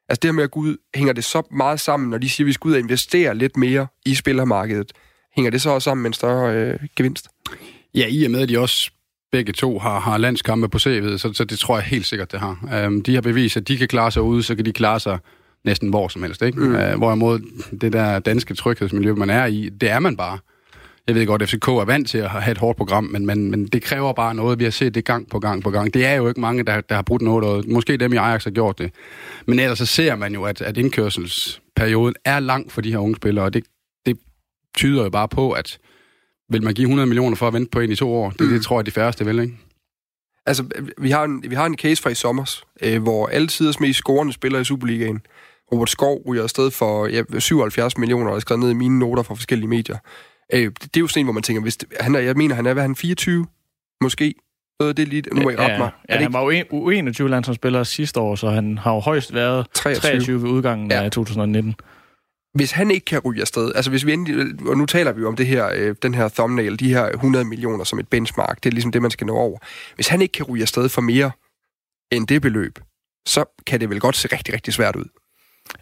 Altså 0.09 0.19
det 0.21 0.27
her 0.27 0.33
med 0.33 0.43
at 0.43 0.51
gå 0.51 0.59
ud, 0.59 0.77
hænger 0.95 1.13
det 1.13 1.23
så 1.23 1.41
meget 1.51 1.79
sammen, 1.79 2.09
når 2.09 2.17
de 2.17 2.29
siger, 2.29 2.45
at 2.45 2.47
vi 2.47 2.53
skal 2.53 2.67
ud 2.67 2.73
og 2.73 2.79
investere 2.79 3.35
lidt 3.35 3.57
mere 3.57 3.87
i 4.05 4.15
spillermarkedet? 4.15 4.91
Hænger 5.35 5.51
det 5.51 5.61
så 5.61 5.69
også 5.69 5.83
sammen 5.83 6.01
med 6.01 6.09
en 6.09 6.13
større 6.13 6.55
øh, 6.55 6.79
gevinst? 6.95 7.27
Ja, 7.95 8.05
i 8.09 8.23
og 8.23 8.31
med, 8.31 8.41
at 8.41 8.49
de 8.49 8.59
også 8.59 8.91
begge 9.31 9.53
to 9.53 9.79
har, 9.79 9.99
har 9.99 10.17
landskampe 10.17 10.69
på 10.69 10.77
CV'et, 10.77 11.17
så, 11.17 11.31
så 11.33 11.43
det 11.43 11.59
tror 11.59 11.77
jeg 11.77 11.85
helt 11.85 12.05
sikkert, 12.05 12.31
det 12.31 12.39
har. 12.39 12.85
Um, 12.87 13.03
de 13.03 13.13
har 13.13 13.21
bevist, 13.21 13.57
at 13.57 13.67
de 13.67 13.77
kan 13.77 13.87
klare 13.87 14.11
sig 14.11 14.21
ude, 14.21 14.43
så 14.43 14.55
kan 14.55 14.65
de 14.65 14.73
klare 14.73 14.99
sig 14.99 15.17
næsten 15.65 15.89
hvor 15.89 16.07
som 16.07 16.23
helst. 16.23 16.41
Ikke? 16.41 16.59
Mm. 16.59 16.75
Uh, 16.75 16.97
hvorimod 16.97 17.39
det 17.81 17.93
der 17.93 18.19
danske 18.19 18.53
tryghedsmiljø, 18.53 19.13
man 19.13 19.29
er 19.29 19.45
i, 19.45 19.69
det 19.69 19.89
er 19.89 19.99
man 19.99 20.17
bare. 20.17 20.37
Jeg 21.07 21.15
ved 21.15 21.25
godt, 21.25 21.41
at 21.41 21.49
FCK 21.49 21.67
er 21.67 21.85
vant 21.85 22.09
til 22.09 22.17
at 22.17 22.29
have 22.29 22.51
et 22.51 22.57
hårdt 22.57 22.77
program, 22.77 23.03
men, 23.03 23.25
men, 23.25 23.51
men 23.51 23.67
det 23.67 23.81
kræver 23.81 24.13
bare 24.13 24.35
noget. 24.35 24.59
Vi 24.59 24.63
har 24.63 24.71
set 24.71 24.95
det 24.95 25.05
gang 25.05 25.29
på 25.29 25.39
gang 25.39 25.63
på 25.63 25.69
gang. 25.69 25.93
Det 25.93 26.05
er 26.05 26.13
jo 26.13 26.27
ikke 26.27 26.41
mange, 26.41 26.63
der, 26.63 26.81
der 26.81 26.95
har 26.95 27.01
brudt 27.01 27.21
noget, 27.21 27.45
og 27.45 27.63
måske 27.67 27.97
dem 27.97 28.13
i 28.13 28.15
Ajax 28.15 28.43
har 28.43 28.51
gjort 28.51 28.79
det. 28.79 28.91
Men 29.45 29.59
ellers 29.59 29.77
så 29.77 29.85
ser 29.85 30.15
man 30.15 30.33
jo, 30.33 30.43
at, 30.43 30.61
at 30.61 30.77
indkørselsperioden 30.77 32.15
er 32.25 32.39
lang 32.39 32.71
for 32.71 32.81
de 32.81 32.91
her 32.91 32.97
unge 32.97 33.15
spillere, 33.15 33.45
og 33.45 33.53
det 33.53 33.63
tyder 34.77 35.03
jo 35.03 35.09
bare 35.09 35.27
på, 35.27 35.51
at 35.51 35.79
vil 36.49 36.63
man 36.63 36.73
give 36.73 36.85
100 36.85 37.07
millioner 37.07 37.35
for 37.35 37.47
at 37.47 37.53
vente 37.53 37.69
på 37.71 37.79
en 37.79 37.91
i 37.91 37.95
to 37.95 38.13
år? 38.13 38.29
Det, 38.29 38.41
mm. 38.41 38.49
det 38.49 38.61
tror 38.61 38.79
jeg, 38.79 38.85
de 38.85 38.91
færreste 38.91 39.25
vil, 39.25 39.39
ikke? 39.39 39.57
Altså, 40.45 40.63
vi 40.97 41.11
har 41.11 41.23
en, 41.23 41.43
vi 41.49 41.55
har 41.55 41.65
en 41.65 41.77
case 41.77 42.01
fra 42.01 42.09
i 42.09 42.15
sommer, 42.15 42.63
øh, 42.81 43.01
hvor 43.01 43.27
alle 43.27 43.47
tiders 43.47 43.79
mest 43.79 43.97
scorende 43.97 44.33
spillere 44.33 44.61
i 44.61 44.65
Superligaen, 44.65 45.21
Robert 45.71 45.89
Skov 45.89 46.21
ryger 46.27 46.43
afsted 46.43 46.71
for 46.71 47.07
ja, 47.07 47.39
77 47.39 47.97
millioner, 47.97 48.29
og 48.29 48.35
er 48.35 48.39
skrevet 48.39 48.59
ned 48.59 48.69
i 48.69 48.73
mine 48.73 48.99
noter 48.99 49.23
fra 49.23 49.35
forskellige 49.35 49.69
medier. 49.69 49.97
Øh, 50.53 50.63
det, 50.63 50.81
det 50.81 50.97
er 50.97 51.01
jo 51.01 51.07
sådan 51.07 51.21
en, 51.21 51.25
hvor 51.25 51.33
man 51.33 51.43
tænker, 51.43 51.61
hvis 51.61 51.77
det, 51.77 51.89
han 51.99 52.15
er, 52.15 52.19
jeg 52.19 52.35
mener, 52.35 52.55
han 52.55 52.65
er, 52.65 52.73
hvad 52.73 52.83
er 52.83 52.87
han, 52.87 52.95
24? 52.95 53.45
Måske? 54.01 54.33
Noget 54.79 54.89
af 54.89 54.95
det 54.95 55.07
lige, 55.07 55.23
nu 55.33 55.41
må 55.41 55.49
jeg 55.49 55.59
rette 55.59 55.77
mig. 55.77 55.91
Ja, 56.09 56.17
han 56.17 56.33
var 56.33 56.41
jo 56.43 56.89
21 56.89 57.29
landsholdsspiller 57.29 57.83
sidste 57.83 58.19
år, 58.19 58.35
så 58.35 58.49
han 58.49 58.77
har 58.77 58.93
jo 58.93 58.99
højst 58.99 59.33
været 59.33 59.67
23, 59.73 60.11
23 60.11 60.41
ved 60.41 60.49
udgangen 60.49 60.91
ja. 60.91 61.03
af 61.03 61.11
2019. 61.11 61.75
Hvis 62.53 62.71
han 62.71 62.91
ikke 62.91 63.05
kan 63.05 63.19
ryge 63.19 63.41
afsted, 63.41 63.71
altså 63.75 63.91
hvis 63.91 64.05
vi 64.05 64.13
endelig, 64.13 64.67
og 64.69 64.77
nu 64.77 64.85
taler 64.85 65.11
vi 65.11 65.21
jo 65.21 65.27
om 65.27 65.35
det 65.35 65.47
her, 65.47 65.69
øh, 65.75 65.95
den 66.01 66.13
her 66.13 66.29
thumbnail, 66.29 66.79
de 66.79 66.93
her 66.93 67.09
100 67.11 67.45
millioner 67.45 67.83
som 67.83 67.99
et 67.99 68.07
benchmark, 68.07 68.63
det 68.63 68.69
er 68.69 68.73
ligesom 68.73 68.91
det, 68.91 69.01
man 69.01 69.11
skal 69.11 69.27
nå 69.27 69.35
over. 69.35 69.59
Hvis 69.95 70.07
han 70.07 70.21
ikke 70.21 70.31
kan 70.31 70.45
ryge 70.45 70.61
afsted 70.61 70.89
for 70.89 71.01
mere 71.01 71.31
end 72.11 72.27
det 72.27 72.41
beløb, 72.41 72.79
så 73.27 73.45
kan 73.67 73.79
det 73.79 73.89
vel 73.89 73.99
godt 73.99 74.15
se 74.15 74.27
rigtig, 74.31 74.53
rigtig 74.53 74.73
svært 74.73 74.95
ud. 74.95 75.05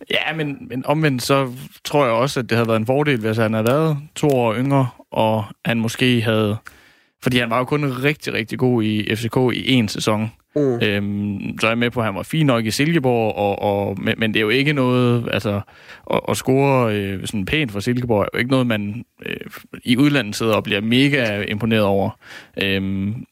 Ja, 0.10 0.34
men, 0.36 0.68
men 0.70 0.86
omvendt 0.86 1.24
så 1.24 1.54
tror 1.84 2.06
jeg 2.06 2.14
også, 2.14 2.40
at 2.40 2.50
det 2.50 2.58
havde 2.58 2.68
været 2.68 2.80
en 2.80 2.86
fordel, 2.86 3.20
hvis 3.20 3.38
han 3.38 3.54
havde 3.54 3.68
været 3.68 3.98
to 4.16 4.28
år 4.28 4.56
yngre, 4.56 4.90
og 5.12 5.46
han 5.66 5.80
måske 5.80 6.22
havde... 6.22 6.58
Fordi 7.24 7.38
han 7.38 7.50
var 7.50 7.58
jo 7.58 7.66
kun 7.66 7.86
rigtig, 7.86 8.34
rigtig 8.34 8.60
god 8.60 8.84
i 8.84 9.16
FCK 9.16 9.38
i 9.54 9.82
én 9.82 9.88
sæson. 9.88 10.32
Mm. 10.58 10.88
Øhm, 10.88 11.60
så 11.60 11.68
er 11.68 11.72
jeg 11.72 11.78
med 11.78 11.92
på, 11.92 12.00
at 12.00 12.06
han 12.06 12.16
var 12.16 12.24
fin 12.24 12.46
nok 12.46 12.66
i 12.66 12.72
Silkeborg, 12.72 13.36
og, 13.36 13.62
og, 13.62 13.98
men, 14.02 14.16
men 14.18 14.34
det 14.34 14.40
er 14.40 14.44
jo 14.44 14.50
ikke 14.50 14.74
noget... 14.74 15.30
Altså, 15.34 15.62
at, 16.14 16.20
at 16.30 16.38
score 16.38 16.96
øh, 16.96 17.28
sådan 17.28 17.46
pænt 17.46 17.72
for 17.72 17.80
Silkeborg 17.80 18.22
er 18.22 18.28
jo 18.34 18.40
ikke 18.40 18.52
noget, 18.52 18.68
man 18.68 19.06
øh, 19.26 19.36
i 19.84 19.98
udlandet 19.98 20.36
sidder 20.36 20.54
og 20.54 20.64
bliver 20.64 20.82
mega 20.82 21.42
imponeret 21.42 21.84
over. 21.84 22.10
Øhm, 22.64 23.26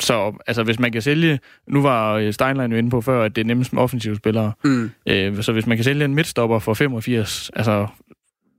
så 0.00 0.32
altså, 0.46 0.62
hvis 0.62 0.78
man 0.78 0.92
kan 0.92 1.02
sælge... 1.02 1.38
Nu 1.68 1.82
var 1.82 2.14
øh, 2.14 2.32
Steinlein 2.32 2.72
jo 2.72 2.78
inde 2.78 2.90
på 2.90 3.00
før, 3.00 3.24
at 3.24 3.36
det 3.36 3.42
er 3.42 3.46
nemmest 3.46 3.72
med 3.72 3.82
offensive 3.82 4.16
spillere. 4.16 4.52
Mm. 4.64 4.90
Øh, 5.06 5.42
så 5.42 5.52
hvis 5.52 5.66
man 5.66 5.76
kan 5.76 5.84
sælge 5.84 6.04
en 6.04 6.14
midtstopper 6.14 6.58
for 6.58 6.74
85, 6.74 7.50
altså 7.56 7.86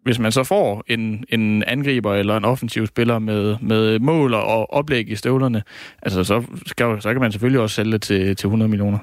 hvis 0.03 0.19
man 0.19 0.31
så 0.31 0.43
får 0.43 0.83
en, 0.87 1.25
en 1.29 1.63
angriber 1.63 2.13
eller 2.13 2.37
en 2.37 2.45
offensiv 2.45 2.87
spiller 2.87 3.19
med, 3.19 3.57
med 3.61 3.99
mål 3.99 4.33
og 4.33 4.73
oplæg 4.73 5.09
i 5.09 5.15
støvlerne, 5.15 5.63
altså 6.01 6.23
så, 6.23 6.43
skal, 6.65 7.01
så 7.01 7.11
kan 7.11 7.21
man 7.21 7.31
selvfølgelig 7.31 7.61
også 7.61 7.75
sælge 7.75 7.91
det 7.91 8.01
til, 8.01 8.35
til 8.35 8.47
100 8.47 8.69
millioner. 8.69 8.97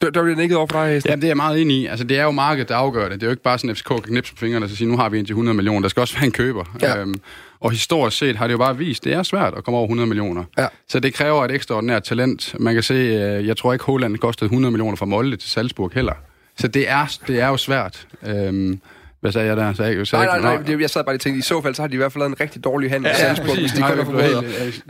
Der, 0.00 0.10
der 0.10 0.22
bliver 0.22 0.36
nikket 0.36 0.58
over 0.58 0.66
for 0.70 0.82
dig, 0.82 0.92
Hæsten. 0.92 1.10
Ja, 1.10 1.16
det 1.16 1.24
er 1.24 1.28
jeg 1.28 1.36
meget 1.36 1.60
enig 1.60 1.76
i. 1.76 1.86
Altså, 1.86 2.04
det 2.04 2.18
er 2.18 2.24
jo 2.24 2.30
markedet, 2.30 2.68
der 2.68 2.76
afgør 2.76 3.08
det. 3.08 3.12
Det 3.12 3.22
er 3.22 3.26
jo 3.26 3.30
ikke 3.30 3.42
bare 3.42 3.58
sådan, 3.58 3.70
at 3.70 3.76
FCK 3.76 3.88
kan 3.88 4.02
knipse 4.02 4.34
på 4.34 4.38
fingrene 4.38 4.66
og 4.66 4.70
så 4.70 4.76
sige, 4.76 4.88
nu 4.88 4.96
har 4.96 5.08
vi 5.08 5.18
en 5.18 5.24
til 5.24 5.32
100 5.32 5.54
millioner. 5.54 5.80
Der 5.80 5.88
skal 5.88 6.00
også 6.00 6.14
være 6.14 6.24
en 6.24 6.32
køber. 6.32 6.64
Ja. 6.82 7.00
Øhm, 7.00 7.20
og 7.60 7.70
historisk 7.70 8.18
set 8.18 8.36
har 8.36 8.46
det 8.46 8.52
jo 8.52 8.58
bare 8.58 8.78
vist, 8.78 9.04
det 9.04 9.12
er 9.12 9.22
svært 9.22 9.54
at 9.56 9.64
komme 9.64 9.78
over 9.78 9.86
100 9.86 10.06
millioner. 10.06 10.44
Ja. 10.58 10.66
Så 10.88 11.00
det 11.00 11.14
kræver 11.14 11.44
et 11.44 11.50
ekstraordinært 11.50 12.02
talent. 12.02 12.54
Man 12.60 12.74
kan 12.74 12.82
se, 12.82 12.94
øh, 12.94 13.46
jeg 13.46 13.56
tror 13.56 13.72
ikke, 13.72 13.84
Holland 13.84 14.16
kostede 14.16 14.46
100 14.46 14.72
millioner 14.72 14.96
fra 14.96 15.06
Molde 15.06 15.36
til 15.36 15.50
Salzburg 15.50 15.90
heller. 15.94 16.12
Så 16.56 16.68
det 16.68 16.90
er, 16.90 17.18
det 17.26 17.40
er 17.40 17.48
jo 17.48 17.56
svært. 17.56 18.06
Øhm, 18.26 18.80
hvad 19.26 19.32
sagde 19.32 19.48
jeg 19.48 19.56
der? 19.56 19.72
Så 19.72 19.84
jeg, 19.84 20.06
så 20.06 20.16
Nej, 20.16 20.26
nej, 20.26 20.40
nej, 20.40 20.62
det, 20.62 20.80
jeg 20.80 20.90
sad 20.90 21.04
bare 21.04 21.12
lige 21.14 21.16
og 21.16 21.20
tænkte, 21.20 21.38
i 21.38 21.42
så 21.42 21.62
fald 21.62 21.74
så 21.74 21.82
har 21.82 21.86
de 21.88 21.94
i 21.94 21.96
hvert 21.96 22.12
fald 22.12 22.20
lavet 22.22 22.30
en 22.30 22.40
rigtig 22.40 22.64
dårlig 22.64 22.90
handel 22.90 23.08
Ja, 23.08 23.16
i 23.16 23.20
ja, 23.20 23.34
Salzburg, 23.34 23.48
præcis. 23.56 23.72
de 23.72 23.80
Nej, 23.80 23.94
blev 23.94 24.06
bedre. 24.06 24.42
helt, 24.42 24.84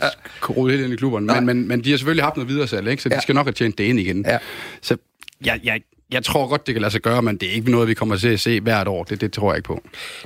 rodet 0.51 0.72
helt 0.72 0.84
ind 0.84 0.93
i 0.95 0.97
klubberne. 0.97 1.26
Men, 1.34 1.47
men, 1.47 1.68
men 1.68 1.84
de 1.84 1.91
har 1.91 1.97
selvfølgelig 1.97 2.24
haft 2.24 2.37
noget 2.37 2.49
videre 2.49 2.66
salg, 2.66 2.89
ikke? 2.89 3.03
så 3.03 3.09
de 3.09 3.14
Ja. 3.14 3.20
skal 3.20 3.34
nok 3.34 3.47
have 3.47 3.53
tjent 3.53 3.78
det 3.78 3.84
ind 3.84 4.01
igen. 4.01 4.24
Ja. 4.28 4.39
Så 4.82 4.97
jeg, 5.45 5.61
jeg, 5.64 5.80
jeg 6.12 6.24
tror 6.24 6.49
godt, 6.49 6.66
det 6.66 6.74
kan 6.74 6.82
lade 6.82 6.91
sig 6.93 7.01
gøre, 7.03 7.22
men 7.22 7.37
det 7.37 7.49
er 7.49 7.53
ikke 7.53 7.70
noget, 7.70 7.89
vi 7.89 7.95
kommer 7.95 8.16
til 8.16 8.28
at 8.28 8.41
se 8.41 8.61
hvert 8.61 8.89
år. 8.89 9.05
Det, 9.05 9.20
det 9.20 9.32
tror 9.32 9.53
jeg 9.53 9.57
ikke 9.59 9.66
på. 9.66 9.80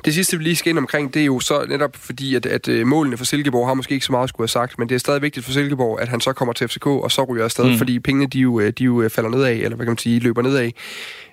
Det 0.04 0.14
sidste, 0.14 0.38
vi 0.38 0.44
lige 0.44 0.56
skal 0.56 0.70
ind 0.70 0.78
omkring, 0.78 1.14
det 1.14 1.22
er 1.22 1.26
jo 1.26 1.40
så 1.40 1.66
netop 1.68 1.96
fordi, 1.96 2.34
at, 2.34 2.46
at 2.46 2.68
øh, 2.68 2.86
målene 2.86 3.16
for 3.16 3.24
Silkeborg 3.24 3.66
har 3.66 3.74
måske 3.74 3.92
ikke 3.94 4.06
så 4.06 4.12
meget 4.12 4.28
skulle 4.28 4.42
have 4.44 4.48
sagt, 4.48 4.78
men 4.78 4.88
det 4.88 4.94
er 4.94 4.98
stadig 4.98 5.22
vigtigt 5.22 5.46
for 5.46 5.52
Silkeborg, 5.52 6.00
at 6.00 6.08
han 6.08 6.20
så 6.20 6.32
kommer 6.32 6.52
til 6.52 6.68
FCK, 6.68 6.86
og 6.86 7.10
så 7.10 7.24
ryger 7.24 7.44
afsted, 7.44 7.64
mm. 7.70 7.78
Fordi 7.78 7.98
pengene, 8.00 8.26
de 8.26 8.38
jo, 8.38 8.60
øh, 8.60 8.72
de 8.78 8.84
jo 8.84 9.02
øh, 9.02 9.10
falder 9.10 9.30
nedad, 9.30 9.52
eller 9.56 9.68
hvad 9.76 9.86
kan 9.86 9.90
man 9.90 9.98
sige, 9.98 10.20
løber 10.20 10.42
nedad. 10.42 10.70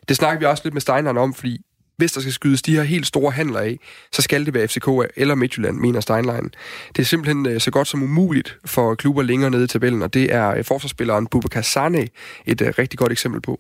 Det 0.07 0.15
snakker 0.15 0.39
vi 0.39 0.45
også 0.45 0.61
lidt 0.65 0.73
med 0.73 0.82
Steinlein 0.82 1.17
om, 1.17 1.34
fordi 1.34 1.57
hvis 2.00 2.12
der 2.16 2.22
skal 2.22 2.34
skydes 2.39 2.62
de 2.68 2.76
her 2.78 2.86
helt 2.93 3.08
store 3.14 3.32
handler 3.39 3.62
af, 3.70 3.74
så 4.16 4.22
skal 4.28 4.41
det 4.45 4.54
være 4.58 4.68
FCK 4.72 4.88
eller 5.22 5.36
Midtjylland, 5.36 5.78
mener 5.86 6.00
Steinlein. 6.00 6.48
Det 6.93 7.02
er 7.06 7.10
simpelthen 7.14 7.41
øh, 7.52 7.58
så 7.66 7.70
godt 7.78 7.88
som 7.88 8.04
umuligt 8.08 8.50
for 8.76 8.88
klubber 9.02 9.24
længere 9.32 9.52
nede 9.52 9.66
i 9.68 9.72
tabellen, 9.74 10.02
og 10.08 10.14
det 10.18 10.26
er 10.39 10.48
øh, 10.58 10.62
forsvarsspilleren 10.72 11.26
Bubakar 11.32 11.66
Sane 11.74 12.04
et 12.52 12.60
øh, 12.66 12.70
rigtig 12.82 12.98
godt 13.02 13.12
eksempel 13.18 13.41
på. 13.48 13.54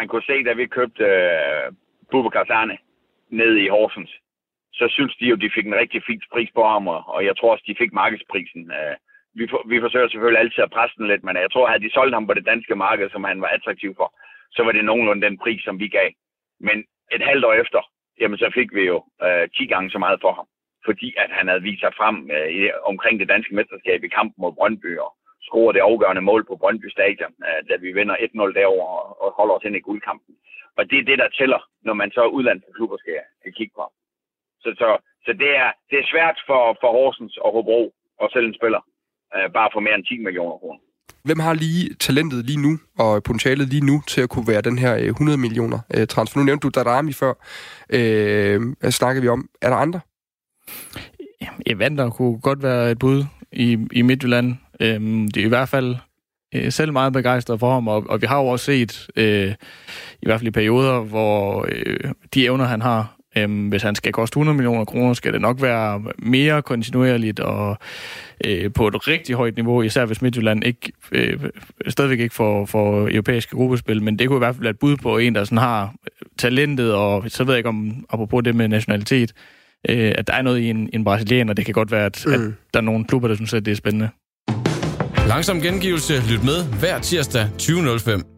Man 0.00 0.08
kunne 0.08 0.26
se, 0.30 0.36
da 0.48 0.52
vi 0.60 0.66
købte 0.78 1.04
øh, 1.12 1.64
Bubakar 2.10 2.44
Sane 2.50 2.76
ned 3.40 3.52
i 3.64 3.66
Horsens, 3.74 4.12
så 4.78 4.84
synes 4.96 5.12
de 5.20 5.24
jo, 5.30 5.36
de 5.44 5.54
fik 5.56 5.66
en 5.66 5.80
rigtig 5.82 6.00
fin 6.08 6.20
pris 6.34 6.50
på 6.58 6.62
ham, 6.72 6.84
og, 6.94 7.00
og 7.14 7.20
jeg 7.28 7.34
tror 7.36 7.52
også, 7.52 7.64
de 7.68 7.80
fik 7.82 7.92
markedsprisen. 8.02 8.62
Øh, 8.78 8.94
vi, 9.38 9.44
for, 9.50 9.60
vi 9.72 9.76
forsøger 9.84 10.08
selvfølgelig 10.08 10.40
altid 10.42 10.62
at 10.64 10.74
presse 10.76 10.94
den 10.98 11.06
lidt, 11.12 11.22
men 11.24 11.34
jeg 11.44 11.50
tror, 11.52 11.64
at 11.66 11.70
havde 11.70 11.84
de 11.86 11.94
solgt 11.96 12.14
ham 12.16 12.26
på 12.26 12.34
det 12.34 12.48
danske 12.52 12.74
marked, 12.86 13.06
som 13.10 13.24
han 13.30 13.40
var 13.44 13.50
attraktiv 13.56 13.90
for, 14.00 14.08
så 14.56 14.60
var 14.64 14.72
det 14.72 14.84
nogenlunde 14.84 15.26
den 15.26 15.36
pris, 15.44 15.62
som 15.64 15.76
vi 15.82 15.88
gav. 15.98 16.08
Men 16.68 16.76
et 17.12 17.22
halvt 17.28 17.44
år 17.44 17.52
efter, 17.52 17.80
jamen 18.20 18.38
så 18.38 18.50
fik 18.54 18.74
vi 18.74 18.82
jo 18.92 19.04
øh, 19.22 19.48
10 19.56 19.66
gange 19.66 19.90
så 19.90 19.98
meget 19.98 20.20
for 20.20 20.32
ham, 20.32 20.46
fordi 20.84 21.14
at 21.16 21.30
han 21.30 21.48
havde 21.48 21.62
vist 21.62 21.80
sig 21.80 21.92
frem 22.00 22.30
øh, 22.36 22.48
i, 22.58 22.70
omkring 22.92 23.20
det 23.20 23.28
danske 23.28 23.54
mesterskab 23.54 24.04
i 24.04 24.14
kampen 24.18 24.40
mod 24.42 24.52
Brøndby, 24.52 24.98
og 24.98 25.10
scorede 25.46 25.74
det 25.76 25.86
afgørende 25.90 26.22
mål 26.30 26.44
på 26.46 26.56
Brøndby 26.56 26.88
Stadion, 26.90 27.34
øh, 27.48 27.60
da 27.68 27.74
vi 27.76 27.92
vinder 27.92 28.16
1-0 28.16 28.58
derover 28.58 28.86
og, 28.98 29.22
og 29.22 29.28
holder 29.38 29.54
os 29.54 29.64
ind 29.64 29.76
i 29.76 29.86
guldkampen. 29.88 30.34
Og 30.76 30.90
det 30.90 30.98
er 30.98 31.08
det, 31.10 31.18
der 31.18 31.28
tæller, 31.28 31.60
når 31.82 31.94
man 31.94 32.10
så 32.10 32.22
udlandske 32.36 32.72
klubber 32.76 32.96
skal, 32.96 33.20
skal 33.40 33.52
kigge 33.52 33.74
på. 33.76 33.84
Så, 34.62 34.74
så, 34.80 34.88
så 35.24 35.32
det, 35.32 35.50
er, 35.56 35.72
det 35.90 35.98
er 35.98 36.10
svært 36.12 36.38
for, 36.46 36.76
for 36.80 36.90
Horsens 36.96 37.36
og 37.36 37.52
Hobro 37.52 37.94
at 38.22 38.30
sælge 38.32 38.48
en 38.48 38.58
spiller, 38.60 38.82
øh, 39.36 39.48
bare 39.52 39.70
for 39.72 39.80
mere 39.80 39.94
end 39.94 40.04
10 40.04 40.18
millioner 40.18 40.56
kroner. 40.58 40.80
Hvem 41.24 41.38
har 41.38 41.54
lige 41.54 41.94
talentet 42.00 42.44
lige 42.44 42.60
nu, 42.60 42.78
og 42.98 43.22
potentialet 43.22 43.68
lige 43.68 43.86
nu, 43.86 44.02
til 44.06 44.20
at 44.20 44.28
kunne 44.28 44.48
være 44.48 44.60
den 44.60 44.78
her 44.78 44.96
øh, 44.96 45.06
100 45.06 45.38
millioner 45.38 45.78
øh, 45.94 46.06
transfer? 46.06 46.38
Nu 46.38 46.44
nævnte 46.44 46.62
du 46.64 46.68
Darami 46.68 47.12
før. 47.12 47.32
Øh, 47.90 48.62
hvad 48.80 48.90
snakker 48.90 49.22
vi 49.22 49.28
om? 49.28 49.48
Er 49.62 49.70
der 49.70 49.76
andre? 49.76 50.00
Evander 51.66 52.10
kunne 52.10 52.40
godt 52.40 52.62
være 52.62 52.90
et 52.90 52.98
bud 52.98 53.24
i, 53.52 53.78
i 53.92 54.02
Midtjylland. 54.02 54.56
Øhm, 54.80 55.28
det 55.28 55.40
er 55.40 55.46
i 55.46 55.48
hvert 55.48 55.68
fald 55.68 55.96
øh, 56.54 56.72
selv 56.72 56.92
meget 56.92 57.12
begejstret 57.12 57.60
for 57.60 57.72
ham, 57.72 57.88
og, 57.88 58.04
og 58.08 58.22
vi 58.22 58.26
har 58.26 58.40
jo 58.40 58.46
også 58.46 58.64
set, 58.64 59.06
øh, 59.16 59.54
i 60.22 60.26
hvert 60.26 60.40
fald 60.40 60.48
i 60.48 60.50
perioder, 60.50 61.00
hvor 61.00 61.66
øh, 61.68 62.12
de 62.34 62.44
evner, 62.44 62.64
han 62.64 62.82
har, 62.82 63.16
Øhm, 63.36 63.68
hvis 63.68 63.82
han 63.82 63.94
skal 63.94 64.12
koste 64.12 64.34
100 64.34 64.56
millioner 64.56 64.84
kroner, 64.84 65.14
skal 65.14 65.32
det 65.32 65.40
nok 65.40 65.62
være 65.62 66.02
mere 66.18 66.62
kontinuerligt 66.62 67.40
og 67.40 67.78
øh, 68.44 68.72
på 68.72 68.88
et 68.88 69.08
rigtig 69.08 69.34
højt 69.34 69.56
niveau, 69.56 69.82
især 69.82 70.04
hvis 70.04 70.22
Midtjylland 70.22 70.64
ikke, 70.64 70.92
øh, 71.12 71.40
stadigvæk 71.88 72.20
ikke 72.20 72.34
får, 72.34 72.66
får 72.66 73.08
europæiske 73.10 73.56
gruppespil, 73.56 74.02
men 74.02 74.18
det 74.18 74.28
kunne 74.28 74.36
i 74.36 74.38
hvert 74.38 74.54
fald 74.54 74.62
være 74.62 74.70
et 74.70 74.78
bud 74.78 74.96
på 74.96 75.18
en, 75.18 75.34
der 75.34 75.44
sådan 75.44 75.58
har 75.58 75.94
talentet, 76.38 76.94
og 76.94 77.24
så 77.28 77.44
ved 77.44 77.54
jeg 77.54 77.58
ikke 77.58 77.68
om, 77.68 78.04
apropos 78.10 78.42
det 78.44 78.54
med 78.54 78.68
nationalitet, 78.68 79.32
øh, 79.88 80.12
at 80.18 80.26
der 80.26 80.32
er 80.32 80.42
noget 80.42 80.60
i 80.60 80.70
en, 80.70 80.90
en 80.92 81.04
brasilianer. 81.04 81.52
Det 81.52 81.64
kan 81.64 81.74
godt 81.74 81.90
være, 81.90 82.06
at, 82.06 82.24
mm. 82.26 82.32
at 82.32 82.40
der 82.74 82.80
er 82.80 82.84
nogle 82.84 83.04
klubber, 83.04 83.28
der 83.28 83.34
synes, 83.34 83.54
at 83.54 83.64
det 83.64 83.72
er 83.72 83.76
spændende. 83.76 84.08
Langsom 85.28 85.60
gengivelse. 85.60 86.14
Lyt 86.30 86.44
med 86.44 86.78
hver 86.80 86.98
tirsdag 86.98 87.48
20.05. 87.62 88.33